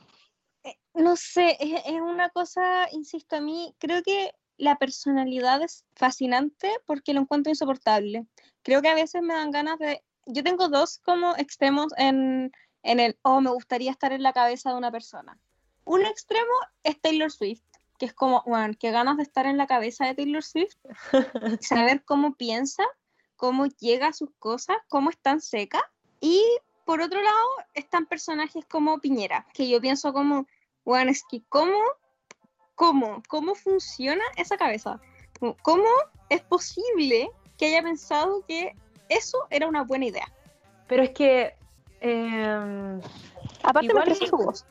Eh, 0.63 0.77
no, 0.93 1.15
sé, 1.15 1.57
es, 1.59 1.81
es 1.85 2.01
una 2.01 2.29
cosa, 2.29 2.87
insisto, 2.91 3.37
a 3.37 3.41
mí 3.41 3.75
creo 3.79 4.01
que 4.03 4.33
la 4.57 4.77
personalidad 4.77 5.61
es 5.61 5.85
fascinante 5.95 6.69
porque 6.85 7.13
lo 7.13 7.21
encuentro 7.21 7.51
insoportable. 7.51 8.25
Creo 8.63 8.81
que 8.81 8.89
a 8.89 8.95
veces 8.95 9.21
me 9.21 9.33
dan 9.33 9.51
ganas 9.51 9.77
de... 9.79 10.03
Yo 10.25 10.43
tengo 10.43 10.67
dos 10.67 10.99
como 10.99 11.35
extremos 11.37 11.87
en 11.97 12.51
en 12.87 13.01
el, 13.01 13.19
oh, 13.21 13.41
me 13.41 13.51
gustaría 13.51 13.91
estar 13.91 14.13
en 14.13 14.23
la 14.23 14.31
cabeza 14.31 14.71
de 14.71 14.77
una 14.77 14.91
persona. 14.91 15.37
Un 15.83 16.05
extremo 16.05 16.53
es 16.83 16.99
Taylor 17.01 17.29
Swift, 17.29 17.61
que 17.99 18.05
es 18.05 18.13
como, 18.13 18.43
bueno, 18.45 18.73
qué 18.79 18.91
ganas 18.91 19.17
de 19.17 19.23
estar 19.23 19.45
en 19.45 19.57
la 19.57 19.67
cabeza 19.67 20.05
de 20.05 20.15
Taylor 20.15 20.41
Swift, 20.41 20.77
saber 21.59 22.05
cómo 22.05 22.35
piensa, 22.35 22.85
cómo 23.35 23.65
llega 23.65 24.07
a 24.07 24.13
sus 24.13 24.29
cosas, 24.39 24.77
cómo 24.87 25.09
es 25.09 25.17
tan 25.17 25.41
seca. 25.41 25.81
Y 26.21 26.41
por 26.85 27.01
otro 27.01 27.21
lado, 27.21 27.47
están 27.73 28.05
personajes 28.05 28.63
como 28.65 28.99
Piñera, 28.99 29.45
que 29.53 29.67
yo 29.67 29.81
pienso 29.81 30.13
como, 30.13 30.47
bueno, 30.85 31.11
es 31.11 31.23
que 31.29 31.43
cómo, 31.49 31.77
cómo, 32.75 33.21
cómo 33.27 33.53
funciona 33.53 34.23
esa 34.37 34.55
cabeza. 34.55 35.01
¿Cómo 35.61 35.89
es 36.29 36.41
posible 36.41 37.29
que 37.57 37.65
haya 37.65 37.83
pensado 37.83 38.45
que 38.47 38.77
eso 39.09 39.45
era 39.49 39.67
una 39.67 39.83
buena 39.83 40.05
idea? 40.05 40.33
Pero 40.87 41.03
es 41.03 41.09
que 41.09 41.56
eh, 42.01 42.99
Aparte 43.63 43.87
me 43.87 43.99
parece 43.99 44.27
su 44.27 44.37
voz. 44.37 44.65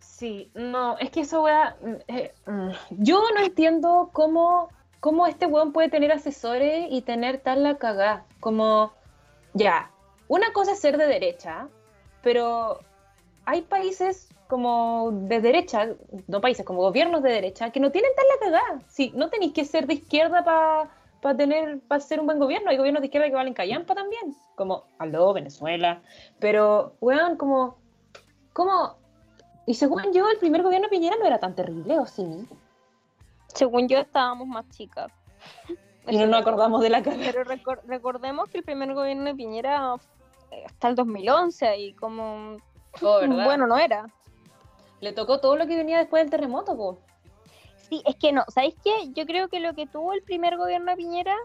Sí, 0.00 0.50
no, 0.54 0.96
es 0.98 1.10
que 1.10 1.20
eso 1.20 1.42
weá. 1.42 1.76
Eh, 2.08 2.32
mm, 2.46 2.70
yo 2.90 3.22
no 3.34 3.40
entiendo 3.44 4.10
cómo, 4.12 4.68
cómo 5.00 5.26
este 5.26 5.46
weón 5.46 5.72
puede 5.72 5.88
tener 5.88 6.12
asesores 6.12 6.86
y 6.90 7.02
tener 7.02 7.38
tal 7.38 7.62
la 7.62 7.76
cagada. 7.78 8.24
Como, 8.40 8.92
ya, 9.54 9.90
una 10.28 10.52
cosa 10.52 10.72
es 10.72 10.80
ser 10.80 10.98
de 10.98 11.06
derecha, 11.06 11.68
pero 12.22 12.80
hay 13.44 13.62
países 13.62 14.28
como 14.46 15.10
de 15.12 15.40
derecha, 15.40 15.88
no 16.28 16.40
países, 16.40 16.64
como 16.64 16.80
gobiernos 16.80 17.22
de 17.22 17.30
derecha, 17.30 17.70
que 17.70 17.80
no 17.80 17.90
tienen 17.90 18.12
tal 18.14 18.26
la 18.28 18.46
cagada. 18.46 18.82
Sí, 18.88 19.12
no 19.16 19.30
tenéis 19.30 19.52
que 19.52 19.64
ser 19.64 19.86
de 19.86 19.94
izquierda 19.94 20.44
para 20.44 20.90
para 21.24 21.38
tener, 21.38 21.80
para 21.88 22.02
ser 22.02 22.20
un 22.20 22.26
buen 22.26 22.38
gobierno. 22.38 22.68
Hay 22.68 22.76
gobiernos 22.76 23.00
de 23.00 23.06
izquierda 23.06 23.28
que 23.28 23.34
valen 23.34 23.54
callampa 23.54 23.94
también, 23.94 24.36
como 24.56 24.84
aló, 24.98 25.32
Venezuela. 25.32 26.02
Pero, 26.38 26.96
weón, 27.00 27.38
como, 27.38 27.78
como, 28.52 28.98
y 29.64 29.72
según 29.72 30.12
yo, 30.12 30.28
el 30.28 30.36
primer 30.36 30.62
gobierno 30.62 30.86
de 30.86 30.90
Piñera 30.90 31.16
no 31.16 31.24
era 31.24 31.38
tan 31.38 31.54
terrible, 31.54 31.98
¿o 31.98 32.04
sí? 32.04 32.46
Según 33.46 33.88
yo, 33.88 34.00
estábamos 34.00 34.46
más 34.46 34.68
chicas. 34.68 35.10
Y 36.06 36.18
no 36.18 36.26
nos 36.26 36.42
acordamos 36.42 36.82
de 36.82 36.90
la 36.90 37.02
cara. 37.02 37.16
Pero 37.18 37.44
recordemos 37.86 38.50
que 38.50 38.58
el 38.58 38.64
primer 38.64 38.92
gobierno 38.92 39.24
de 39.24 39.34
Piñera 39.34 39.96
eh, 40.50 40.64
hasta 40.66 40.88
el 40.88 40.96
2011 40.96 41.78
y 41.78 41.94
como... 41.94 42.58
Oh, 43.00 43.20
bueno, 43.26 43.66
no 43.66 43.78
era. 43.78 44.04
Le 45.00 45.14
tocó 45.14 45.40
todo 45.40 45.56
lo 45.56 45.66
que 45.66 45.76
venía 45.76 45.96
después 45.96 46.22
del 46.22 46.30
terremoto, 46.30 46.76
po. 46.76 46.98
Sí, 47.88 48.02
es 48.06 48.16
que 48.16 48.32
no, 48.32 48.44
¿sabéis 48.48 48.76
qué? 48.82 49.12
Yo 49.12 49.26
creo 49.26 49.48
que 49.48 49.60
lo 49.60 49.74
que 49.74 49.86
tuvo 49.86 50.12
el 50.12 50.22
primer 50.22 50.56
gobierno 50.56 50.90
de 50.90 50.96
Piñera 50.96 51.36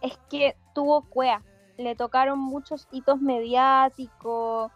es 0.00 0.18
que 0.30 0.56
tuvo 0.74 1.02
cuea. 1.02 1.42
Le 1.76 1.94
tocaron 1.94 2.38
muchos 2.38 2.88
hitos 2.90 3.20
mediáticos, 3.20 4.70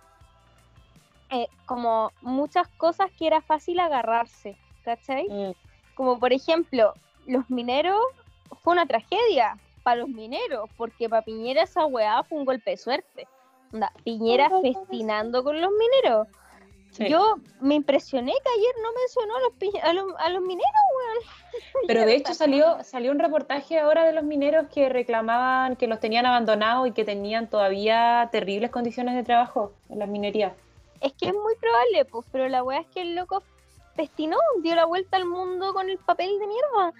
eh, 1.30 1.48
como 1.66 2.12
muchas 2.20 2.68
cosas 2.76 3.10
que 3.18 3.26
era 3.26 3.40
fácil 3.40 3.80
agarrarse, 3.80 4.56
¿cachai? 4.84 5.28
Mm. 5.28 5.52
Como 5.94 6.18
por 6.18 6.32
ejemplo, 6.32 6.94
los 7.26 7.48
mineros 7.50 8.00
fue 8.62 8.74
una 8.74 8.86
tragedia 8.86 9.58
para 9.82 10.00
los 10.00 10.08
mineros, 10.08 10.70
porque 10.76 11.08
para 11.08 11.22
Piñera 11.22 11.62
esa 11.62 11.86
weá 11.86 12.22
fue 12.24 12.38
un 12.38 12.44
golpe 12.44 12.70
de 12.70 12.76
suerte. 12.76 13.28
Piñera 14.04 14.50
festinando 14.62 15.42
con 15.42 15.60
los 15.60 15.70
mineros. 15.72 16.28
Yo 16.98 17.36
me 17.60 17.74
impresioné 17.74 18.32
que 18.32 18.50
ayer 18.50 18.74
no 18.82 18.88
mencionó 18.92 19.36
a 19.36 19.92
los, 19.92 20.14
a 20.18 20.28
los, 20.28 20.42
mineros, 20.42 20.72
weón. 20.96 21.84
Pero 21.88 22.06
de 22.06 22.14
hecho 22.14 22.34
salió, 22.34 22.82
salió 22.84 23.10
un 23.10 23.18
reportaje 23.18 23.78
ahora 23.80 24.04
de 24.04 24.12
los 24.12 24.22
mineros 24.22 24.66
que 24.72 24.88
reclamaban 24.88 25.76
que 25.76 25.88
los 25.88 25.98
tenían 25.98 26.26
abandonados 26.26 26.86
y 26.88 26.92
que 26.92 27.04
tenían 27.04 27.48
todavía 27.48 28.28
terribles 28.30 28.70
condiciones 28.70 29.14
de 29.14 29.24
trabajo 29.24 29.72
en 29.88 29.98
las 29.98 30.08
minerías. 30.08 30.52
Es 31.00 31.12
que 31.14 31.26
es 31.26 31.34
muy 31.34 31.54
probable, 31.56 32.04
pues, 32.04 32.26
pero 32.30 32.48
la 32.48 32.62
weá 32.62 32.80
es 32.80 32.86
que 32.88 33.02
el 33.02 33.16
loco 33.16 33.42
festinó, 33.96 34.38
dio 34.62 34.74
la 34.74 34.84
vuelta 34.84 35.16
al 35.16 35.26
mundo 35.26 35.74
con 35.74 35.90
el 35.90 35.98
papel 35.98 36.38
de 36.38 36.46
mierda. 36.46 36.92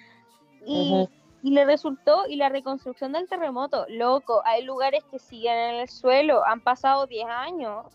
Y, 0.66 1.08
y 1.42 1.50
le 1.50 1.64
resultó, 1.64 2.26
y 2.26 2.36
la 2.36 2.48
reconstrucción 2.48 3.12
del 3.12 3.28
terremoto, 3.28 3.86
loco, 3.88 4.42
hay 4.44 4.64
lugares 4.64 5.04
que 5.10 5.18
siguen 5.18 5.56
en 5.56 5.74
el 5.76 5.88
suelo, 5.88 6.44
han 6.44 6.60
pasado 6.60 7.06
10 7.06 7.26
años 7.26 7.86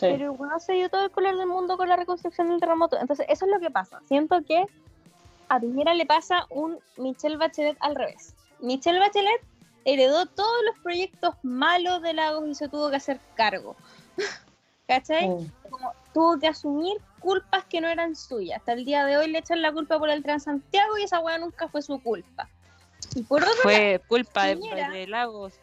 pero 0.00 0.34
bueno, 0.34 0.58
se 0.60 0.74
dio 0.74 0.88
todo 0.88 1.04
el 1.04 1.10
color 1.10 1.36
del 1.36 1.46
mundo 1.46 1.76
con 1.76 1.88
la 1.88 1.96
reconstrucción 1.96 2.48
del 2.48 2.60
terremoto. 2.60 2.98
Entonces, 2.98 3.26
eso 3.28 3.44
es 3.46 3.50
lo 3.50 3.60
que 3.60 3.70
pasa. 3.70 4.00
Siento 4.06 4.42
que 4.42 4.66
a 5.48 5.60
Piñera 5.60 5.94
le 5.94 6.06
pasa 6.06 6.46
un 6.50 6.78
Michelle 6.96 7.36
Bachelet 7.36 7.76
al 7.80 7.94
revés. 7.94 8.34
Michelle 8.60 8.98
Bachelet 8.98 9.40
heredó 9.84 10.26
todos 10.26 10.64
los 10.66 10.78
proyectos 10.82 11.34
malos 11.42 12.02
de 12.02 12.12
Lagos 12.12 12.48
y 12.48 12.54
se 12.54 12.68
tuvo 12.68 12.90
que 12.90 12.96
hacer 12.96 13.20
cargo. 13.34 13.76
¿Cachai? 14.88 15.28
Mm. 15.28 15.50
Como 15.70 15.92
tuvo 16.12 16.38
que 16.38 16.48
asumir 16.48 16.96
culpas 17.20 17.64
que 17.64 17.80
no 17.80 17.88
eran 17.88 18.14
suyas. 18.14 18.58
Hasta 18.58 18.72
el 18.72 18.84
día 18.84 19.04
de 19.04 19.16
hoy 19.16 19.28
le 19.28 19.38
echan 19.38 19.62
la 19.62 19.72
culpa 19.72 19.98
por 19.98 20.10
el 20.10 20.22
Transantiago 20.22 20.96
y 20.98 21.02
esa 21.02 21.20
weá 21.20 21.38
nunca 21.38 21.68
fue 21.68 21.82
su 21.82 22.00
culpa. 22.02 22.48
Y 23.14 23.22
por 23.22 23.42
otro 23.42 23.52
lado, 23.52 23.62
Fue 23.62 24.00
culpa 24.08 24.46
de 24.46 25.06
Lagos. 25.06 25.54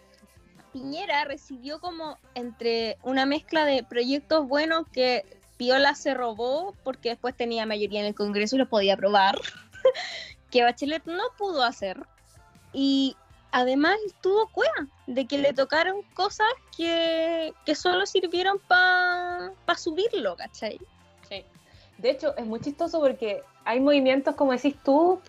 Piñera 0.74 1.24
recibió 1.26 1.80
como 1.80 2.18
entre 2.34 2.98
una 3.04 3.26
mezcla 3.26 3.64
de 3.64 3.84
proyectos 3.84 4.48
buenos 4.48 4.88
que 4.92 5.24
Piola 5.56 5.94
se 5.94 6.16
robó 6.16 6.76
porque 6.84 7.10
después 7.10 7.38
tenía 7.38 7.68
mayoría 7.68 8.00
en 8.00 8.08
el 8.08 8.16
Congreso 8.16 8.56
y 8.56 8.60
los 8.60 8.68
podía 8.68 8.96
aprobar, 8.96 9.40
que 10.52 10.64
Bachelet 10.64 11.06
no 11.06 11.24
pudo 11.38 11.64
hacer. 11.64 12.06
Y 12.74 13.16
además 13.52 13.98
tuvo 14.22 14.48
cueva 14.48 14.88
de 15.06 15.28
que 15.28 15.38
le 15.38 15.54
tocaron 15.54 16.02
cosas 16.16 16.48
que, 16.76 17.54
que 17.66 17.76
solo 17.76 18.08
sirvieron 18.08 18.58
para 18.68 19.54
subirlo, 19.78 20.36
¿cachai? 20.36 20.80
Sí. 21.30 21.46
De 22.00 22.10
hecho, 22.10 22.36
es 22.36 22.48
muy 22.48 22.60
chistoso 22.60 23.00
porque 23.00 23.44
hay 23.64 23.80
movimientos, 23.80 24.36
como 24.36 24.54
decís 24.54 24.76
tú, 24.84 25.22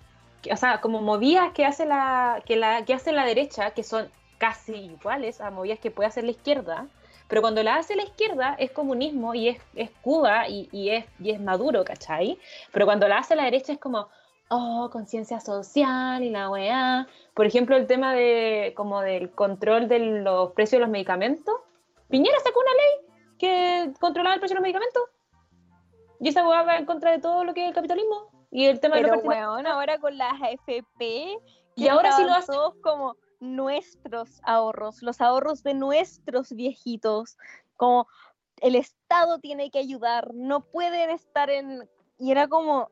o 0.50 0.56
sea, 0.56 0.80
como 0.80 1.02
movidas 1.02 1.52
que 1.52 1.66
hace 1.66 1.84
la, 1.84 2.42
que 2.46 2.56
la, 2.56 2.84
que 2.86 2.94
hace 2.94 3.12
la 3.12 3.26
derecha, 3.26 3.72
que 3.72 3.82
son 3.82 4.10
casi 4.44 4.74
iguales 4.74 5.40
a 5.40 5.50
movidas 5.50 5.78
que 5.78 5.90
puede 5.90 6.08
hacer 6.08 6.24
la 6.24 6.32
izquierda, 6.32 6.86
pero 7.28 7.40
cuando 7.40 7.62
la 7.62 7.76
hace 7.76 7.96
la 7.96 8.02
izquierda 8.02 8.54
es 8.58 8.70
comunismo 8.70 9.34
y 9.34 9.48
es, 9.48 9.58
es 9.74 9.88
Cuba 10.02 10.46
y, 10.48 10.68
y 10.70 10.90
es, 10.90 11.06
y 11.18 11.30
es 11.30 11.40
Maduro, 11.40 11.82
¿cachai? 11.82 12.38
Pero 12.70 12.84
cuando 12.84 13.08
la 13.08 13.18
hace 13.18 13.36
la 13.36 13.44
derecha 13.44 13.72
es 13.72 13.78
como, 13.78 14.08
oh, 14.50 14.90
conciencia 14.92 15.40
social 15.40 16.22
y 16.22 16.28
la 16.28 16.50
weá. 16.50 17.08
Por 17.32 17.46
ejemplo, 17.46 17.74
el 17.74 17.86
tema 17.86 18.12
de 18.12 18.74
como 18.76 19.00
del 19.00 19.30
control 19.30 19.88
de 19.88 19.98
los 19.98 20.52
precios 20.52 20.78
de 20.78 20.80
los 20.80 20.90
medicamentos. 20.90 21.54
Piñera 22.10 22.38
sacó 22.40 22.60
una 22.60 22.72
ley 22.72 23.16
que 23.38 23.94
controlaba 23.98 24.34
el 24.34 24.40
precio 24.40 24.56
de 24.56 24.60
los 24.60 24.62
medicamentos. 24.64 25.02
Y 26.20 26.28
esa 26.28 26.46
weá 26.46 26.64
va 26.64 26.76
en 26.76 26.84
contra 26.84 27.12
de 27.12 27.18
todo 27.18 27.44
lo 27.44 27.54
que 27.54 27.62
es 27.62 27.68
el 27.68 27.74
capitalismo. 27.74 28.28
Y 28.50 28.66
el 28.66 28.78
tema 28.78 28.96
de 28.96 29.02
Pero 29.02 29.14
los 29.14 29.22
fertilizantes. 29.22 29.56
weón, 29.56 29.66
ahora 29.66 29.98
con 29.98 30.18
las 30.18 30.34
AFP 30.34 31.38
Y 31.76 31.88
ahora 31.88 32.12
sí 32.12 32.22
lo 32.22 32.28
estaban 32.28 32.42
hace. 32.42 32.52
todos 32.52 32.74
como 32.82 33.16
nuestros 33.40 34.40
ahorros, 34.44 35.02
los 35.02 35.20
ahorros 35.20 35.62
de 35.62 35.74
nuestros 35.74 36.52
viejitos, 36.52 37.36
como 37.76 38.06
el 38.60 38.76
Estado 38.76 39.38
tiene 39.38 39.70
que 39.70 39.78
ayudar, 39.78 40.34
no 40.34 40.60
pueden 40.60 41.10
estar 41.10 41.50
en... 41.50 41.88
Y 42.18 42.30
era 42.30 42.48
como, 42.48 42.90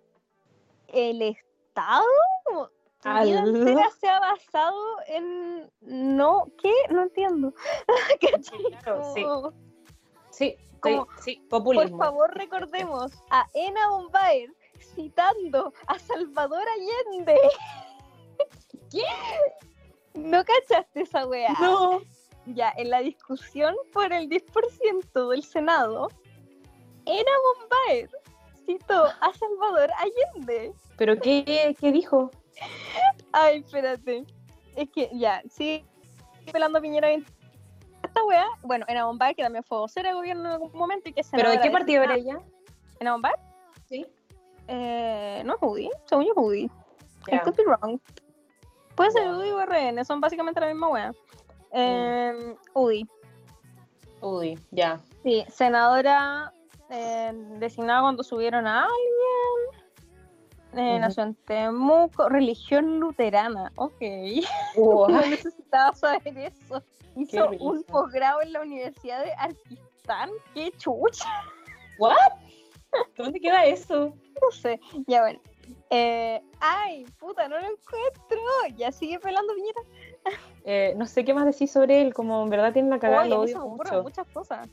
¿el 0.88 1.22
Estado? 1.22 2.04
Como, 2.44 2.68
tu 3.00 3.08
vida 3.08 3.40
Aló. 3.42 3.56
entera 3.58 3.90
se 3.98 4.08
ha 4.08 4.20
basado 4.20 4.78
en... 5.06 5.70
No, 5.80 6.46
¿qué? 6.60 6.72
No 6.90 7.02
entiendo. 7.02 7.52
Claro, 8.82 9.14
sí. 9.14 9.22
Como, 9.24 9.52
Sí, 10.30 10.56
Como, 10.80 11.06
sí, 11.20 11.36
Por 11.48 11.60
populismo. 11.62 11.98
favor, 11.98 12.34
recordemos 12.34 13.12
a 13.30 13.46
Ena 13.54 13.90
Bombaer 13.90 14.50
citando 14.94 15.72
a 15.86 15.98
Salvador 15.98 16.64
Allende. 16.68 17.38
¿Qué? 18.90 19.04
¿No 20.14 20.44
cachaste 20.44 21.02
esa 21.02 21.26
weá? 21.26 21.54
No. 21.60 22.00
Ya, 22.46 22.72
en 22.76 22.90
la 22.90 23.00
discusión 23.00 23.74
por 23.92 24.12
el 24.12 24.28
10% 24.28 25.30
del 25.30 25.44
Senado, 25.44 26.08
Ena 27.06 27.30
Bombaer 27.60 28.10
citó 28.66 29.04
a 29.04 29.32
Salvador 29.32 29.90
Allende. 29.98 30.72
¿Pero 30.96 31.18
qué, 31.20 31.76
qué 31.78 31.92
dijo? 31.92 32.30
Ay, 33.32 33.58
espérate. 33.58 34.24
Es 34.76 34.88
que 34.90 35.10
ya, 35.12 35.42
sí, 35.48 35.84
pelando 36.50 36.78
a 36.78 36.82
Piñera 36.82 37.08
bien. 37.08 37.24
Esta 38.02 38.24
weá, 38.24 38.46
bueno, 38.62 38.84
Ena 38.88 39.06
Bombaer, 39.06 39.36
que 39.36 39.42
también 39.42 39.62
fue 39.64 39.78
vocera 39.78 40.10
de 40.10 40.14
gobierno 40.14 40.46
en 40.46 40.52
algún 40.52 40.72
momento 40.72 41.08
y 41.08 41.12
que 41.12 41.22
¿Pero 41.30 41.50
de 41.50 41.60
qué 41.60 41.70
partido 41.70 42.02
era 42.02 42.16
ella? 42.16 42.40
¿Ena 42.98 43.12
Bombaer? 43.12 43.36
Sí. 43.88 44.06
Eh, 44.68 45.42
no 45.44 45.54
es 45.54 45.58
UDI, 45.62 45.90
según 46.06 46.26
yo. 46.26 46.32
I 47.28 47.38
could 47.38 47.56
be 47.56 47.64
wrong. 47.64 48.00
Puede 48.94 49.10
ser. 49.10 49.28
UDI 49.28 49.50
o 49.50 49.60
RN, 49.64 50.04
son 50.04 50.20
básicamente 50.20 50.60
la 50.60 50.66
misma 50.66 50.88
wea. 50.88 51.12
Eh, 51.72 52.56
UDI, 52.74 53.08
Uy, 54.20 54.58
ya. 54.70 55.00
sí, 55.22 55.44
senadora 55.48 56.52
eh, 56.90 57.32
designada 57.58 58.02
cuando 58.02 58.22
subieron 58.22 58.66
a 58.66 58.84
alguien. 58.84 59.82
Eh, 60.74 60.92
Ujú. 60.92 61.00
Nació 61.00 61.22
en 61.24 61.34
Temuco, 61.34 62.28
religión 62.28 63.00
luterana. 63.00 63.72
Ok. 63.76 64.00
Wow. 64.76 65.08
No 65.10 65.20
necesitaba 65.26 65.94
saber 65.94 66.38
eso. 66.38 66.82
Hizo 67.16 67.50
un 67.60 67.82
posgrado 67.84 68.40
en 68.40 68.54
la 68.54 68.62
Universidad 68.62 69.22
de 69.22 69.32
Arquistán. 69.34 70.30
Qué 70.54 70.72
chucha. 70.78 71.28
¿What? 71.98 72.16
¿Dónde 73.16 73.38
queda 73.38 73.66
eso? 73.66 74.14
No 74.40 74.50
sé. 74.50 74.80
Ya 75.06 75.20
bueno. 75.20 75.40
Eh, 75.94 76.40
ay, 76.58 77.04
puta, 77.20 77.46
no 77.48 77.58
lo 77.58 77.66
encuentro. 77.66 78.38
Ya 78.76 78.90
sigue 78.90 79.18
pelando 79.18 79.54
Piñera. 79.54 79.82
Eh, 80.64 80.94
no 80.96 81.04
sé 81.06 81.22
qué 81.22 81.34
más 81.34 81.44
decir 81.44 81.68
sobre 81.68 82.00
él, 82.00 82.14
como 82.14 82.42
en 82.42 82.48
verdad 82.48 82.72
tiene 82.72 82.88
la 82.88 82.98
cagada, 82.98 83.22
Oye, 83.22 83.30
lo 83.30 83.40
odio 83.40 83.68
mucho. 83.68 84.02
muchas 84.02 84.26
cosas. 84.28 84.68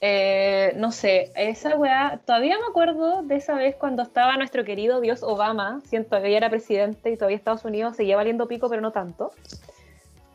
Eh, 0.00 0.72
no 0.76 0.90
sé, 0.90 1.30
esa 1.36 1.76
weá, 1.76 2.20
todavía 2.26 2.58
me 2.58 2.66
acuerdo 2.66 3.22
de 3.22 3.36
esa 3.36 3.54
vez 3.54 3.76
cuando 3.76 4.02
estaba 4.02 4.36
nuestro 4.36 4.64
querido 4.64 5.00
Dios 5.00 5.22
Obama, 5.22 5.80
siento 5.84 6.20
que 6.20 6.36
era 6.36 6.50
presidente 6.50 7.10
y 7.10 7.16
todavía 7.16 7.36
Estados 7.36 7.64
Unidos 7.64 7.96
seguía 7.96 8.16
valiendo 8.16 8.48
pico, 8.48 8.68
pero 8.68 8.82
no 8.82 8.90
tanto. 8.90 9.30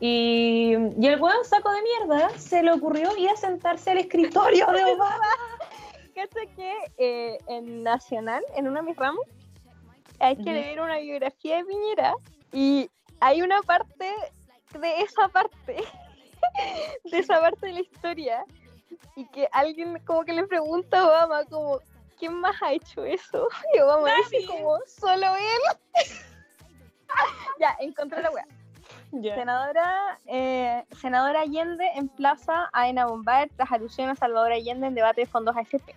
Y, 0.00 0.74
y 0.98 1.06
el 1.06 1.20
weón 1.20 1.44
saco 1.44 1.70
de 1.72 1.82
mierda 1.82 2.30
se 2.38 2.62
le 2.62 2.72
ocurrió 2.72 3.14
ir 3.18 3.28
a 3.28 3.36
sentarse 3.36 3.90
al 3.90 3.98
escritorio 3.98 4.66
de 4.68 4.84
Obama. 4.94 5.28
Fíjate 6.14 6.48
que 6.56 6.72
eh, 6.96 7.38
en 7.46 7.82
Nacional, 7.82 8.42
en 8.56 8.68
una 8.68 8.80
de 8.80 8.86
mis 8.86 8.96
ramos, 8.96 9.26
hay 10.20 10.36
que 10.36 10.52
leer 10.52 10.80
una 10.80 10.98
biografía 10.98 11.58
de 11.58 11.64
Piñera 11.64 12.14
y 12.52 12.90
hay 13.20 13.42
una 13.42 13.62
parte 13.62 14.12
de 14.78 15.00
esa 15.00 15.28
parte, 15.28 15.76
de 17.04 17.18
esa 17.18 17.40
parte 17.40 17.66
de 17.66 17.72
la 17.72 17.80
historia, 17.80 18.44
y 19.14 19.26
que 19.28 19.48
alguien 19.52 19.98
como 20.04 20.24
que 20.24 20.32
le 20.32 20.46
pregunta 20.46 21.00
a 21.00 21.06
Obama 21.06 21.44
como, 21.44 21.80
¿quién 22.18 22.34
más 22.34 22.60
ha 22.62 22.72
hecho 22.72 23.04
eso? 23.04 23.48
Y 23.74 23.80
Obama 23.80 24.10
dice 24.16 24.46
como, 24.46 24.78
solo 24.86 25.26
él. 25.36 25.78
ya, 27.60 27.76
encontré 27.80 28.22
la. 28.22 28.30
Ya. 29.12 29.34
Senadora, 29.34 30.18
eh, 30.26 30.84
senadora 31.00 31.40
Allende 31.40 31.88
emplaza 31.94 32.68
a 32.72 32.88
Ena 32.88 33.06
Bombaer 33.06 33.50
tras 33.56 33.70
alusión 33.70 34.10
a 34.10 34.16
Salvador 34.16 34.52
Allende 34.52 34.88
en 34.88 34.94
debate 34.94 35.22
de 35.22 35.26
fondos 35.26 35.56
AFP. 35.56 35.94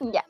Ya. 0.00 0.24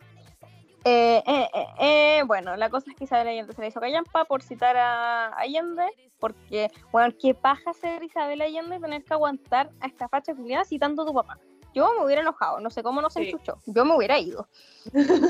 Eh, 0.84 1.22
eh, 1.26 1.48
eh, 1.54 1.66
eh, 1.78 2.22
bueno, 2.26 2.56
la 2.56 2.68
cosa 2.68 2.90
es 2.90 2.96
que 2.96 3.04
Isabel 3.04 3.28
Allende 3.28 3.52
se 3.52 3.60
le 3.62 3.68
hizo 3.68 3.80
callampa 3.80 4.24
por 4.24 4.42
citar 4.42 4.76
a 4.76 5.28
Allende, 5.36 5.86
porque, 6.18 6.70
bueno, 6.90 7.14
qué 7.20 7.34
paja 7.34 7.72
ser 7.72 8.02
Isabel 8.02 8.42
Allende 8.42 8.80
tener 8.80 9.04
que 9.04 9.14
aguantar 9.14 9.70
a 9.80 9.86
esta 9.86 10.08
facha 10.08 10.34
culiada 10.34 10.64
citando 10.64 11.02
a 11.02 11.06
tu 11.06 11.14
papá. 11.14 11.38
Yo 11.74 11.88
me 11.98 12.04
hubiera 12.04 12.22
enojado, 12.22 12.60
no 12.60 12.68
sé 12.68 12.82
cómo 12.82 13.00
no 13.00 13.10
se 13.10 13.20
Sí. 13.20 13.26
enchuchó. 13.30 13.58
Yo 13.66 13.84
me 13.84 13.94
hubiera 13.96 14.18
ido. 14.18 14.46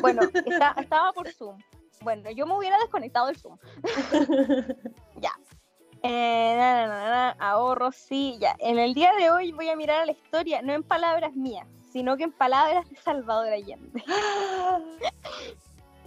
Bueno, 0.00 0.22
está- 0.44 0.74
estaba 0.78 1.12
por 1.12 1.28
Zoom. 1.30 1.58
Bueno, 2.00 2.30
yo 2.30 2.46
me 2.46 2.56
hubiera 2.56 2.78
desconectado 2.78 3.26
del 3.26 3.36
Zoom. 3.36 3.58
ya. 5.20 5.32
Eh, 6.02 6.54
na, 6.56 6.86
na, 6.88 7.30
ahorros, 7.38 7.94
sí, 7.94 8.36
ya. 8.40 8.56
En 8.58 8.78
el 8.80 8.92
día 8.92 9.12
de 9.14 9.30
hoy 9.30 9.52
voy 9.52 9.68
a 9.68 9.76
mirar 9.76 10.00
a 10.00 10.06
la 10.06 10.12
historia, 10.12 10.60
no 10.62 10.72
en 10.72 10.82
palabras 10.82 11.32
mías, 11.34 11.68
sino 11.92 12.16
que 12.16 12.24
en 12.24 12.32
palabras 12.32 12.88
de 12.88 12.96
Salvador 12.96 13.52
Allende. 13.52 14.02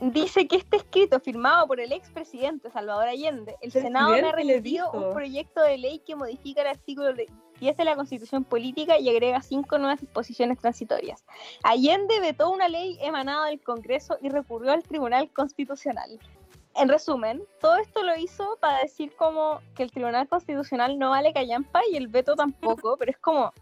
Dice 0.01 0.45
que 0.47 0.57
este 0.57 0.77
escrito 0.77 1.19
firmado 1.21 1.67
por 1.67 1.79
el 1.79 1.93
expresidente 1.93 2.69
Salvador 2.69 3.07
Allende, 3.07 3.55
el 3.61 3.71
Senado 3.71 4.11
me 4.11 4.19
ha 4.27 4.31
remitido 4.33 4.91
un 4.91 5.13
proyecto 5.13 5.61
de 5.61 5.77
ley 5.77 5.99
que 5.99 6.15
modifica 6.15 6.61
el 6.61 6.67
artículo 6.67 7.13
de- 7.13 7.27
10 7.61 7.77
de 7.77 7.85
la 7.85 7.95
Constitución 7.95 8.43
Política 8.43 8.99
y 8.99 9.09
agrega 9.09 9.41
cinco 9.41 9.77
nuevas 9.77 10.01
disposiciones 10.01 10.59
transitorias. 10.59 11.23
Allende 11.63 12.19
vetó 12.19 12.49
una 12.49 12.67
ley 12.67 12.97
emanada 13.01 13.45
del 13.45 13.61
Congreso 13.63 14.17
y 14.21 14.27
recurrió 14.27 14.73
al 14.73 14.83
Tribunal 14.83 15.31
Constitucional. 15.31 16.19
En 16.75 16.89
resumen, 16.89 17.41
todo 17.61 17.77
esto 17.77 18.03
lo 18.03 18.17
hizo 18.17 18.57
para 18.59 18.79
decir 18.79 19.15
como 19.15 19.61
que 19.73 19.83
el 19.83 19.91
Tribunal 19.91 20.27
Constitucional 20.27 20.99
no 20.99 21.11
vale 21.11 21.31
callampa 21.31 21.79
y 21.89 21.95
el 21.95 22.09
veto 22.09 22.35
tampoco, 22.35 22.97
pero 22.97 23.11
es 23.11 23.17
como, 23.19 23.53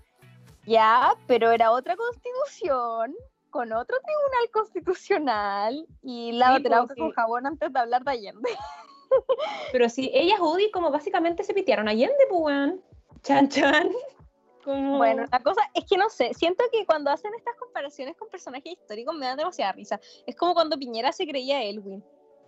ya, 0.65 1.15
pero 1.27 1.51
era 1.51 1.71
otra 1.71 1.95
constitución, 1.95 3.15
con 3.49 3.71
otro 3.71 3.97
Tribunal 3.97 4.49
Constitucional 4.51 5.87
y 6.01 6.31
la 6.33 6.55
Sí, 6.57 6.65
otra 6.65 6.85
con 6.87 7.11
jabón 7.11 7.45
antes 7.45 7.71
de 7.71 7.79
hablar 7.79 8.03
de 8.03 8.11
Allende. 8.11 8.49
Pero 9.71 9.89
si 9.89 10.09
ella 10.11 10.35
es 10.35 10.41
UDI, 10.41 10.71
como 10.71 10.89
básicamente 10.89 11.43
se 11.43 11.53
pitearon 11.53 11.87
a 11.87 11.91
Allende, 11.91 12.17
pues 12.29 12.41
weón. 12.41 12.81
Chan 13.21 13.49
chan. 13.49 13.91
Como... 14.63 14.97
Bueno, 14.97 15.25
la 15.29 15.39
cosa 15.41 15.61
es 15.73 15.83
que 15.83 15.97
no 15.97 16.09
sé, 16.09 16.33
siento 16.33 16.63
que 16.71 16.85
cuando 16.85 17.11
hacen 17.11 17.33
estas 17.35 17.53
comparaciones 17.57 18.15
con 18.15 18.29
personajes 18.29 18.71
históricos 18.71 19.13
me 19.13 19.25
dan 19.25 19.37
demasiada 19.37 19.73
risa. 19.73 19.99
Es 20.25 20.37
como 20.37 20.53
cuando 20.53 20.79
Piñera 20.79 21.11
se 21.11 21.27
creía 21.27 21.61
Elwin. 21.61 22.01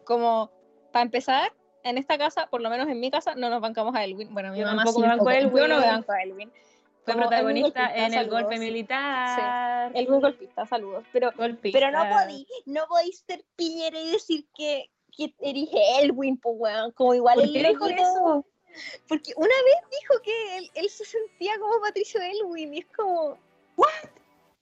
Como, 0.06 0.50
para 0.94 1.04
empezar, 1.04 1.52
en 1.84 1.98
esta 1.98 2.18
casa, 2.18 2.48
por 2.48 2.62
lo 2.62 2.70
menos 2.70 2.88
en 2.88 3.02
mi 3.02 3.12
casa, 3.12 3.36
no 3.36 3.50
nos 3.50 3.60
bancamos 3.60 3.94
a 3.96 4.04
Elwin. 4.06 4.34
Bueno, 4.34 4.54
mi 4.54 4.60
Yo 4.60 4.66
mamá 4.66 4.86
tampoco 4.86 5.02
sí, 5.02 5.02
me 5.02 5.08
banco 5.10 5.30
a 5.30 5.34
Yo 5.34 5.40
Elwin. 5.40 5.70
no 5.70 5.80
me 5.80 5.88
banco 5.88 6.12
a 6.14 6.22
Elwin. 6.24 6.54
Fue 7.06 7.14
protagonista 7.16 7.88
Elwin 7.88 8.14
en 8.14 8.20
el 8.20 8.30
golpe 8.30 8.58
militar. 8.60 9.92
El 9.94 10.08
muy 10.10 10.20
golpista, 10.20 10.66
saludos. 10.66 11.04
Pero, 11.14 11.32
Golpista. 11.38 11.80
pero 11.80 11.92
no 11.92 12.04
podí, 12.10 12.48
no 12.66 12.86
podéis 12.88 13.20
ser 13.28 13.44
piñera 13.56 14.00
y 14.00 14.12
decir 14.12 14.46
que, 14.56 14.90
que 15.16 15.34
eres 15.40 15.70
Elwin, 16.02 16.38
pues 16.38 16.56
weón. 16.58 16.92
Como 16.94 17.14
igual 17.14 17.36
¿Por 17.36 17.44
el 17.46 17.54
qué 17.54 17.60
dijo 17.70 17.88
loco- 17.88 18.02
eso? 18.02 18.46
Porque 19.08 19.32
una 19.38 19.48
vez 19.48 20.00
dijo 20.02 20.22
que 20.24 20.58
él, 20.58 20.72
él 20.74 20.90
se 20.90 21.06
sentía 21.06 21.58
como 21.60 21.80
Patricio 21.82 22.20
Elwin 22.22 22.74
y 22.74 22.80
es 22.80 22.88
como. 22.88 23.38
¿What? 23.78 23.88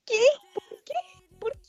¿Qué? 0.06 0.20
¿Por 0.54 0.84
qué? 0.84 0.94
¿Por 1.40 1.52
qué? 1.52 1.68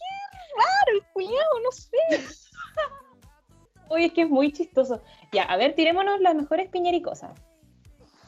Raro, 0.57 0.97
el 0.97 1.03
culiao, 1.13 1.59
no 1.63 1.71
sé. 1.71 1.97
Oye, 3.89 4.05
es 4.07 4.13
que 4.13 4.23
es 4.23 4.29
muy 4.29 4.51
chistoso. 4.51 5.01
Ya, 5.31 5.43
a 5.43 5.57
ver, 5.57 5.73
tirémonos 5.75 6.19
las 6.19 6.35
mejores 6.35 6.69
piñericosas. 6.69 7.39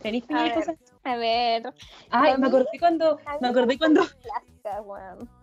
¿Tenéis 0.02 0.26
piñericosas? 0.26 0.76
A 1.08 1.16
ver. 1.16 1.74
Ay, 2.10 2.38
me 2.38 2.48
acordé 2.48 2.68
cuando, 2.80 3.18
me 3.40 3.48
acordé 3.48 3.78
cuando, 3.78 4.02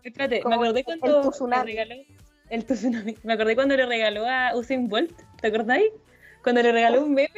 espérate, 0.02 0.42
me 0.44 0.54
acordé 0.54 0.80
el 0.80 0.84
cuando 0.84 1.06
le 1.48 1.62
regaló, 1.64 1.94
el 2.50 2.64
tsunami, 2.66 3.16
me 3.22 3.32
acordé 3.32 3.54
cuando 3.54 3.76
le 3.76 3.86
regaló 3.86 4.26
a 4.26 4.54
Usain 4.54 4.88
Bolt, 4.88 5.18
¿te 5.40 5.48
acordáis? 5.48 5.90
Cuando 6.42 6.60
le 6.62 6.70
regaló 6.70 7.02
un 7.02 7.14
meme, 7.14 7.30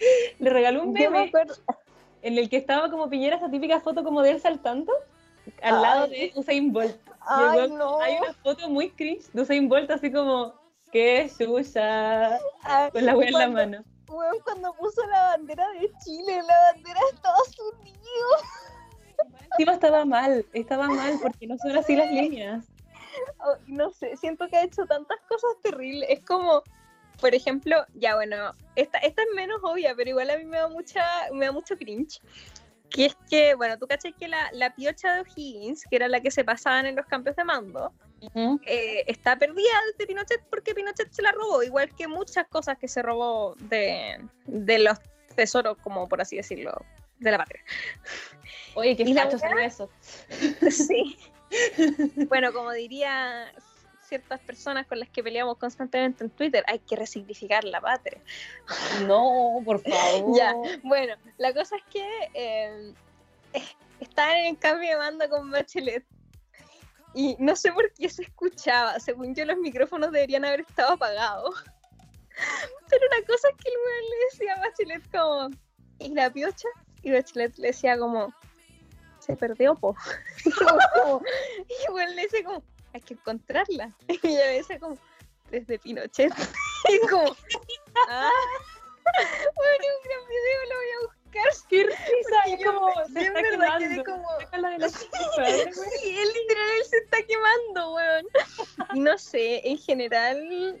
le 0.40 0.50
regaló 0.50 0.82
un 0.82 0.88
Yo 0.88 0.92
me 0.92 1.10
meme 1.10 1.28
acuerdo. 1.28 1.54
en 2.22 2.36
el 2.36 2.48
que 2.50 2.56
estaba 2.56 2.90
como 2.90 3.08
piñera 3.08 3.36
esa 3.36 3.48
típica 3.48 3.78
foto 3.80 4.02
como 4.02 4.22
de 4.22 4.32
él 4.32 4.40
saltando 4.40 4.92
al 5.62 5.76
Ay. 5.76 5.82
lado 5.82 6.06
de 6.08 6.32
Usain 6.34 6.72
Bolt. 6.72 6.96
El 7.06 7.60
Ay, 7.60 7.70
no. 7.70 8.00
Hay 8.00 8.16
una 8.20 8.32
foto 8.34 8.68
muy 8.68 8.90
cringe 8.90 9.30
de 9.32 9.42
Usain 9.42 9.68
Bolt 9.68 9.88
así 9.92 10.10
como, 10.10 10.54
qué 10.90 11.28
suya, 11.28 12.40
Ah, 12.64 12.88
con 12.92 13.06
la 13.06 13.16
wea 13.16 13.28
en 13.28 13.34
la 13.34 13.48
mano. 13.48 13.84
Weón, 14.08 14.38
cuando 14.44 14.72
puso 14.74 15.04
la 15.06 15.22
bandera 15.36 15.68
de 15.72 15.90
Chile, 16.04 16.42
la 16.42 16.72
bandera 16.72 17.00
de 17.00 17.16
Estados 17.16 17.58
Unidos. 17.58 18.42
Encima 19.52 19.72
estaba 19.72 20.04
mal, 20.04 20.46
estaba 20.52 20.88
mal 20.88 21.18
porque 21.22 21.46
no 21.46 21.56
son 21.58 21.76
así 21.76 21.96
las 21.96 22.10
líneas. 22.10 22.66
Oh, 23.38 23.56
no 23.66 23.90
sé, 23.92 24.16
siento 24.16 24.46
que 24.48 24.56
ha 24.56 24.64
hecho 24.64 24.84
tantas 24.86 25.18
cosas 25.28 25.50
terribles. 25.62 26.08
Es 26.10 26.20
como, 26.20 26.62
por 27.20 27.34
ejemplo, 27.34 27.84
ya 27.94 28.14
bueno, 28.14 28.54
esta, 28.74 28.98
esta 28.98 29.22
es 29.22 29.28
menos 29.34 29.58
obvia, 29.62 29.94
pero 29.96 30.10
igual 30.10 30.30
a 30.30 30.36
mí 30.36 30.44
me 30.44 30.58
da 30.58 30.68
mucha, 30.68 31.04
me 31.32 31.46
da 31.46 31.52
mucho 31.52 31.76
cringe. 31.76 32.20
Que 32.90 33.06
es 33.06 33.16
que, 33.28 33.54
bueno, 33.54 33.78
tú 33.78 33.86
cachai 33.86 34.12
que 34.12 34.28
la, 34.28 34.48
la 34.52 34.74
piocha 34.74 35.14
de 35.14 35.20
O'Higgins, 35.20 35.84
que 35.90 35.96
era 35.96 36.08
la 36.08 36.20
que 36.20 36.30
se 36.30 36.44
pasaban 36.44 36.86
en 36.86 36.96
los 36.96 37.06
cambios 37.06 37.36
de 37.36 37.44
mando, 37.44 37.92
eh, 38.64 39.04
está 39.06 39.36
perdida 39.36 39.70
desde 39.92 40.06
Pinochet 40.06 40.42
porque 40.48 40.74
Pinochet 40.74 41.12
se 41.12 41.22
la 41.22 41.32
robó, 41.32 41.62
igual 41.62 41.94
que 41.94 42.08
muchas 42.08 42.46
cosas 42.48 42.78
que 42.78 42.88
se 42.88 43.02
robó 43.02 43.54
de, 43.58 44.24
de 44.46 44.78
los 44.78 44.98
tesoros, 45.34 45.76
como 45.78 46.08
por 46.08 46.20
así 46.20 46.36
decirlo, 46.36 46.72
de 47.18 47.30
la 47.30 47.38
patria. 47.38 47.62
Oye, 48.74 48.96
qué 48.96 49.02
¿Y 49.02 49.14
la 49.14 49.24
fachos 49.24 49.40
son 49.40 49.58
esos. 49.58 49.90
Sí. 50.70 51.18
bueno, 52.28 52.52
como 52.52 52.72
diría 52.72 53.52
ciertas 54.06 54.40
personas 54.40 54.86
con 54.86 54.98
las 54.98 55.08
que 55.08 55.22
peleamos 55.22 55.58
constantemente 55.58 56.24
en 56.24 56.30
Twitter, 56.30 56.64
hay 56.66 56.78
que 56.78 56.96
resignificar 56.96 57.64
la 57.64 57.80
patria. 57.80 58.20
No, 59.06 59.60
por 59.64 59.80
favor. 59.80 60.36
Ya, 60.36 60.54
bueno, 60.82 61.14
la 61.38 61.52
cosa 61.52 61.76
es 61.76 61.82
que 61.90 62.06
eh, 62.34 62.94
estaban 64.00 64.36
en 64.36 64.46
el 64.46 64.58
cambio 64.58 64.90
de 64.90 64.96
mando 64.96 65.28
con 65.28 65.50
Bachelet. 65.50 66.04
Y 67.14 67.34
no 67.38 67.56
sé 67.56 67.72
por 67.72 67.90
qué 67.94 68.08
se 68.08 68.22
escuchaba. 68.22 69.00
Según 69.00 69.34
yo, 69.34 69.44
los 69.46 69.56
micrófonos 69.56 70.12
deberían 70.12 70.44
haber 70.44 70.60
estado 70.60 70.92
apagados. 70.92 71.54
Pero 72.90 73.06
la 73.18 73.26
cosa 73.26 73.48
es 73.48 73.56
que 73.56 73.70
el 73.70 73.76
weón 73.76 74.04
le 74.10 74.16
decía 74.30 74.54
a 74.54 74.60
Bachelet 74.60 75.10
como, 75.10 75.50
¿y 75.98 76.14
la 76.14 76.30
piocha? 76.30 76.68
Y 77.02 77.12
Bachelet 77.12 77.56
le 77.56 77.68
decía 77.68 77.98
como, 77.98 78.34
se 79.20 79.36
perdió, 79.36 79.74
po. 79.74 79.96
Y 80.44 81.86
el 81.86 81.92
weón 81.92 82.14
le 82.14 82.22
decía 82.22 82.44
como, 82.44 82.62
hay 82.96 83.02
que 83.02 83.14
encontrarla. 83.14 83.92
Y 84.08 84.26
ella 84.28 84.46
le 84.46 84.52
decía 84.58 84.78
como, 84.78 84.98
desde 85.50 85.78
Pinochet. 85.78 86.32
Y 86.88 86.98
como, 87.08 87.36
ah, 88.08 88.30
bueno, 89.54 89.84
un 89.96 90.02
gran 90.04 90.28
video, 90.28 90.60
lo 90.68 90.76
voy 90.76 90.90
a 90.90 91.00
buscar. 91.06 91.66
Qué 91.68 91.84
risa, 91.84 92.38
es 92.46 92.64
como 92.64 92.86
me- 93.10 93.20
se 93.20 93.26
está 93.26 93.42
verdad 93.42 93.78
quedé 93.78 94.04
como- 94.04 94.28
la. 94.78 94.88
Sí, 94.88 95.06
él 96.04 96.28
literal 96.32 96.70
él 96.78 96.84
se 96.88 96.96
está 96.98 97.18
quemando, 97.22 97.94
weón. 97.94 98.26
Y 98.94 99.00
no 99.00 99.18
sé, 99.18 99.60
en 99.68 99.78
general 99.78 100.80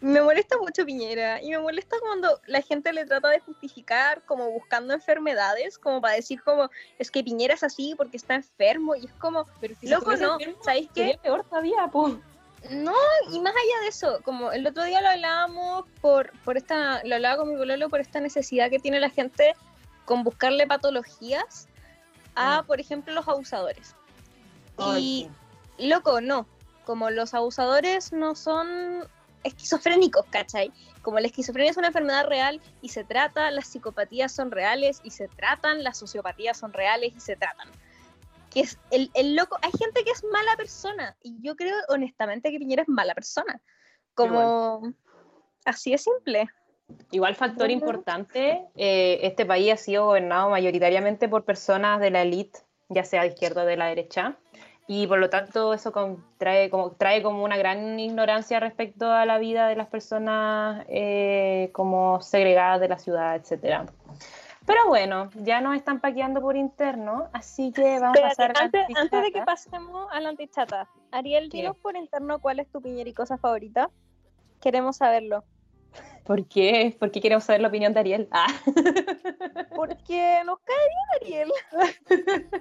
me 0.00 0.20
molesta 0.22 0.56
mucho 0.58 0.84
Piñera 0.84 1.40
y 1.42 1.50
me 1.50 1.58
molesta 1.58 1.96
cuando 2.00 2.40
la 2.46 2.62
gente 2.62 2.92
le 2.92 3.04
trata 3.04 3.28
de 3.28 3.40
justificar 3.40 4.22
como 4.24 4.50
buscando 4.50 4.94
enfermedades, 4.94 5.78
como 5.78 6.00
para 6.00 6.14
decir 6.14 6.42
como 6.42 6.70
es 6.98 7.10
que 7.10 7.22
Piñera 7.22 7.54
es 7.54 7.62
así 7.62 7.94
porque 7.96 8.16
está 8.16 8.34
enfermo 8.34 8.94
y 8.96 9.06
es 9.06 9.12
como, 9.14 9.46
Pero 9.60 9.74
si 9.80 9.88
loco, 9.88 10.16
no, 10.16 10.34
enfermo, 10.34 10.62
¿sabéis 10.64 10.88
qué? 10.94 11.18
Peor 11.22 11.44
todavía, 11.44 11.86
po. 11.88 12.18
No, 12.70 12.94
y 13.30 13.40
más 13.40 13.54
allá 13.54 13.80
de 13.82 13.88
eso, 13.88 14.20
como 14.22 14.52
el 14.52 14.66
otro 14.66 14.84
día 14.84 15.00
lo 15.00 15.08
hablábamos 15.08 15.84
por, 16.00 16.32
por 16.44 16.56
esta, 16.56 17.02
lo 17.04 17.14
hablaba 17.14 17.38
con 17.38 17.48
mi 17.48 17.56
bololo 17.56 17.88
por 17.88 18.00
esta 18.00 18.20
necesidad 18.20 18.68
que 18.70 18.78
tiene 18.78 19.00
la 19.00 19.08
gente 19.08 19.54
con 20.04 20.24
buscarle 20.24 20.66
patologías 20.66 21.68
a, 22.34 22.62
Mm. 22.62 22.66
por 22.66 22.80
ejemplo, 22.80 23.14
los 23.14 23.26
abusadores. 23.28 23.94
Ay, 24.76 25.30
Y, 25.78 25.88
loco, 25.88 26.20
no. 26.20 26.46
Como 26.84 27.10
los 27.10 27.34
abusadores 27.34 28.12
no 28.12 28.34
son 28.34 29.08
esquizofrénicos, 29.44 30.26
¿cachai? 30.26 30.72
Como 31.02 31.18
la 31.18 31.26
esquizofrenia 31.26 31.70
es 31.70 31.76
una 31.76 31.88
enfermedad 31.88 32.26
real 32.26 32.60
y 32.82 32.90
se 32.90 33.04
trata, 33.04 33.50
las 33.50 33.68
psicopatías 33.68 34.32
son 34.32 34.50
reales 34.50 35.00
y 35.04 35.10
se 35.10 35.28
tratan, 35.28 35.82
las 35.82 35.98
sociopatías 35.98 36.58
son 36.58 36.72
reales 36.72 37.12
y 37.16 37.20
se 37.20 37.36
tratan. 37.36 37.68
Que 38.50 38.60
es 38.60 38.78
el, 38.90 39.10
el 39.14 39.36
loco, 39.36 39.56
hay 39.62 39.70
gente 39.78 40.04
que 40.04 40.10
es 40.10 40.24
mala 40.24 40.56
persona 40.56 41.16
y 41.22 41.36
yo 41.40 41.56
creo 41.56 41.76
honestamente 41.88 42.50
que 42.50 42.58
Piñera 42.58 42.82
es 42.82 42.88
mala 42.88 43.14
persona. 43.14 43.60
Como 44.14 44.92
así 45.64 45.92
de 45.92 45.98
simple. 45.98 46.48
Igual 47.12 47.36
factor 47.36 47.70
importante, 47.70 48.66
eh, 48.76 49.20
este 49.22 49.46
país 49.46 49.72
ha 49.72 49.76
sido 49.76 50.06
gobernado 50.06 50.50
mayoritariamente 50.50 51.28
por 51.28 51.44
personas 51.44 52.00
de 52.00 52.10
la 52.10 52.22
élite, 52.22 52.60
ya 52.88 53.04
sea 53.04 53.22
de 53.22 53.28
izquierda 53.28 53.62
o 53.62 53.66
de 53.66 53.76
la 53.76 53.86
derecha, 53.86 54.36
y 54.92 55.06
por 55.06 55.20
lo 55.20 55.30
tanto 55.30 55.72
eso 55.72 55.92
trae, 56.36 56.68
como, 56.68 56.90
trae 56.90 57.22
como 57.22 57.44
una 57.44 57.56
gran 57.56 58.00
ignorancia 58.00 58.58
respecto 58.58 59.08
a 59.08 59.24
la 59.24 59.38
vida 59.38 59.68
de 59.68 59.76
las 59.76 59.86
personas 59.86 60.84
eh, 60.88 61.70
como 61.72 62.20
segregadas 62.20 62.80
de 62.80 62.88
la 62.88 62.98
ciudad, 62.98 63.36
etcétera. 63.36 63.86
Pero 64.66 64.88
bueno, 64.88 65.30
ya 65.36 65.60
nos 65.60 65.76
están 65.76 66.00
paqueando 66.00 66.40
por 66.40 66.56
interno, 66.56 67.28
así 67.32 67.70
que 67.70 68.00
vamos 68.00 68.18
a 68.18 68.30
Espérate, 68.30 68.52
pasar 68.52 68.56
a 68.56 68.64
antes, 68.64 68.86
la 68.88 69.00
antes 69.02 69.22
de 69.22 69.30
que 69.30 69.42
pasemos 69.42 70.08
a 70.10 70.18
la 70.18 70.30
antichata, 70.30 70.88
Ariel, 71.12 71.50
dinos 71.50 71.76
por 71.76 71.96
interno 71.96 72.40
cuál 72.40 72.58
es 72.58 72.66
tu 72.66 72.82
piñericosa 72.82 73.38
favorita. 73.38 73.90
Queremos 74.60 74.96
saberlo. 74.96 75.44
¿Por 76.24 76.48
qué? 76.48 76.96
¿Por 76.98 77.12
qué 77.12 77.20
queremos 77.20 77.44
saber 77.44 77.60
la 77.60 77.68
opinión 77.68 77.94
de 77.94 78.00
Ariel? 78.00 78.28
Ah. 78.32 78.48
Porque 79.72 80.42
nos 80.44 80.58
cae 80.58 80.76
bien 81.22 81.46
Ariel. 81.46 81.52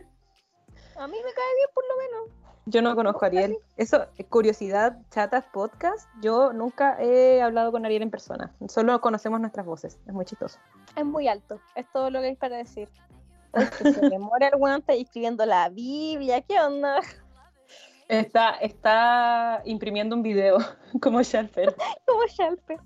A 1.00 1.08
mí 1.08 1.16
me 1.16 1.34
cae 1.34 1.56
bien 1.56 1.70
por 1.74 1.84
lo 1.88 1.98
menos. 1.98 2.40
Yo 2.66 2.82
no 2.82 2.94
conozco 2.94 3.24
a 3.24 3.30
Ariel. 3.30 3.58
Eso, 3.78 4.06
curiosidad, 4.28 4.98
chatas, 5.12 5.46
podcast. 5.46 6.10
Yo 6.22 6.52
nunca 6.52 7.02
he 7.02 7.42
hablado 7.42 7.72
con 7.72 7.86
Ariel 7.86 8.02
en 8.02 8.12
persona. 8.12 8.54
Solo 8.68 9.00
conocemos 9.00 9.40
nuestras 9.40 9.66
voces. 9.66 9.98
Es 10.06 10.14
muy 10.14 10.26
chistoso. 10.26 10.60
Es 10.98 11.06
muy 11.06 11.30
alto, 11.30 11.62
es 11.76 11.90
todo 11.94 12.10
lo 12.10 12.20
que 12.20 12.28
hay 12.28 12.36
para 12.36 12.58
decir. 12.58 12.90
Uy, 13.54 13.66
que 13.78 13.94
se 13.94 14.10
demora 14.10 14.50
el 14.50 14.58
guante 14.58 15.00
escribiendo 15.00 15.46
la 15.46 15.70
Biblia, 15.70 16.42
¿qué 16.42 16.60
onda? 16.60 17.00
Está, 18.10 18.56
está 18.56 19.62
imprimiendo 19.64 20.18
un 20.18 20.22
video 20.22 20.58
como 21.02 21.22
Shalper. 21.22 21.76
Como 22.06 22.26
Shalper. 22.28 22.78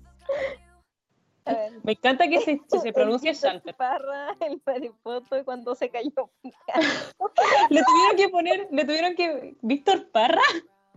Me 1.82 1.92
encanta 1.92 2.26
que 2.26 2.40
se, 2.40 2.60
se 2.68 2.92
pronuncia 2.92 3.30
El 3.32 3.34
Víctor 3.34 3.50
Shalper. 3.52 3.74
Parra, 3.74 4.36
el 4.40 4.62
maripoto 4.64 5.44
cuando 5.44 5.74
se 5.74 5.90
cayó. 5.90 6.30
Le 7.70 7.82
tuvieron 7.82 8.16
que 8.16 8.28
poner, 8.30 8.68
le 8.70 8.84
tuvieron 8.84 9.14
que. 9.14 9.56
Víctor 9.62 10.10
Parra. 10.10 10.42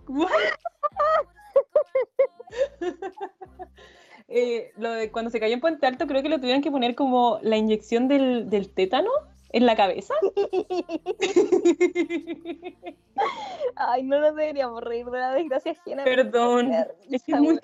Eh, 4.29 4.73
lo 4.75 4.91
de 4.91 5.09
cuando 5.09 5.31
se 5.31 5.39
cayó 5.39 5.53
en 5.53 5.61
Puente 5.61 5.87
Alto, 5.87 6.05
creo 6.05 6.21
que 6.21 6.27
lo 6.27 6.41
tuvieron 6.41 6.61
que 6.61 6.69
poner 6.69 6.95
como 6.95 7.39
la 7.43 7.55
inyección 7.55 8.09
del, 8.09 8.49
del 8.49 8.69
tétano 8.69 9.09
en 9.51 9.65
la 9.65 9.77
cabeza. 9.77 10.13
Ay, 13.75 14.03
no 14.03 14.19
nos 14.19 14.35
deberíamos 14.35 14.83
reír 14.83 15.05
de 15.05 15.17
la 15.17 15.33
desgracia 15.33 15.71
ajena. 15.71 16.03
Perdón. 16.03 16.73
Es 17.09 17.23
que 17.23 17.31
es, 17.31 17.39
muy-. 17.39 17.59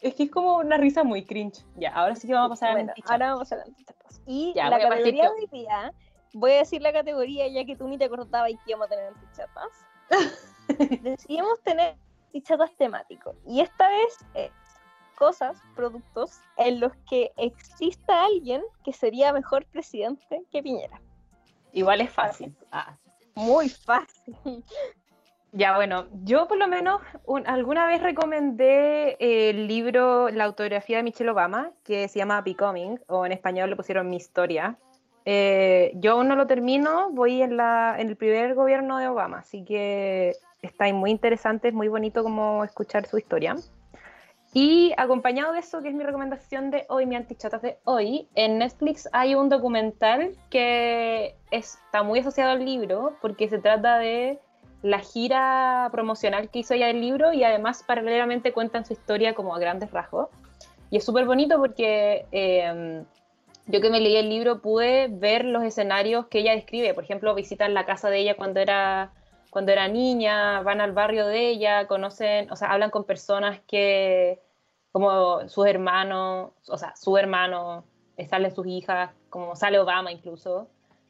Es 0.00 0.14
que 0.14 0.24
es 0.24 0.30
como 0.30 0.56
una 0.56 0.76
risa 0.76 1.04
muy 1.04 1.24
cringe. 1.24 1.64
Ya, 1.76 1.92
ahora 1.92 2.14
sí 2.16 2.26
que 2.26 2.34
vamos 2.34 2.50
a 2.50 2.50
pasar 2.50 2.68
a 2.68 2.72
la 2.72 2.78
Bueno, 2.78 2.94
ahora 3.06 3.32
vamos 3.32 3.52
a 3.52 3.56
la 3.56 3.62
antichatas. 3.64 4.22
Y 4.26 4.52
Ya, 4.54 4.70
la 4.70 4.78
categoría 4.78 5.24
de 5.24 5.28
hoy 5.28 5.46
día, 5.50 5.92
voy 6.34 6.52
a 6.52 6.58
decir 6.58 6.82
la 6.82 6.92
categoría 6.92 7.48
ya 7.48 7.64
que 7.64 7.76
tú 7.76 7.88
ni 7.88 7.98
te 7.98 8.04
acordabas 8.04 8.50
y 8.50 8.56
que 8.56 8.62
íbamos 8.70 8.86
a 8.86 8.90
tener 8.90 9.06
antichatas. 9.06 9.86
Decidimos 11.02 11.60
tener 11.62 11.96
antichatas 12.26 12.74
temáticos. 12.76 13.36
Y 13.46 13.60
esta 13.60 13.88
vez 13.88 14.52
cosas, 15.18 15.60
productos, 15.74 16.40
en 16.56 16.78
los 16.78 16.92
que 17.10 17.32
exista 17.36 18.24
alguien 18.24 18.62
que 18.84 18.92
sería 18.92 19.32
mejor 19.32 19.66
presidente 19.66 20.44
que 20.52 20.62
Piñera. 20.62 21.00
Igual 21.72 22.00
es 22.00 22.10
fácil. 22.10 22.56
Ah. 22.70 22.96
Muy 23.34 23.68
fácil. 23.68 24.64
Ya, 25.52 25.76
bueno, 25.76 26.06
yo 26.24 26.46
por 26.46 26.58
lo 26.58 26.68
menos 26.68 27.00
alguna 27.46 27.86
vez 27.86 28.02
recomendé 28.02 29.16
el 29.18 29.66
libro, 29.66 30.28
la 30.28 30.44
autografía 30.44 30.98
de 30.98 31.02
Michelle 31.02 31.30
Obama, 31.30 31.70
que 31.84 32.06
se 32.08 32.18
llama 32.18 32.42
Becoming, 32.42 33.00
o 33.06 33.24
en 33.24 33.32
español 33.32 33.70
le 33.70 33.76
pusieron 33.76 34.10
Mi 34.10 34.16
Historia. 34.16 34.76
Eh, 35.24 35.92
yo 35.94 36.12
aún 36.12 36.28
no 36.28 36.36
lo 36.36 36.46
termino, 36.46 37.10
voy 37.12 37.42
en, 37.42 37.56
la, 37.56 37.96
en 37.98 38.08
el 38.08 38.16
primer 38.16 38.54
gobierno 38.54 38.98
de 38.98 39.08
Obama, 39.08 39.38
así 39.38 39.64
que 39.64 40.34
está 40.62 40.92
muy 40.92 41.10
interesante, 41.10 41.68
es 41.68 41.74
muy 41.74 41.88
bonito 41.88 42.22
como 42.22 42.62
escuchar 42.64 43.06
su 43.06 43.18
historia. 43.18 43.56
Y 44.54 44.94
acompañado 44.96 45.52
de 45.52 45.60
eso, 45.60 45.82
que 45.82 45.88
es 45.88 45.94
mi 45.94 46.04
recomendación 46.04 46.70
de 46.70 46.86
hoy, 46.88 47.04
mi 47.04 47.16
antichatas 47.16 47.60
de 47.60 47.78
hoy, 47.84 48.28
en 48.34 48.58
Netflix 48.58 49.08
hay 49.12 49.34
un 49.34 49.48
documental 49.50 50.32
que 50.50 51.36
está 51.50 52.02
muy 52.02 52.20
asociado 52.20 52.52
al 52.52 52.64
libro, 52.64 53.16
porque 53.20 53.48
se 53.48 53.58
trata 53.58 53.98
de 53.98 54.38
la 54.82 55.00
gira 55.00 55.88
promocional 55.90 56.50
que 56.50 56.60
hizo 56.60 56.74
ella 56.74 56.86
del 56.86 57.00
libro 57.00 57.32
y 57.32 57.44
además 57.44 57.82
paralelamente 57.86 58.52
cuentan 58.52 58.84
su 58.84 58.92
historia 58.92 59.34
como 59.34 59.54
a 59.54 59.58
grandes 59.58 59.90
rasgos. 59.90 60.28
Y 60.90 60.98
es 60.98 61.04
súper 61.04 61.26
bonito 61.26 61.58
porque 61.58 62.26
em, 62.30 63.04
yo 63.66 63.80
que 63.80 63.90
me 63.90 64.00
leí 64.00 64.16
el 64.16 64.28
libro 64.28 64.62
pude 64.62 65.08
ver 65.08 65.44
los 65.44 65.62
escenarios 65.62 66.26
que 66.28 66.38
ella 66.40 66.54
describe. 66.54 66.94
Por 66.94 67.04
ejemplo, 67.04 67.34
visitan 67.34 67.74
la 67.74 67.84
casa 67.84 68.08
de 68.08 68.20
ella 68.20 68.36
cuando 68.36 68.60
era, 68.60 69.12
cuando 69.50 69.72
era 69.72 69.88
niña, 69.88 70.62
van 70.62 70.80
al 70.80 70.92
barrio 70.92 71.26
de 71.26 71.48
ella, 71.48 71.86
conocen, 71.86 72.50
o 72.50 72.56
sea, 72.56 72.72
hablan 72.72 72.90
con 72.90 73.04
personas 73.04 73.60
que, 73.66 74.40
como 74.92 75.48
sus 75.48 75.66
hermanos, 75.66 76.52
o 76.68 76.78
sea, 76.78 76.96
su 76.96 77.16
hermano, 77.18 77.84
salen 78.30 78.54
sus 78.54 78.66
hijas, 78.66 79.10
como 79.28 79.54
sale 79.54 79.78
Obama 79.78 80.12
incluso. 80.12 80.68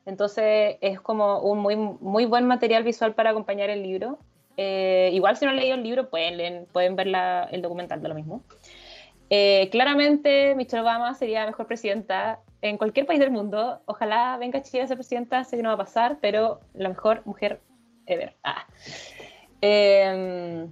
Entonces 0.09 0.79
es 0.81 1.03
como 1.03 1.41
un 1.41 1.59
muy, 1.59 1.77
muy 1.77 2.25
buen 2.25 2.47
material 2.47 2.83
visual 2.83 3.15
para 3.15 3.31
acompañar 3.31 3.69
el 3.69 3.83
libro. 3.83 4.19
Eh, 4.57 5.11
igual 5.13 5.37
si 5.37 5.45
no 5.45 5.51
han 5.51 5.59
leído 5.59 5.75
el 5.75 5.83
libro 5.83 6.09
pueden, 6.09 6.65
pueden 6.73 6.97
ver 6.97 7.09
el 7.51 7.61
documental 7.61 8.01
de 8.01 8.09
lo 8.09 8.15
mismo. 8.15 8.43
Eh, 9.29 9.69
claramente 9.71 10.55
Michelle 10.55 10.81
Obama 10.81 11.13
sería 11.13 11.45
mejor 11.45 11.67
presidenta 11.67 12.41
en 12.63 12.79
cualquier 12.79 13.05
país 13.05 13.21
del 13.21 13.31
mundo. 13.31 13.83
Ojalá 13.85 14.39
venga 14.39 14.63
Chile 14.63 14.83
a 14.83 14.87
ser 14.87 14.97
presidenta, 14.97 15.45
sé 15.45 15.59
que 15.59 15.63
no 15.63 15.69
va 15.69 15.75
a 15.75 15.85
pasar, 15.85 16.17
pero 16.23 16.61
la 16.73 16.89
mejor 16.89 17.21
mujer 17.27 17.61
ever. 18.07 18.35
Ah. 18.45 18.67
Eh, 19.61 20.67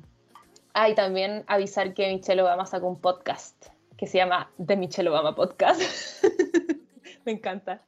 ah, 0.73 0.89
y 0.89 0.95
también 0.95 1.45
avisar 1.47 1.93
que 1.93 2.11
Michelle 2.11 2.41
Obama 2.41 2.65
sacó 2.65 2.89
un 2.89 2.99
podcast 2.99 3.67
que 3.99 4.07
se 4.07 4.17
llama 4.17 4.51
The 4.65 4.77
Michelle 4.77 5.11
Obama 5.11 5.35
Podcast. 5.35 6.25
Me 7.27 7.33
encanta. 7.33 7.83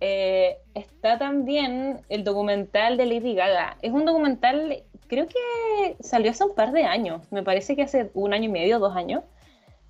Eh, 0.00 0.58
está 0.74 1.18
también 1.18 2.00
el 2.08 2.24
documental 2.24 2.96
de 2.96 3.06
Lady 3.06 3.34
Gaga. 3.34 3.76
Es 3.82 3.92
un 3.92 4.04
documental, 4.04 4.84
creo 5.08 5.26
que 5.26 5.96
salió 6.00 6.30
hace 6.30 6.44
un 6.44 6.54
par 6.54 6.72
de 6.72 6.84
años, 6.84 7.22
me 7.30 7.42
parece 7.42 7.74
que 7.74 7.82
hace 7.82 8.10
un 8.14 8.32
año 8.32 8.44
y 8.44 8.52
medio, 8.52 8.78
dos 8.78 8.96
años, 8.96 9.24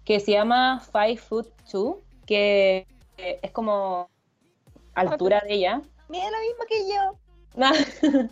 que 0.04 0.20
se 0.20 0.32
llama 0.32 0.80
Five 0.80 1.18
Foot 1.18 1.48
Two, 1.70 2.00
que 2.26 2.86
es 3.16 3.50
como 3.50 4.09
altura 4.94 5.42
de 5.46 5.54
ella. 5.54 5.82
Mira 6.09 6.30
lo 6.30 6.38
mismo 6.40 6.64
que 6.68 6.88
yo. 6.88 7.18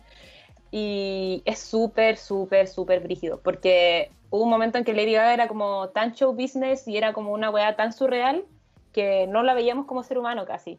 y 0.70 1.42
es 1.44 1.58
súper, 1.58 2.16
súper, 2.16 2.68
súper 2.68 3.00
brígido, 3.00 3.40
porque 3.42 4.10
hubo 4.30 4.44
un 4.44 4.50
momento 4.50 4.78
en 4.78 4.84
que 4.84 4.94
Lady 4.94 5.12
Gaga 5.12 5.34
era 5.34 5.48
como 5.48 5.88
tan 5.90 6.14
show 6.14 6.32
business 6.32 6.88
y 6.88 6.96
era 6.96 7.12
como 7.12 7.32
una 7.32 7.50
weá 7.50 7.76
tan 7.76 7.92
surreal 7.92 8.44
que 8.92 9.26
no 9.26 9.42
la 9.42 9.52
veíamos 9.52 9.86
como 9.86 10.02
ser 10.02 10.18
humano 10.18 10.46
casi. 10.46 10.78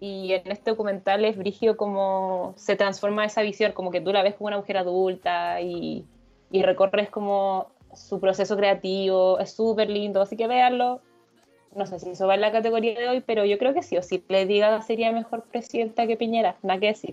Y 0.00 0.32
en 0.32 0.50
este 0.50 0.70
documental 0.70 1.24
es 1.24 1.36
brigio 1.36 1.76
como 1.76 2.54
se 2.56 2.76
transforma 2.76 3.24
esa 3.24 3.42
visión, 3.42 3.72
como 3.72 3.90
que 3.90 4.00
tú 4.00 4.12
la 4.12 4.22
ves 4.22 4.34
como 4.34 4.48
una 4.48 4.58
mujer 4.58 4.76
adulta 4.76 5.60
y, 5.60 6.04
y 6.50 6.62
recorres 6.62 7.10
como 7.10 7.68
su 7.94 8.20
proceso 8.20 8.56
creativo, 8.56 9.38
es 9.38 9.52
súper 9.54 9.88
lindo, 9.88 10.20
así 10.20 10.36
que 10.36 10.46
véanlo. 10.46 11.00
No 11.74 11.86
sé 11.86 11.98
si 11.98 12.10
eso 12.10 12.26
va 12.26 12.34
en 12.34 12.40
la 12.40 12.52
categoría 12.52 12.98
de 12.98 13.08
hoy, 13.08 13.20
pero 13.20 13.44
yo 13.44 13.58
creo 13.58 13.74
que 13.74 13.82
sí, 13.82 13.96
o 13.96 14.02
si 14.02 14.24
le 14.28 14.46
diga 14.46 14.80
sería 14.82 15.12
mejor 15.12 15.44
presidenta 15.44 16.06
que 16.06 16.16
Piñera, 16.16 16.56
nada 16.62 16.80
que 16.80 16.86
decir. 16.88 17.12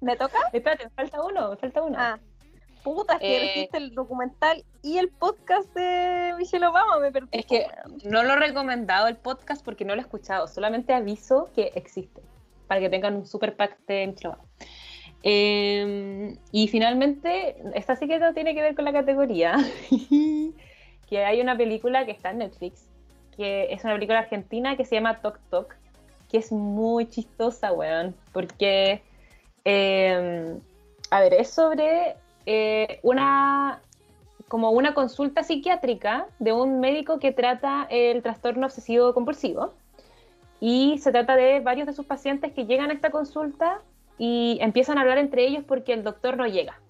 ¿Me 0.00 0.16
toca? 0.16 0.38
Espérate, 0.52 0.84
me 0.84 0.90
falta 0.90 1.22
uno, 1.22 1.50
me 1.50 1.56
falta 1.56 1.82
uno. 1.82 1.96
Ah. 1.98 2.18
Puta, 2.82 3.14
es 3.14 3.20
que 3.20 3.60
eh, 3.62 3.68
el 3.72 3.94
documental 3.94 4.64
y 4.82 4.98
el 4.98 5.08
podcast 5.10 5.72
de 5.74 6.34
Michelle 6.38 6.66
Obama, 6.66 6.98
me 6.98 7.12
perdí. 7.12 7.28
Es 7.32 7.46
que 7.46 7.66
no 8.04 8.22
lo 8.22 8.32
he 8.32 8.36
recomendado 8.36 9.08
el 9.08 9.16
podcast 9.16 9.64
porque 9.64 9.84
no 9.84 9.94
lo 9.94 10.00
he 10.00 10.04
escuchado, 10.04 10.48
solamente 10.48 10.94
aviso 10.94 11.50
que 11.54 11.72
existe, 11.74 12.22
para 12.66 12.80
que 12.80 12.88
tengan 12.88 13.16
un 13.16 13.26
super 13.26 13.54
pack 13.56 13.78
de 13.86 14.06
Michelle 14.06 14.28
Obama. 14.28 14.44
Em, 15.22 16.38
y 16.50 16.68
finalmente, 16.68 17.56
esta 17.74 17.94
sí 17.96 18.08
que 18.08 18.18
no 18.18 18.32
tiene 18.32 18.54
que 18.54 18.62
ver 18.62 18.74
con 18.74 18.86
la 18.86 18.92
categoría, 18.92 19.56
que 21.08 21.24
hay 21.24 21.40
una 21.40 21.56
película 21.56 22.06
que 22.06 22.12
está 22.12 22.30
en 22.30 22.38
Netflix, 22.38 22.88
que 23.36 23.72
es 23.72 23.84
una 23.84 23.94
película 23.94 24.20
argentina 24.20 24.76
que 24.76 24.86
se 24.86 24.94
llama 24.94 25.20
Tok 25.20 25.38
Tok, 25.50 25.74
que 26.30 26.38
es 26.38 26.52
muy 26.52 27.06
chistosa, 27.06 27.72
weón, 27.72 28.14
porque, 28.32 29.02
em, 29.64 30.60
a 31.10 31.20
ver, 31.20 31.34
es 31.34 31.50
sobre 31.50 32.16
eh, 32.52 32.98
una 33.04 33.80
como 34.48 34.72
una 34.72 34.92
consulta 34.92 35.44
psiquiátrica 35.44 36.26
de 36.40 36.52
un 36.52 36.80
médico 36.80 37.20
que 37.20 37.30
trata 37.30 37.86
el 37.88 38.20
trastorno 38.24 38.66
obsesivo 38.66 39.14
compulsivo. 39.14 39.74
Y 40.58 40.98
se 40.98 41.12
trata 41.12 41.36
de 41.36 41.60
varios 41.60 41.86
de 41.86 41.92
sus 41.92 42.04
pacientes 42.06 42.52
que 42.52 42.66
llegan 42.66 42.90
a 42.90 42.94
esta 42.94 43.10
consulta 43.10 43.80
y 44.18 44.58
empiezan 44.60 44.98
a 44.98 45.02
hablar 45.02 45.18
entre 45.18 45.46
ellos 45.46 45.62
porque 45.64 45.92
el 45.92 46.02
doctor 46.02 46.36
no 46.36 46.48
llega. 46.48 46.80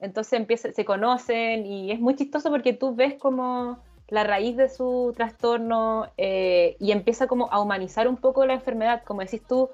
Entonces 0.00 0.32
empieza, 0.32 0.72
se 0.72 0.86
conocen 0.86 1.66
y 1.66 1.92
es 1.92 2.00
muy 2.00 2.14
chistoso 2.16 2.48
porque 2.48 2.72
tú 2.72 2.94
ves 2.94 3.18
como 3.20 3.78
la 4.08 4.24
raíz 4.24 4.56
de 4.56 4.70
su 4.70 5.12
trastorno 5.14 6.06
eh, 6.16 6.78
y 6.80 6.92
empieza 6.92 7.26
como 7.26 7.52
a 7.52 7.60
humanizar 7.60 8.08
un 8.08 8.16
poco 8.16 8.46
la 8.46 8.54
enfermedad. 8.54 9.02
Como 9.04 9.20
decís 9.20 9.42
tú, 9.46 9.68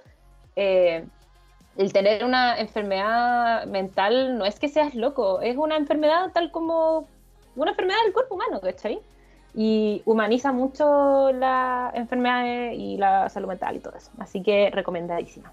eh, 0.57 1.07
el 1.77 1.93
tener 1.93 2.25
una 2.25 2.59
enfermedad 2.59 3.67
mental 3.67 4.39
no 4.39 4.45
es 4.45 4.59
que 4.59 4.69
seas 4.69 4.95
loco, 4.95 5.41
es 5.41 5.57
una 5.57 5.77
enfermedad 5.77 6.33
tal 6.33 6.51
como 6.51 7.09
una 7.55 7.71
enfermedad 7.71 7.99
del 8.05 8.13
cuerpo 8.13 8.35
humano, 8.35 8.61
¿cachai? 8.61 9.01
Y 9.55 10.03
humaniza 10.05 10.53
mucho 10.53 11.33
la 11.33 11.91
enfermedad 11.95 12.73
y 12.73 12.97
la 12.99 13.29
salud 13.29 13.49
mental 13.49 13.77
y 13.77 13.81
todo 13.81 13.97
eso. 13.97 14.11
Así 14.19 14.43
que 14.43 14.71
recomendadísima. 14.71 15.53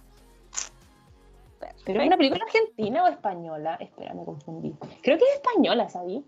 ¿Pero 1.86 2.02
es 2.02 2.08
una 2.08 2.18
película 2.18 2.44
argentina 2.44 3.04
o 3.04 3.08
española? 3.08 3.78
Espera, 3.80 4.14
me 4.14 4.24
confundí. 4.26 4.76
Creo 5.02 5.18
que 5.18 5.24
es 5.24 5.36
española, 5.36 5.90
¿sabí? 5.90 6.24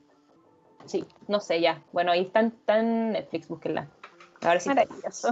Sí, 0.85 1.05
no 1.27 1.39
sé 1.39 1.61
ya. 1.61 1.81
Bueno, 1.91 2.11
ahí 2.11 2.21
está, 2.21 2.79
en 2.79 3.11
Netflix, 3.11 3.47
búsquenla. 3.47 3.87
A 4.41 4.49
ver 4.49 4.61
si 4.61 4.69
Maravilloso. 4.69 5.31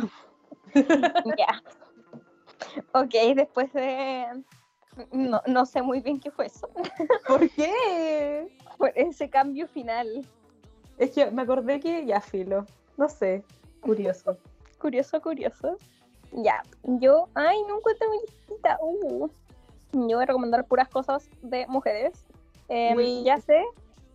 ya. 0.74 1.62
Ok, 2.94 3.36
después 3.36 3.72
de... 3.74 4.44
No, 5.12 5.42
no 5.48 5.66
sé 5.66 5.82
muy 5.82 6.02
bien 6.02 6.20
qué 6.20 6.30
fue 6.30 6.46
eso. 6.46 6.70
¿Por 7.28 7.50
qué? 7.50 8.48
Por 8.78 8.92
ese 8.96 9.30
cambio 9.30 9.68
final. 9.68 10.28
Es 11.00 11.12
que 11.12 11.32
me 11.32 11.42
acordé 11.42 11.80
que 11.80 12.06
ya 12.06 12.22
filo. 12.22 12.66
No 12.98 13.10
sé. 13.10 13.44
Curioso. 13.82 14.38
curioso, 14.80 15.20
curioso. 15.22 15.78
Ya, 16.32 16.62
yo, 16.84 17.28
ay, 17.34 17.58
no 17.68 17.78
encuentro 17.78 18.10
mi 18.12 18.20
listita. 18.22 18.78
Uh. 18.82 19.28
Yo 19.94 20.18
voy 20.18 20.24
a 20.24 20.26
recomendar 20.26 20.66
puras 20.66 20.90
cosas 20.90 21.30
de 21.42 21.68
mujeres. 21.68 22.26
Em, 22.70 23.24
ya 23.24 23.38
sé 23.40 23.64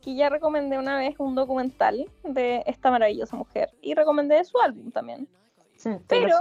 que 0.01 0.14
ya 0.14 0.28
recomendé 0.28 0.78
una 0.78 0.96
vez 0.96 1.14
un 1.18 1.34
documental 1.34 2.11
de 2.24 2.62
esta 2.66 2.90
maravillosa 2.90 3.36
mujer 3.36 3.70
y 3.82 3.94
recomendé 3.94 4.42
su 4.44 4.59
álbum 4.61 4.90
también. 4.90 5.28
Sí, 5.76 5.90
pero 6.09 6.38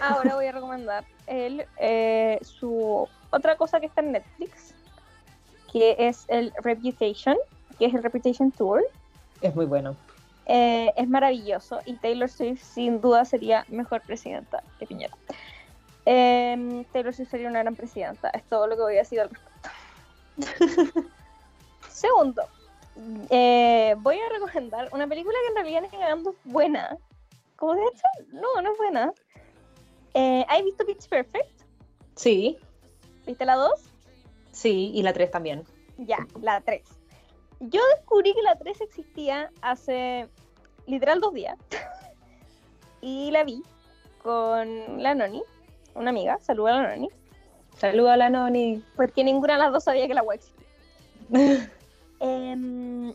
ahora 0.00 0.34
voy 0.34 0.46
a 0.46 0.52
recomendar 0.52 1.04
el, 1.26 1.66
eh, 1.78 2.38
su 2.42 3.08
otra 3.30 3.56
cosa 3.56 3.80
que 3.80 3.86
está 3.86 4.00
en 4.00 4.12
Netflix, 4.12 4.74
que 5.72 5.96
es 5.98 6.24
el 6.28 6.52
Reputation, 6.62 7.36
que 7.78 7.86
es 7.86 7.94
el 7.94 8.02
Reputation 8.02 8.50
Tour. 8.50 8.84
Es 9.40 9.54
muy 9.54 9.66
bueno. 9.66 9.96
Eh, 10.46 10.92
es 10.96 11.08
maravilloso 11.08 11.80
y 11.84 11.94
Taylor 11.94 12.28
Swift 12.28 12.62
sin 12.62 13.02
duda 13.02 13.26
sería 13.26 13.66
mejor 13.68 14.00
presidenta 14.00 14.62
que 14.78 14.86
Piñera. 14.86 15.14
Em, 16.06 16.84
Taylor 16.84 17.12
Swift 17.12 17.30
sería 17.30 17.48
una 17.48 17.58
gran 17.58 17.76
presidenta, 17.76 18.30
es 18.30 18.42
todo 18.44 18.66
lo 18.66 18.76
que 18.76 18.82
voy 18.82 18.94
a 18.94 19.00
decir 19.00 19.20
al 19.20 19.28
respecto. 19.28 19.70
Segundo, 21.90 22.42
eh, 23.28 23.94
voy 23.98 24.16
a 24.18 24.28
recomendar 24.32 24.88
una 24.92 25.06
película 25.06 25.36
que 25.42 25.48
en 25.48 25.66
realidad 25.66 25.84
es 25.84 26.34
buena. 26.44 26.96
Como 27.56 27.74
de 27.74 27.82
hecho, 27.82 28.06
no, 28.32 28.62
no 28.62 28.72
es 28.72 28.78
buena. 28.78 29.12
Eh, 30.14 30.44
¿Has 30.48 30.64
visto 30.64 30.84
Pitch 30.84 31.08
Perfect? 31.08 31.62
Sí. 32.14 32.58
¿Viste 33.26 33.44
la 33.44 33.56
2? 33.56 33.70
Sí, 34.52 34.90
y 34.94 35.02
la 35.02 35.12
3 35.12 35.30
también. 35.30 35.64
Ya, 35.98 36.26
la 36.40 36.60
3. 36.60 36.82
Yo 37.60 37.80
descubrí 37.96 38.34
que 38.34 38.42
la 38.42 38.56
3 38.56 38.80
existía 38.80 39.50
hace 39.60 40.28
literal 40.86 41.20
dos 41.20 41.34
días. 41.34 41.56
y 43.00 43.30
la 43.30 43.44
vi 43.44 43.62
con 44.22 45.02
la 45.02 45.14
Noni, 45.14 45.42
una 45.94 46.10
amiga. 46.10 46.38
Saluda 46.40 46.74
a 46.78 46.82
la 46.82 46.88
Noni. 46.88 47.08
Saluda 47.76 48.14
a 48.14 48.16
la 48.16 48.30
Noni. 48.30 48.82
Porque 48.96 49.22
ninguna 49.22 49.54
de 49.54 49.58
las 49.60 49.72
dos 49.72 49.84
sabía 49.84 50.08
que 50.08 50.14
la 50.14 50.22
web 50.22 50.38
existía. 50.38 51.70
Em, 52.20 53.14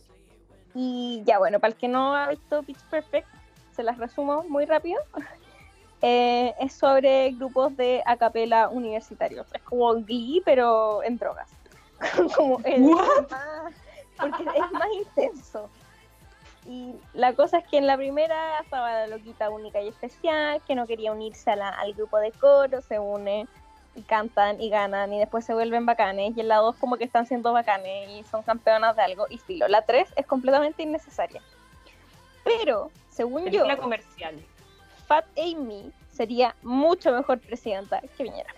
y 0.74 1.22
ya 1.26 1.38
bueno, 1.38 1.60
para 1.60 1.74
el 1.74 1.78
que 1.78 1.88
no 1.88 2.16
ha 2.16 2.30
visto 2.30 2.62
Pitch 2.62 2.82
Perfect, 2.84 3.28
se 3.72 3.82
las 3.82 3.98
resumo 3.98 4.44
muy 4.44 4.64
rápido. 4.64 4.98
Eh, 6.06 6.54
es 6.60 6.74
sobre 6.74 7.30
grupos 7.30 7.74
de 7.78 8.02
acapela 8.04 8.68
universitarios. 8.68 9.46
Es 9.54 9.62
como 9.62 9.94
Glee, 9.94 10.42
pero 10.44 11.02
en 11.02 11.16
drogas. 11.16 11.48
como 12.36 12.60
el, 12.64 12.82
más, 12.82 13.72
porque 14.18 14.42
es 14.42 14.72
más 14.72 14.88
intenso. 14.98 15.70
Y 16.66 16.94
la 17.14 17.32
cosa 17.32 17.56
es 17.56 17.68
que 17.68 17.78
en 17.78 17.86
la 17.86 17.96
primera 17.96 18.60
estaba 18.60 18.92
la 18.92 19.06
loquita 19.06 19.48
única 19.48 19.80
y 19.80 19.88
especial, 19.88 20.60
que 20.66 20.74
no 20.74 20.86
quería 20.86 21.10
unirse 21.10 21.50
al 21.50 21.94
grupo 21.94 22.18
de 22.18 22.32
coro, 22.32 22.82
se 22.82 22.98
une 22.98 23.46
y 23.94 24.02
cantan 24.02 24.60
y 24.60 24.68
ganan 24.68 25.10
y 25.10 25.18
después 25.18 25.46
se 25.46 25.54
vuelven 25.54 25.86
bacanes. 25.86 26.36
Y 26.36 26.40
en 26.40 26.48
la 26.48 26.56
2 26.56 26.76
como 26.76 26.98
que 26.98 27.04
están 27.04 27.24
siendo 27.24 27.54
bacanes 27.54 28.10
y 28.10 28.24
son 28.24 28.42
campeonas 28.42 28.94
de 28.94 29.02
algo 29.04 29.24
y 29.30 29.36
estilo. 29.36 29.68
La 29.68 29.80
3 29.80 30.12
es 30.16 30.26
completamente 30.26 30.82
innecesaria. 30.82 31.40
Pero, 32.44 32.90
según 33.08 33.46
yo, 33.46 33.64
la 33.64 33.78
comercial. 33.78 34.34
Fat 35.06 35.26
Amy 35.36 35.92
sería 36.10 36.54
mucho 36.62 37.12
mejor 37.12 37.40
presidenta 37.40 38.00
que 38.16 38.24
Viñera. 38.24 38.54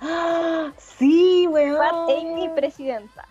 ¡Ah! 0.00 0.72
Sí, 0.78 1.46
weón. 1.46 1.78
Fat 1.78 2.16
Amy 2.16 2.48
presidenta. 2.54 3.26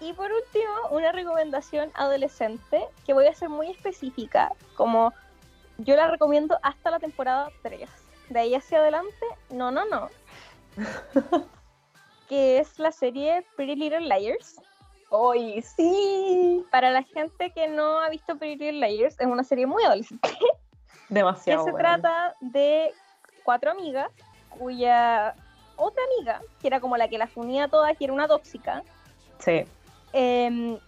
Y 0.00 0.14
por 0.14 0.30
último, 0.32 0.72
una 0.90 1.12
recomendación 1.12 1.90
adolescente 1.94 2.86
que 3.04 3.12
voy 3.12 3.26
a 3.26 3.34
ser 3.34 3.50
muy 3.50 3.70
específica, 3.70 4.52
como 4.74 5.12
yo 5.78 5.94
la 5.94 6.08
recomiendo 6.08 6.58
hasta 6.62 6.90
la 6.90 6.98
temporada 6.98 7.50
3. 7.62 7.88
De 8.30 8.40
ahí 8.40 8.54
hacia 8.54 8.78
adelante, 8.78 9.26
no, 9.50 9.70
no, 9.70 9.84
no. 9.84 10.08
que 12.28 12.60
es 12.60 12.78
la 12.78 12.92
serie 12.92 13.44
Pretty 13.56 13.74
Little 13.74 14.00
Liars. 14.00 14.60
¡Ay, 15.10 15.60
sí! 15.62 16.64
Para 16.70 16.92
la 16.92 17.02
gente 17.02 17.50
que 17.50 17.68
no 17.68 18.00
ha 18.00 18.08
visto 18.08 18.38
Pretty 18.38 18.72
Little 18.72 18.88
Liars, 18.88 19.16
es 19.18 19.26
una 19.26 19.44
serie 19.44 19.66
muy 19.66 19.82
adolescente. 19.82 20.30
Demasiado. 21.10 21.64
Que 21.64 21.72
se 21.72 21.76
trata 21.76 22.34
de 22.40 22.92
cuatro 23.44 23.70
amigas, 23.72 24.10
cuya 24.48 25.34
otra 25.76 26.02
amiga, 26.14 26.40
que 26.60 26.66
era 26.66 26.80
como 26.80 26.96
la 26.96 27.08
que 27.08 27.18
las 27.18 27.36
unía 27.36 27.68
todas, 27.68 27.96
que 27.96 28.04
era 28.04 28.12
una 28.12 28.28
tóxica, 28.28 28.82
sí. 29.38 29.64
Em, 30.12 30.78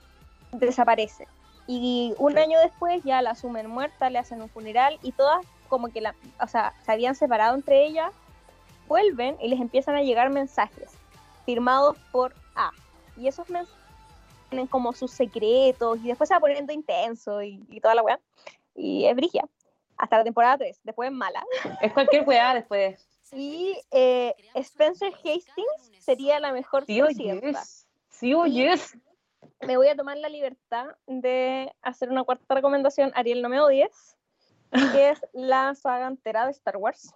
desaparece. 0.52 1.26
Y 1.66 2.14
un 2.18 2.36
año 2.38 2.58
después 2.60 3.02
ya 3.04 3.22
la 3.22 3.30
asumen 3.30 3.68
muerta, 3.68 4.10
le 4.10 4.18
hacen 4.18 4.42
un 4.42 4.48
funeral 4.48 4.98
y 5.02 5.12
todas 5.12 5.44
como 5.68 5.88
que 5.88 6.00
la, 6.00 6.14
o 6.40 6.46
sea, 6.46 6.74
se 6.84 6.92
habían 6.92 7.14
separado 7.14 7.54
entre 7.54 7.86
ellas, 7.86 8.12
vuelven 8.88 9.36
y 9.40 9.48
les 9.48 9.60
empiezan 9.60 9.94
a 9.94 10.02
llegar 10.02 10.28
mensajes 10.28 10.90
firmados 11.46 11.96
por 12.10 12.34
A. 12.54 12.70
Y 13.16 13.28
esos 13.28 13.48
mensajes 13.48 13.80
tienen 14.50 14.66
como 14.66 14.92
sus 14.92 15.10
secretos 15.10 15.98
y 16.02 16.08
después 16.08 16.28
se 16.28 16.34
va 16.34 16.40
poniendo 16.40 16.74
intenso 16.74 17.42
y, 17.42 17.58
toda 17.80 17.94
la 17.94 18.02
weá. 18.02 18.20
Y 18.74 19.06
es 19.06 19.16
brigia. 19.16 19.44
Hasta 20.02 20.18
la 20.18 20.24
temporada 20.24 20.58
3, 20.58 20.80
después 20.82 21.10
es 21.10 21.14
mala. 21.14 21.46
Es 21.80 21.92
cualquier 21.92 22.26
weá 22.26 22.54
después. 22.54 23.08
Sí, 23.22 23.80
eh, 23.92 24.34
Spencer 24.54 25.12
Hastings 25.14 25.92
sería 26.00 26.40
la 26.40 26.52
mejor 26.52 26.84
sí, 26.86 27.00
presidenta. 27.00 27.62
Sí, 28.08 28.34
oyes. 28.34 28.98
Me 29.60 29.76
voy 29.76 29.86
a 29.86 29.94
tomar 29.94 30.16
la 30.16 30.28
libertad 30.28 30.86
de 31.06 31.72
hacer 31.82 32.10
una 32.10 32.24
cuarta 32.24 32.52
recomendación, 32.52 33.12
Ariel, 33.14 33.42
no 33.42 33.48
me 33.48 33.60
odies, 33.60 34.16
que 34.90 35.10
es 35.10 35.24
la 35.32 35.72
saga 35.76 36.08
entera 36.08 36.46
de 36.46 36.50
Star 36.50 36.78
Wars. 36.78 37.14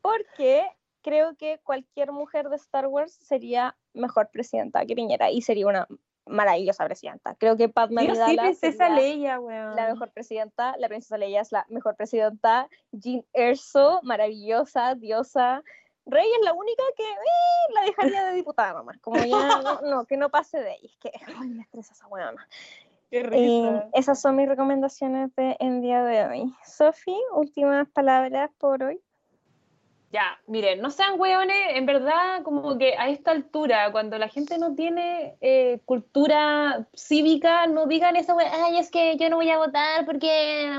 Porque 0.00 0.64
creo 1.02 1.34
que 1.34 1.58
cualquier 1.64 2.12
mujer 2.12 2.50
de 2.50 2.56
Star 2.56 2.86
Wars 2.86 3.18
sería 3.20 3.76
mejor 3.94 4.30
presidenta 4.30 4.86
que 4.86 4.94
Piñera 4.94 5.28
y 5.28 5.42
sería 5.42 5.66
una 5.66 5.88
maravillosa 6.26 6.84
presidenta. 6.84 7.34
Creo 7.36 7.56
que 7.56 7.68
Padma 7.68 8.02
sí, 8.02 8.08
sí, 8.08 8.36
princesa 8.36 8.88
Leia, 8.88 9.38
weón. 9.40 9.76
La 9.76 9.88
mejor 9.88 10.10
presidenta, 10.10 10.76
la 10.78 10.88
princesa 10.88 11.18
Leia 11.18 11.40
es 11.40 11.52
la 11.52 11.66
mejor 11.68 11.96
presidenta. 11.96 12.68
Jean 12.92 13.24
Erso, 13.32 14.00
maravillosa, 14.02 14.94
diosa. 14.94 15.62
Rey 16.06 16.28
es 16.38 16.44
la 16.44 16.52
única 16.52 16.82
que 16.96 17.02
eh, 17.02 17.74
la 17.74 17.82
dejaría 17.82 18.24
de 18.26 18.34
diputada 18.34 18.74
nomás, 18.74 18.98
como 19.00 19.16
ya 19.16 19.26
no, 19.82 20.04
que 20.06 20.16
no 20.16 20.30
pase 20.30 20.58
de 20.58 20.70
ahí, 20.70 20.84
es 20.84 20.96
que 20.98 21.10
ay, 21.36 21.48
me 21.48 21.62
estresa 21.62 21.94
esa 21.94 22.06
weona. 22.06 22.46
Qué 23.10 23.22
risa. 23.22 23.88
esas 23.92 24.20
son 24.20 24.36
mis 24.36 24.48
recomendaciones 24.48 25.34
de 25.36 25.56
en 25.60 25.80
día 25.80 26.02
de 26.02 26.26
hoy. 26.26 26.54
Sofi, 26.64 27.16
últimas 27.34 27.88
palabras 27.88 28.50
por 28.58 28.82
hoy. 28.82 29.00
Ya, 30.16 30.40
miren, 30.46 30.80
no 30.80 30.88
sean 30.88 31.20
hueones, 31.20 31.58
en 31.74 31.84
verdad, 31.84 32.42
como 32.42 32.78
que 32.78 32.94
a 32.96 33.10
esta 33.10 33.32
altura, 33.32 33.92
cuando 33.92 34.16
la 34.16 34.30
gente 34.30 34.56
no 34.56 34.74
tiene 34.74 35.36
eh, 35.42 35.82
cultura 35.84 36.88
cívica, 36.94 37.66
no 37.66 37.84
digan 37.84 38.16
esa 38.16 38.34
wea, 38.34 38.50
ay, 38.64 38.78
es 38.78 38.90
que 38.90 39.18
yo 39.18 39.28
no 39.28 39.36
voy 39.36 39.50
a 39.50 39.58
votar 39.58 40.06
porque, 40.06 40.70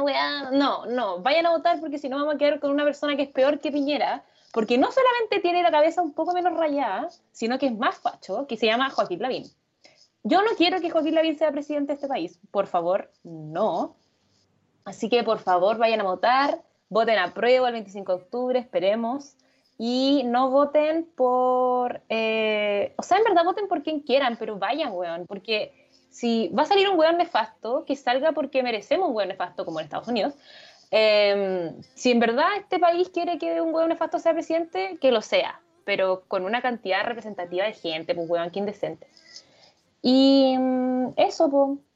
no, 0.53 0.87
no, 0.87 1.19
vayan 1.21 1.45
a 1.45 1.51
votar 1.51 1.79
porque 1.79 1.99
si 1.99 2.09
no 2.09 2.17
vamos 2.17 2.33
a 2.33 2.37
quedar 2.39 2.59
con 2.59 2.71
una 2.71 2.83
persona 2.83 3.15
que 3.15 3.21
es 3.21 3.29
peor 3.29 3.59
que 3.59 3.71
Piñera, 3.71 4.25
porque 4.53 4.79
no 4.79 4.91
solamente 4.91 5.39
tiene 5.39 5.61
la 5.61 5.69
cabeza 5.69 6.01
un 6.01 6.13
poco 6.13 6.33
menos 6.33 6.57
rayada, 6.57 7.07
sino 7.31 7.59
que 7.59 7.67
es 7.67 7.77
más 7.77 7.95
facho, 7.99 8.47
que 8.47 8.57
se 8.57 8.65
llama 8.65 8.89
Joaquín 8.89 9.21
Lavín. 9.21 9.43
Yo 10.23 10.41
no 10.41 10.49
quiero 10.57 10.81
que 10.81 10.89
Joaquín 10.89 11.13
Lavín 11.13 11.37
sea 11.37 11.51
presidente 11.51 11.89
de 11.89 11.93
este 11.93 12.07
país, 12.07 12.39
por 12.49 12.65
favor, 12.65 13.11
no. 13.23 13.97
Así 14.83 15.09
que 15.09 15.23
por 15.23 15.37
favor 15.37 15.77
vayan 15.77 16.01
a 16.01 16.05
votar, 16.05 16.63
voten 16.89 17.17
a 17.17 17.33
prueba 17.33 17.67
el 17.67 17.73
25 17.73 18.11
de 18.11 18.23
octubre, 18.23 18.59
esperemos. 18.59 19.35
Y 19.77 20.23
no 20.25 20.49
voten 20.49 21.07
por. 21.15 22.01
Eh, 22.09 22.93
o 22.97 23.03
sea, 23.03 23.17
en 23.17 23.23
verdad 23.23 23.43
voten 23.45 23.67
por 23.67 23.83
quien 23.83 23.99
quieran, 23.99 24.35
pero 24.37 24.57
vayan, 24.57 24.91
weón. 24.93 25.27
Porque 25.27 25.87
si 26.09 26.49
va 26.49 26.63
a 26.63 26.65
salir 26.65 26.89
un 26.89 26.97
weón 26.97 27.17
nefasto, 27.17 27.85
que 27.85 27.95
salga 27.95 28.31
porque 28.31 28.63
merecemos 28.63 29.09
un 29.09 29.15
weón 29.15 29.29
nefasto, 29.29 29.65
como 29.65 29.79
en 29.79 29.85
Estados 29.85 30.07
Unidos. 30.07 30.33
Em, 30.89 31.79
si 31.93 32.11
en 32.11 32.19
verdad 32.19 32.47
este 32.57 32.79
país 32.79 33.09
quiere 33.09 33.37
que 33.37 33.61
un 33.61 33.73
weón 33.73 33.89
nefasto 33.89 34.17
sea 34.17 34.33
presidente, 34.33 34.97
que 34.99 35.11
lo 35.11 35.21
sea. 35.21 35.61
Pero 35.85 36.23
con 36.27 36.43
una 36.43 36.61
cantidad 36.61 37.05
representativa 37.05 37.65
de 37.65 37.73
gente, 37.73 38.15
pues 38.15 38.27
weón, 38.27 38.49
que 38.49 38.59
indecente. 38.59 39.07
Y 40.01 40.55
mm, 40.57 41.13
eso, 41.17 41.49
pues. 41.51 41.86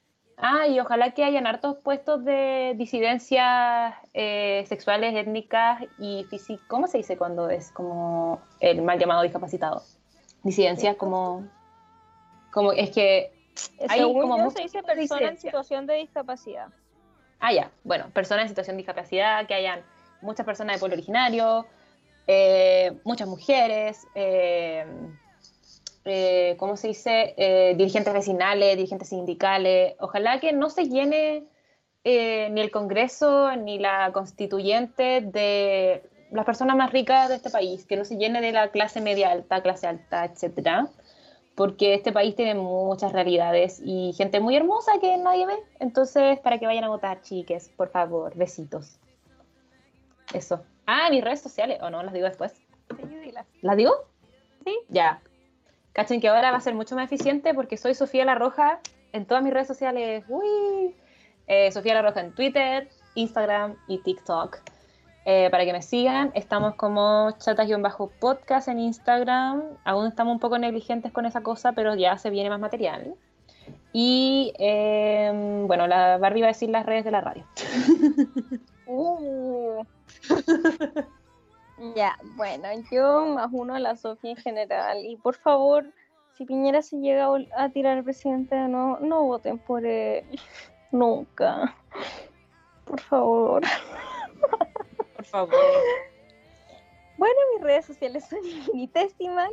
Ah, 0.44 0.66
y 0.68 0.80
ojalá 0.80 1.12
que 1.12 1.24
hayan 1.24 1.46
hartos 1.46 1.78
puestos 1.78 2.26
de 2.26 2.74
disidencias 2.76 3.94
eh, 4.16 4.66
sexuales, 4.68 5.14
étnicas 5.16 5.84
y 6.00 6.26
físicas. 6.32 6.66
¿Cómo 6.68 6.88
se 6.88 6.98
dice 6.98 7.16
cuando 7.16 7.48
es 7.52 7.72
como 7.72 8.42
el 8.60 8.82
mal 8.82 8.98
llamado 8.98 9.22
discapacitado? 9.22 9.84
Disidencias 10.44 10.96
como... 10.96 11.48
Como 12.52 12.74
es 12.74 12.90
que... 12.90 13.32
Hay 13.88 14.02
como 14.02 14.50
se 14.50 14.64
dice 14.64 14.82
persona 14.82 15.30
en 15.30 15.38
situación 15.38 15.86
de 15.86 15.96
discapacidad. 15.96 16.70
Ah, 17.40 17.54
ya. 17.54 17.70
Bueno, 17.84 18.10
personas 18.10 18.44
en 18.44 18.50
situación 18.50 18.78
de 18.78 18.80
discapacidad, 18.80 19.46
que 19.46 19.54
hayan 19.54 19.84
muchas 20.22 20.46
personas 20.46 20.76
de 20.76 20.80
pueblo 20.80 20.96
originario, 20.96 21.68
eh, 22.26 23.00
muchas 23.04 23.28
mujeres, 23.28 24.08
eh, 24.16 24.86
eh, 26.06 26.56
¿cómo 26.58 26.78
se 26.78 26.90
dice? 26.90 27.34
Eh, 27.38 27.76
dirigentes 27.78 28.14
vecinales, 28.14 28.76
dirigentes 28.76 29.10
sindicales. 29.10 29.96
Ojalá 30.00 30.40
que 30.40 30.54
no 30.54 30.70
se 30.70 30.90
llene 30.90 31.46
eh, 32.04 32.50
ni 32.52 32.62
el 32.62 32.72
Congreso 32.72 33.56
ni 33.56 33.78
la 33.78 34.12
constituyente 34.12 35.22
de 35.22 36.04
las 36.32 36.46
personas 36.46 36.76
más 36.76 36.92
ricas 36.92 37.30
de 37.30 37.36
este 37.36 37.50
país, 37.50 37.86
que 37.86 37.98
no 37.98 38.06
se 38.06 38.18
llene 38.18 38.42
de 38.42 38.52
la 38.52 38.70
clase 38.70 39.02
media 39.02 39.32
alta, 39.32 39.62
clase 39.62 39.86
alta, 39.86 40.26
etcétera, 40.26 40.88
porque 41.56 41.94
este 41.94 42.12
país 42.12 42.36
tiene 42.36 42.56
muchas 42.56 43.12
realidades 43.12 43.82
y 43.84 44.14
gente 44.14 44.40
muy 44.40 44.56
hermosa 44.56 44.94
que 45.00 45.18
nadie 45.18 45.46
ve. 45.46 45.58
Entonces, 45.80 46.40
para 46.40 46.58
que 46.58 46.66
vayan 46.66 46.86
a 46.86 46.90
votar, 46.90 47.22
chiques, 47.22 47.70
por 47.76 47.90
favor, 47.90 48.34
besitos. 48.36 48.98
Eso. 50.34 50.64
Ah, 50.88 51.10
mis 51.12 51.24
redes 51.24 51.42
sociales, 51.42 51.80
o 51.82 51.90
no, 51.90 52.02
las 52.02 52.14
digo 52.14 52.26
después. 52.26 52.54
¿Las 53.62 53.78
digo? 53.78 53.92
Sí. 54.64 54.78
Ya. 54.90 55.22
Cachen 55.94 56.22
que 56.22 56.30
ahora 56.30 56.52
va 56.52 56.58
a 56.58 56.62
ser 56.62 56.74
mucho 56.74 56.96
más 56.96 57.06
eficiente 57.06 57.54
porque 57.54 57.78
soy 57.78 57.94
Sofía 57.94 58.26
La 58.26 58.36
Roja 58.36 58.80
en 59.12 59.26
todas 59.26 59.44
mis 59.44 59.54
redes 59.54 59.68
sociales. 59.68 60.24
Uy. 60.28 60.96
Eh, 61.48 61.72
Sofía 61.72 61.94
La 61.96 62.02
Roja 62.02 62.22
en 62.22 62.34
Twitter, 62.34 62.90
Instagram 63.16 63.76
y 63.88 63.98
TikTok. 64.00 64.60
Eh, 65.26 65.50
para 65.52 65.66
que 65.66 65.74
me 65.74 65.82
sigan, 65.82 66.32
estamos 66.34 66.76
como 66.76 67.32
chatas-podcast 67.38 68.68
en 68.70 68.80
Instagram. 68.80 69.62
Aún 69.84 70.08
estamos 70.08 70.34
un 70.34 70.40
poco 70.40 70.58
negligentes 70.58 71.12
con 71.12 71.26
esa 71.26 71.42
cosa, 71.42 71.74
pero 71.74 71.94
ya 71.96 72.18
se 72.18 72.30
viene 72.30 72.50
más 72.50 72.60
material. 72.60 73.16
Y 73.94 74.54
em, 74.58 75.68
bueno, 75.68 75.86
la 75.88 76.18
Barbie 76.18 76.42
va 76.42 76.48
a 76.48 76.56
decir 76.56 76.70
las 76.70 76.86
redes 76.86 77.06
de 77.06 77.12
la 77.12 77.22
radio. 77.22 77.46
Uh. 78.94 79.86
Ya, 81.96 82.16
bueno, 82.36 82.68
yo 82.92 83.26
más 83.26 83.50
uno 83.52 83.74
a 83.74 83.80
la 83.80 83.96
Sofía 83.96 84.32
en 84.32 84.38
general. 84.38 85.04
Y 85.04 85.18
por 85.18 85.36
favor, 85.36 85.86
si 86.38 86.46
Piñera 86.46 86.82
se 86.82 86.98
llega 87.00 87.28
a, 87.58 87.70
tirar 87.70 87.98
al 87.98 88.04
presidente 88.04 88.56
de 88.56 88.68
nuevo, 88.68 89.00
no 89.02 89.24
voten 89.24 89.58
por 89.58 89.86
él. 89.86 90.24
Nunca. 90.92 91.76
Por 92.86 93.00
favor. 93.00 93.64
Por 95.16 95.26
favor. 95.26 95.56
Bueno, 97.18 97.36
mis 97.54 97.64
redes 97.64 97.86
sociales 97.86 98.26
son 98.28 98.40
infinitesimal, 98.46 99.52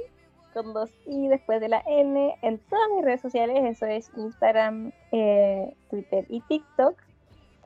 con 0.55 0.73
dos 0.73 0.91
i 1.07 1.29
después 1.29 1.61
de 1.61 1.69
la 1.69 1.83
n, 1.87 2.39
en 2.43 2.59
todas 2.59 2.89
mis 2.95 3.05
redes 3.05 3.21
sociales, 3.21 3.63
eso 3.65 3.87
es 3.87 4.11
Instagram, 4.17 4.93
eh, 5.13 5.75
Twitter 5.91 6.25
y 6.29 6.41
TikTok. 6.41 7.08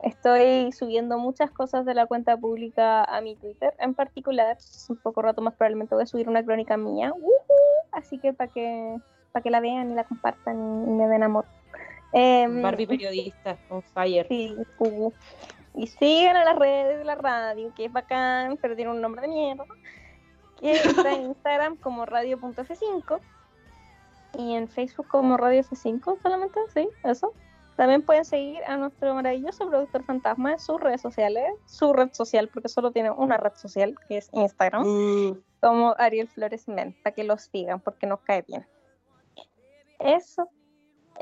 Estoy 0.03 0.71
subiendo 0.73 1.17
muchas 1.17 1.49
cosas 1.49 1.85
de 1.85 1.93
la 1.93 2.05
cuenta 2.05 2.35
pública 2.35 3.03
a 3.03 3.21
mi 3.21 3.35
Twitter, 3.35 3.73
en 3.79 3.93
particular, 3.93 4.57
un 4.89 4.97
poco 4.97 5.21
rato 5.21 5.41
más 5.41 5.53
probablemente 5.55 5.95
voy 5.95 6.03
a 6.03 6.07
subir 6.07 6.27
una 6.27 6.43
crónica 6.43 6.75
mía, 6.75 7.13
¡Woohoo! 7.13 7.87
así 7.93 8.19
que 8.19 8.33
para 8.33 8.51
que, 8.51 8.97
para 9.31 9.41
que 9.41 9.49
la 9.49 9.61
vean 9.61 9.91
y 9.91 9.95
la 9.95 10.03
compartan 10.03 10.57
y, 10.59 10.89
y 10.89 10.93
me 10.93 11.07
den 11.07 11.23
amor. 11.23 11.45
Em, 12.11 12.61
Barbie 12.61 12.85
periodista, 12.85 13.57
on 13.69 13.81
fire. 13.81 14.27
Sí, 14.27 14.55
uh. 14.77 15.11
Y 15.75 15.87
sigan 15.87 16.35
a 16.35 16.45
las 16.45 16.57
redes 16.57 16.99
de 16.99 17.03
la 17.05 17.15
radio, 17.15 17.73
que 17.73 17.85
es 17.85 17.91
bacán, 17.91 18.57
pero 18.61 18.75
tiene 18.75 18.91
un 18.91 19.01
nombre 19.01 19.21
de 19.21 19.27
mierda. 19.29 19.65
Que 20.59 20.73
está 20.73 21.13
en 21.13 21.21
Instagram 21.27 21.77
como 21.77 22.05
radio.f5 22.05 23.19
y 24.37 24.53
en 24.55 24.67
Facebook 24.67 25.07
como 25.07 25.37
Radio 25.37 25.61
F5 25.61 26.21
solamente, 26.21 26.59
sí, 26.73 26.87
eso. 27.03 27.33
También 27.75 28.03
pueden 28.03 28.23
seguir 28.23 28.63
a 28.65 28.77
nuestro 28.77 29.13
maravilloso 29.15 29.67
productor 29.67 30.03
fantasma 30.03 30.51
en 30.53 30.59
sus 30.59 30.79
redes 30.79 31.01
sociales, 31.01 31.43
su 31.65 31.91
red 31.91 32.09
social, 32.13 32.47
porque 32.53 32.69
solo 32.69 32.91
tiene 32.91 33.09
una 33.09 33.37
red 33.37 33.53
social, 33.55 33.95
que 34.07 34.17
es 34.17 34.29
Instagram, 34.33 34.83
Mm, 34.85 35.41
como 35.59 35.95
Ariel 35.97 36.27
Flores 36.27 36.67
Men, 36.67 36.95
para 37.03 37.15
que 37.15 37.23
los 37.23 37.41
sigan, 37.43 37.79
porque 37.79 38.05
nos 38.05 38.19
cae 38.21 38.43
bien. 38.47 38.65
Eso, 39.99 40.47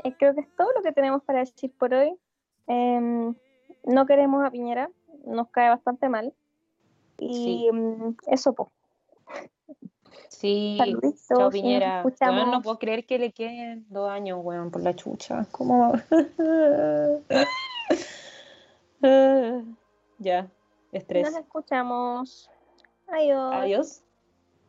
eh, 0.04 0.14
creo 0.18 0.34
que 0.34 0.42
es 0.42 0.56
todo 0.56 0.68
lo 0.76 0.82
que 0.82 0.92
tenemos 0.92 1.22
para 1.22 1.38
decir 1.38 1.72
por 1.78 1.94
hoy. 1.94 2.14
Em, 2.66 3.34
no 3.84 4.06
queremos 4.06 4.44
a 4.44 4.50
Piñera, 4.50 4.90
nos 5.24 5.48
cae 5.48 5.68
bastante 5.70 6.08
mal. 6.08 6.34
Y 7.18 7.32
Sí. 7.34 7.68
em, 7.68 8.16
eso, 8.26 8.52
pues. 8.54 8.68
Sí, 10.28 10.76
Saluditos, 10.78 11.26
chao 11.28 11.38
nos 11.38 11.52
Piñera. 11.52 12.04
Weón, 12.04 12.50
no 12.50 12.62
puedo 12.62 12.78
creer 12.78 13.06
que 13.06 13.18
le 13.18 13.32
queden 13.32 13.86
dos 13.88 14.10
años, 14.10 14.40
weón, 14.42 14.70
por 14.70 14.82
la 14.82 14.94
chucha. 14.94 15.46
¿Cómo? 15.50 15.92
ya, 20.18 20.48
estrés. 20.92 21.30
Nos 21.30 21.40
escuchamos. 21.40 22.50
Adiós. 23.08 23.54
Adiós. 23.54 24.02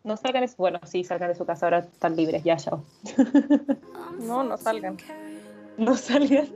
No 0.03 0.17
salgan 0.17 0.41
de 0.41 0.49
su... 0.49 0.57
Bueno, 0.57 0.79
sí, 0.83 1.03
salgan 1.03 1.29
de 1.29 1.35
su 1.35 1.45
casa, 1.45 1.65
ahora 1.65 1.79
están 1.79 2.15
libres. 2.15 2.43
Ya, 2.43 2.57
chao. 2.57 2.83
No, 4.19 4.43
no 4.43 4.57
salgan. 4.57 4.97
No 5.77 5.95
salgan. 5.95 6.47